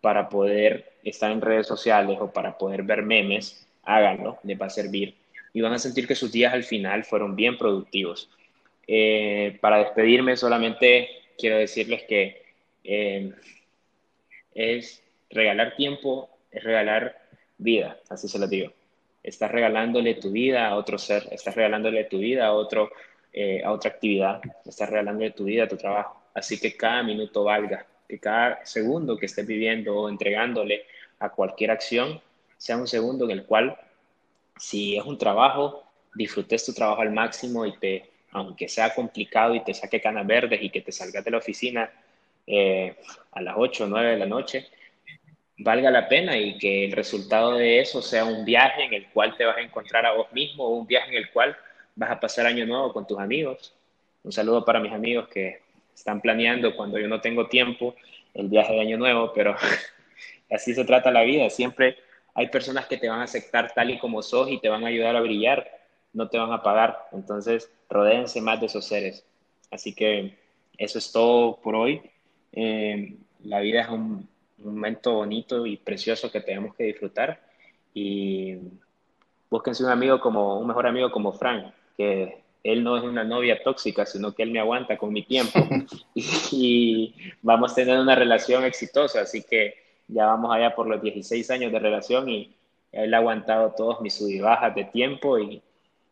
para 0.00 0.30
poder 0.30 0.94
estar 1.04 1.30
en 1.30 1.42
redes 1.42 1.66
sociales 1.66 2.16
o 2.18 2.32
para 2.32 2.56
poder 2.56 2.82
ver 2.84 3.02
memes 3.02 3.67
háganlo, 3.88 4.38
les 4.44 4.60
va 4.60 4.66
a 4.66 4.70
servir 4.70 5.14
y 5.52 5.60
van 5.62 5.72
a 5.72 5.78
sentir 5.78 6.06
que 6.06 6.14
sus 6.14 6.30
días 6.30 6.52
al 6.52 6.62
final 6.62 7.04
fueron 7.04 7.34
bien 7.34 7.56
productivos. 7.56 8.28
Eh, 8.86 9.58
para 9.60 9.78
despedirme 9.78 10.36
solamente 10.36 11.08
quiero 11.38 11.56
decirles 11.56 12.02
que 12.04 12.42
eh, 12.84 13.32
es 14.54 15.02
regalar 15.30 15.74
tiempo, 15.74 16.28
es 16.50 16.62
regalar 16.62 17.18
vida, 17.56 17.98
así 18.10 18.28
se 18.28 18.38
lo 18.38 18.46
digo. 18.46 18.72
Estás 19.22 19.50
regalándole 19.50 20.14
tu 20.14 20.30
vida 20.30 20.68
a 20.68 20.76
otro 20.76 20.98
ser, 20.98 21.26
estás 21.30 21.54
regalándole 21.54 22.04
tu 22.04 22.18
vida 22.18 22.46
a, 22.46 22.52
otro, 22.52 22.90
eh, 23.32 23.62
a 23.64 23.72
otra 23.72 23.90
actividad, 23.90 24.40
estás 24.64 24.88
regalándole 24.88 25.30
tu 25.30 25.44
vida 25.44 25.64
a 25.64 25.68
tu 25.68 25.76
trabajo. 25.76 26.22
Así 26.34 26.60
que 26.60 26.76
cada 26.76 27.02
minuto 27.02 27.44
valga, 27.44 27.86
que 28.06 28.18
cada 28.18 28.64
segundo 28.64 29.16
que 29.16 29.26
estés 29.26 29.46
viviendo 29.46 29.96
o 29.96 30.08
entregándole 30.08 30.84
a 31.18 31.30
cualquier 31.30 31.70
acción 31.70 32.20
sea 32.58 32.76
un 32.76 32.86
segundo 32.86 33.24
en 33.24 33.30
el 33.30 33.46
cual, 33.46 33.78
si 34.58 34.96
es 34.96 35.04
un 35.04 35.16
trabajo, 35.16 35.84
disfrutes 36.14 36.66
tu 36.66 36.74
trabajo 36.74 37.00
al 37.00 37.12
máximo 37.12 37.64
y 37.64 37.78
te, 37.78 38.10
aunque 38.32 38.68
sea 38.68 38.94
complicado 38.94 39.54
y 39.54 39.64
te 39.64 39.72
saque 39.72 40.00
canas 40.00 40.26
verdes 40.26 40.60
y 40.60 40.68
que 40.68 40.82
te 40.82 40.92
salgas 40.92 41.24
de 41.24 41.30
la 41.30 41.38
oficina 41.38 41.90
eh, 42.46 42.96
a 43.32 43.40
las 43.40 43.54
8 43.56 43.84
o 43.84 43.86
9 43.86 44.10
de 44.10 44.16
la 44.18 44.26
noche, 44.26 44.66
valga 45.58 45.90
la 45.90 46.08
pena 46.08 46.36
y 46.36 46.58
que 46.58 46.86
el 46.86 46.92
resultado 46.92 47.54
de 47.54 47.80
eso 47.80 48.02
sea 48.02 48.24
un 48.24 48.44
viaje 48.44 48.84
en 48.84 48.92
el 48.92 49.06
cual 49.08 49.36
te 49.36 49.44
vas 49.44 49.56
a 49.56 49.60
encontrar 49.60 50.04
a 50.04 50.12
vos 50.12 50.32
mismo 50.32 50.64
o 50.64 50.76
un 50.76 50.86
viaje 50.86 51.10
en 51.10 51.16
el 51.16 51.30
cual 51.30 51.56
vas 51.94 52.10
a 52.10 52.20
pasar 52.20 52.46
año 52.46 52.66
nuevo 52.66 52.92
con 52.92 53.06
tus 53.06 53.18
amigos. 53.18 53.74
Un 54.24 54.32
saludo 54.32 54.64
para 54.64 54.80
mis 54.80 54.92
amigos 54.92 55.28
que 55.28 55.62
están 55.94 56.20
planeando 56.20 56.74
cuando 56.76 56.98
yo 56.98 57.08
no 57.08 57.20
tengo 57.20 57.48
tiempo 57.48 57.94
el 58.34 58.48
viaje 58.48 58.72
de 58.72 58.80
año 58.80 58.98
nuevo, 58.98 59.32
pero 59.32 59.56
así 60.50 60.74
se 60.74 60.84
trata 60.84 61.10
la 61.10 61.22
vida, 61.22 61.50
siempre 61.50 61.96
hay 62.38 62.46
personas 62.46 62.86
que 62.86 62.96
te 62.96 63.08
van 63.08 63.18
a 63.18 63.24
aceptar 63.24 63.72
tal 63.74 63.90
y 63.90 63.98
como 63.98 64.22
sos 64.22 64.48
y 64.48 64.60
te 64.60 64.68
van 64.68 64.84
a 64.84 64.88
ayudar 64.88 65.16
a 65.16 65.20
brillar, 65.20 65.68
no 66.12 66.28
te 66.28 66.38
van 66.38 66.52
a 66.52 66.62
pagar. 66.62 67.08
Entonces, 67.10 67.68
rodéense 67.90 68.40
más 68.40 68.60
de 68.60 68.66
esos 68.66 68.84
seres. 68.84 69.26
Así 69.72 69.92
que 69.92 70.38
eso 70.78 70.98
es 70.98 71.10
todo 71.10 71.56
por 71.56 71.74
hoy. 71.74 72.00
Eh, 72.52 73.16
la 73.42 73.58
vida 73.58 73.82
es 73.82 73.88
un, 73.88 74.28
momento 74.58 75.14
bonito 75.14 75.66
y 75.66 75.78
precioso 75.78 76.30
que 76.30 76.40
tenemos 76.40 76.76
que 76.76 76.84
disfrutar. 76.84 77.40
Y 77.92 78.56
búsquense 79.50 79.82
un 79.82 79.90
amigo 79.90 80.20
como, 80.20 80.60
un 80.60 80.68
mejor 80.68 80.86
amigo 80.86 81.10
como 81.10 81.32
Frank, 81.32 81.72
que 81.96 82.38
él 82.62 82.84
no 82.84 82.96
es 82.96 83.02
una 83.02 83.24
novia 83.24 83.60
tóxica, 83.64 84.06
sino 84.06 84.32
que 84.32 84.44
él 84.44 84.52
me 84.52 84.60
aguanta 84.60 84.96
con 84.96 85.12
mi 85.12 85.24
tiempo. 85.24 85.58
y 86.52 87.16
vamos 87.42 87.72
a 87.72 87.74
tener 87.74 87.98
una 87.98 88.14
relación 88.14 88.62
exitosa. 88.62 89.22
Así 89.22 89.42
que 89.42 89.87
ya 90.08 90.26
vamos 90.26 90.54
allá 90.54 90.74
por 90.74 90.86
los 90.86 91.00
16 91.02 91.50
años 91.50 91.70
de 91.70 91.78
relación 91.78 92.28
y 92.28 92.54
él 92.92 93.12
ha 93.14 93.18
aguantado 93.18 93.72
todos 93.76 94.00
mis 94.00 94.14
sub 94.14 94.28
y 94.28 94.40
bajas 94.40 94.74
de 94.74 94.84
tiempo 94.84 95.38
y 95.38 95.62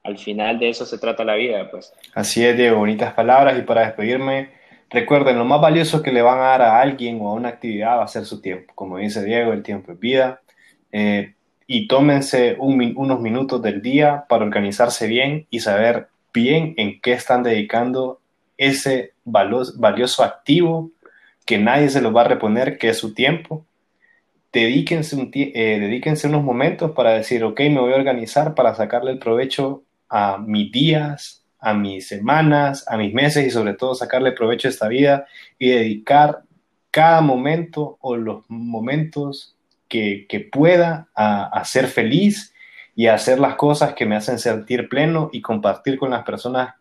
al 0.05 0.19
final 0.19 0.59
de 0.59 0.69
eso 0.69 0.87
se 0.87 0.99
trata 0.99 1.25
la 1.25 1.35
vida, 1.35 1.69
pues. 1.71 1.93
Así 2.15 2.45
es, 2.45 2.57
Diego, 2.57 2.79
bonitas 2.79 3.13
palabras 3.15 3.59
y 3.59 3.63
para 3.63 3.87
despedirme, 3.87 4.51
recuerden, 4.89 5.39
lo 5.39 5.45
más 5.45 5.61
valioso 5.61 6.03
que 6.03 6.13
le 6.13 6.23
van 6.23 6.39
a 6.39 6.43
dar 6.43 6.63
a 6.63 6.81
alguien 6.81 7.19
o 7.21 7.31
a 7.31 7.35
una 7.35 7.49
actividad 7.49 7.99
va 7.99 8.05
a 8.05 8.09
ser 8.09 8.25
su 8.25 8.41
tiempo. 8.41 8.73
Como 8.75 8.99
dice 8.99 9.25
Diego, 9.25 9.53
el 9.53 9.63
tiempo 9.63 9.93
es 9.93 9.99
vida. 9.99 10.41
Eh, 10.93 11.35
y 11.67 11.89
tómense 11.89 12.57
unos 12.59 13.21
minutos 13.21 13.61
del 13.61 13.83
día 13.83 14.25
para 14.29 14.45
organizarse 14.45 15.09
bien 15.09 15.47
y 15.51 15.61
saber 15.61 16.09
bien 16.33 16.75
en 16.77 17.01
qué 17.01 17.13
están 17.13 17.43
dedicando 17.43 18.21
ese 18.57 19.13
valioso 19.25 20.23
activo 20.23 20.93
que 21.45 21.59
nadie 21.59 21.89
se 21.89 22.01
lo 22.01 22.13
va 22.13 22.23
a 22.23 22.29
reponer, 22.29 22.79
que 22.79 22.91
es 22.91 22.99
su 22.99 23.15
tiempo. 23.15 23.66
Dedíquense, 24.53 25.17
eh, 25.33 25.79
dedíquense 25.81 26.29
unos 26.29 26.43
momentos 26.43 26.93
para 26.93 27.13
decir, 27.13 27.45
ok, 27.45 27.61
me 27.61 27.81
voy 27.81 27.93
a 27.93 27.97
organizar 27.97 28.55
para 28.55 28.75
sacarle 28.75 29.11
el 29.11 29.19
provecho 29.19 29.85
a 30.09 30.39
mis 30.39 30.73
días, 30.73 31.45
a 31.59 31.75
mis 31.75 32.09
semanas, 32.09 32.85
a 32.89 32.97
mis 32.97 33.13
meses 33.13 33.47
y 33.47 33.51
sobre 33.51 33.75
todo 33.75 33.95
sacarle 33.95 34.33
provecho 34.33 34.69
a 34.69 34.71
esta 34.71 34.89
vida 34.89 35.27
y 35.59 35.71
dedicar 35.71 36.43
cada 36.91 37.21
momento 37.21 37.99
o 38.01 38.17
los 38.17 38.45
momentos 38.49 39.57
que, 39.89 40.49
pueda 40.51 41.09
a, 41.15 41.63
ser 41.65 41.87
feliz 41.87 42.55
y 42.95 43.07
a 43.07 43.15
hacer 43.15 43.39
las 43.39 43.57
cosas 43.57 43.95
que 43.95 44.07
me 44.07 44.17
hacen 44.17 44.39
sentir 44.39 44.89
pleno 44.89 45.29
y 45.33 45.43
compartir 45.43 45.99
con 45.99 46.11
las 46.11 46.25
personas 46.25 46.75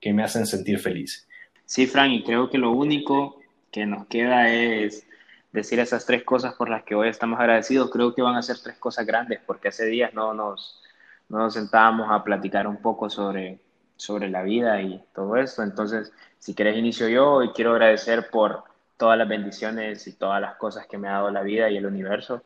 que 0.00 0.12
me 0.12 0.22
hacen 0.22 0.46
sentir 0.46 0.78
feliz. 0.78 1.28
Sí, 1.66 1.86
Frank, 1.86 2.12
y 2.12 2.22
creo 2.24 2.50
que 2.50 2.58
lo 2.58 2.72
único 2.72 3.38
que 3.70 3.86
nos 3.86 4.06
queda 4.06 4.52
es 4.52 5.06
decir 5.52 5.80
esas 5.80 6.06
tres 6.06 6.22
cosas 6.24 6.54
por 6.54 6.68
las 6.68 6.84
que 6.84 6.94
hoy 6.94 7.08
estamos 7.08 7.40
agradecidos. 7.40 7.90
Creo 7.90 8.14
que 8.14 8.22
van 8.22 8.36
a 8.36 8.42
ser 8.42 8.58
tres 8.62 8.78
cosas 8.78 9.06
grandes, 9.06 9.40
porque 9.46 9.68
hace 9.68 9.86
días 9.86 10.14
no 10.14 10.34
nos, 10.34 10.82
no 11.28 11.38
nos 11.38 11.54
sentábamos 11.54 12.08
a 12.10 12.22
platicar 12.22 12.66
un 12.66 12.76
poco 12.76 13.10
sobre, 13.10 13.58
sobre 13.96 14.28
la 14.28 14.42
vida 14.42 14.80
y 14.80 15.02
todo 15.14 15.36
esto. 15.36 15.62
Entonces, 15.62 16.12
si 16.38 16.54
querés, 16.54 16.76
inicio 16.76 17.08
yo 17.08 17.42
y 17.42 17.50
quiero 17.50 17.72
agradecer 17.72 18.30
por 18.30 18.64
todas 18.96 19.18
las 19.18 19.28
bendiciones 19.28 20.06
y 20.06 20.12
todas 20.12 20.40
las 20.40 20.56
cosas 20.56 20.86
que 20.86 20.98
me 20.98 21.08
ha 21.08 21.12
dado 21.12 21.30
la 21.30 21.42
vida 21.42 21.70
y 21.70 21.76
el 21.76 21.86
universo 21.86 22.42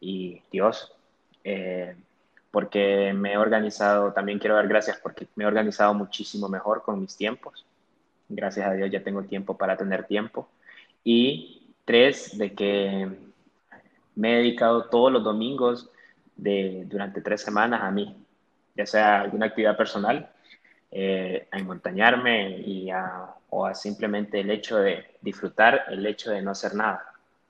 y 0.00 0.40
Dios, 0.52 0.92
eh, 1.44 1.96
porque 2.50 3.12
me 3.12 3.32
he 3.32 3.36
organizado, 3.36 4.12
también 4.12 4.38
quiero 4.38 4.56
dar 4.56 4.68
gracias 4.68 4.98
porque 5.02 5.26
me 5.34 5.44
he 5.44 5.46
organizado 5.46 5.94
muchísimo 5.94 6.48
mejor 6.48 6.82
con 6.82 7.00
mis 7.00 7.16
tiempos. 7.16 7.66
Gracias 8.28 8.66
a 8.66 8.72
Dios 8.72 8.90
ya 8.90 9.02
tengo 9.02 9.22
tiempo 9.24 9.56
para 9.56 9.76
tener 9.76 10.04
tiempo. 10.04 10.48
Y 11.04 11.65
tres, 11.86 12.36
de 12.36 12.52
que 12.52 13.08
me 14.16 14.34
he 14.34 14.36
dedicado 14.38 14.90
todos 14.90 15.10
los 15.10 15.24
domingos 15.24 15.88
de, 16.36 16.84
durante 16.86 17.22
tres 17.22 17.40
semanas 17.40 17.80
a 17.82 17.90
mí, 17.90 18.14
ya 18.76 18.84
sea 18.84 19.22
alguna 19.22 19.46
actividad 19.46 19.76
personal, 19.76 20.28
eh, 20.90 21.48
a 21.50 21.58
montañarme 21.62 22.58
y 22.58 22.90
a, 22.90 23.26
o 23.50 23.64
a 23.64 23.74
simplemente 23.74 24.40
el 24.40 24.50
hecho 24.50 24.78
de 24.78 25.04
disfrutar 25.20 25.84
el 25.88 26.04
hecho 26.04 26.30
de 26.30 26.42
no 26.42 26.50
hacer 26.50 26.74
nada. 26.74 27.04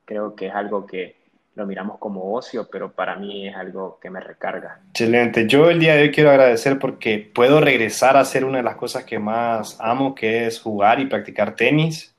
Creo 0.05 0.34
que 0.37 0.47
es 0.47 0.55
algo 0.55 0.87
que 0.87 1.16
lo 1.55 1.66
miramos 1.66 1.99
como 1.99 2.34
ocio, 2.34 2.68
pero 2.70 2.93
para 2.93 3.16
mí 3.16 3.49
es 3.49 3.57
algo 3.57 3.99
que 4.01 4.11
me 4.11 4.20
recarga. 4.20 4.80
Excelente. 4.91 5.47
Yo 5.49 5.70
el 5.70 5.80
día 5.80 5.97
de 5.97 6.03
hoy 6.03 6.11
quiero 6.11 6.30
agradecer 6.30 6.78
porque 6.78 7.30
puedo 7.34 7.61
regresar 7.61 8.16
a 8.16 8.20
hacer 8.20 8.45
una 8.45 8.59
de 8.59 8.64
las 8.64 8.76
cosas 8.76 9.05
que 9.05 9.18
más 9.18 9.78
amo, 9.80 10.14
que 10.14 10.47
es 10.47 10.61
jugar 10.61 11.01
y 11.01 11.07
practicar 11.07 11.57
tenis, 11.57 12.14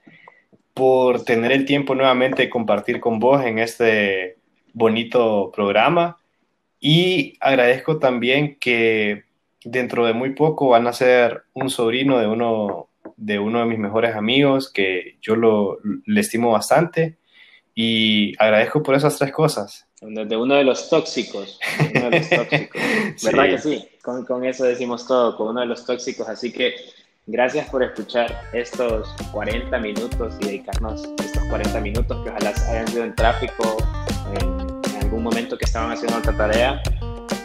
por 0.77 1.23
tener 1.23 1.51
el 1.51 1.65
tiempo 1.65 1.95
nuevamente 1.95 2.43
de 2.43 2.49
compartir 2.51 2.99
con 2.99 3.17
vos 3.17 3.43
en 3.43 3.57
este 3.57 4.37
bonito 4.73 5.51
programa. 5.51 6.19
Y 6.79 7.33
agradezco 7.39 7.97
también 7.97 8.57
que 8.59 9.23
dentro 9.63 10.05
de 10.05 10.13
muy 10.13 10.35
poco 10.35 10.69
van 10.69 10.85
a 10.85 10.93
ser 10.93 11.45
un 11.53 11.71
sobrino 11.71 12.19
de 12.19 12.27
uno 12.27 12.89
de, 13.15 13.39
uno 13.39 13.59
de 13.59 13.65
mis 13.65 13.79
mejores 13.79 14.15
amigos, 14.15 14.71
que 14.71 15.17
yo 15.19 15.35
lo, 15.35 15.79
le 16.05 16.21
estimo 16.21 16.51
bastante 16.51 17.17
y 17.73 18.35
agradezco 18.37 18.83
por 18.83 18.93
esas 18.93 19.17
tres 19.17 19.31
cosas. 19.31 19.87
De 19.99 20.37
uno 20.37 20.53
de 20.53 20.63
los 20.63 20.89
tóxicos. 20.91 21.59
Uno 21.95 22.11
de 22.11 22.19
los 22.19 22.29
tóxicos. 22.29 22.81
¿Verdad 23.23 23.45
que 23.49 23.57
sí? 23.57 23.87
Con, 24.03 24.25
con, 24.25 24.45
eso 24.45 24.63
decimos 24.63 25.07
todo, 25.07 25.35
con 25.35 25.47
uno 25.47 25.61
de 25.61 25.65
los 25.65 25.83
tóxicos. 25.83 26.29
Así 26.29 26.51
que 26.51 26.75
gracias 27.27 27.69
por 27.69 27.83
escuchar 27.83 28.41
estos 28.53 29.13
40 29.31 29.77
minutos 29.79 30.35
y 30.39 30.45
dedicarnos 30.45 31.03
estos 31.19 31.43
40 31.49 31.79
minutos 31.81 32.23
que 32.23 32.29
ojalá 32.29 32.53
hayan 32.69 32.87
sido 32.87 33.03
en 33.03 33.15
tráfico, 33.15 33.77
en, 34.39 34.91
en 34.91 35.03
algún 35.03 35.23
momento 35.23 35.57
que 35.57 35.65
estaban 35.65 35.91
haciendo 35.91 36.17
otra 36.17 36.35
tarea 36.35 36.81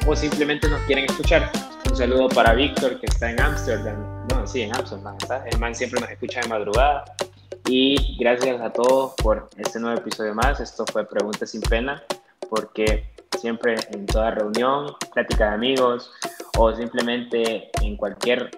o 0.06 0.16
simplemente 0.16 0.68
nos 0.68 0.80
quieren 0.82 1.04
escuchar. 1.04 1.50
Un 1.88 1.96
saludo 1.96 2.28
para 2.28 2.54
Víctor 2.54 2.98
que 3.00 3.06
está 3.06 3.30
en 3.30 3.40
Ámsterdam. 3.40 4.26
No, 4.28 4.46
sí, 4.46 4.62
en 4.62 4.74
Ámsterdam. 4.74 5.16
El 5.50 5.58
man 5.58 5.74
siempre 5.74 6.00
nos 6.00 6.10
escucha 6.10 6.40
de 6.40 6.48
madrugada. 6.48 7.04
Y 7.66 8.16
gracias 8.18 8.60
a 8.60 8.70
todos 8.70 9.14
por 9.22 9.48
este 9.56 9.78
nuevo 9.78 9.98
episodio 9.98 10.34
más. 10.34 10.58
Esto 10.58 10.84
fue 10.90 11.06
Preguntas 11.06 11.50
sin 11.50 11.60
Pena, 11.60 12.02
porque 12.48 13.04
siempre 13.38 13.76
en 13.90 14.06
toda 14.06 14.30
reunión, 14.30 14.94
plática 15.12 15.48
de 15.48 15.54
amigos 15.54 16.10
o 16.58 16.74
simplemente 16.74 17.70
en 17.82 17.96
cualquier 17.96 18.50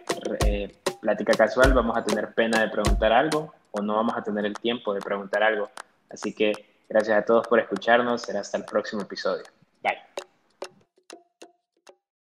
eh, 0.47 0.73
plática 1.05 1.35
casual 1.35 1.75
vamos 1.75 1.99
a 1.99 2.03
tener 2.03 2.33
pena 2.33 2.63
de 2.63 2.69
preguntar 2.71 3.13
algo 3.13 3.53
o 3.73 3.83
no 3.83 3.97
vamos 3.97 4.17
a 4.17 4.23
tener 4.23 4.47
el 4.47 4.55
tiempo 4.55 4.95
de 4.95 5.01
preguntar 5.01 5.43
algo. 5.43 5.69
Así 6.09 6.33
que 6.33 6.53
gracias 6.89 7.19
a 7.19 7.25
todos 7.27 7.47
por 7.47 7.61
escucharnos. 7.61 8.23
Será 8.23 8.41
hasta 8.41 8.57
el 8.57 8.65
próximo 8.65 9.03
episodio. 9.03 9.45
Bye. 9.83 9.99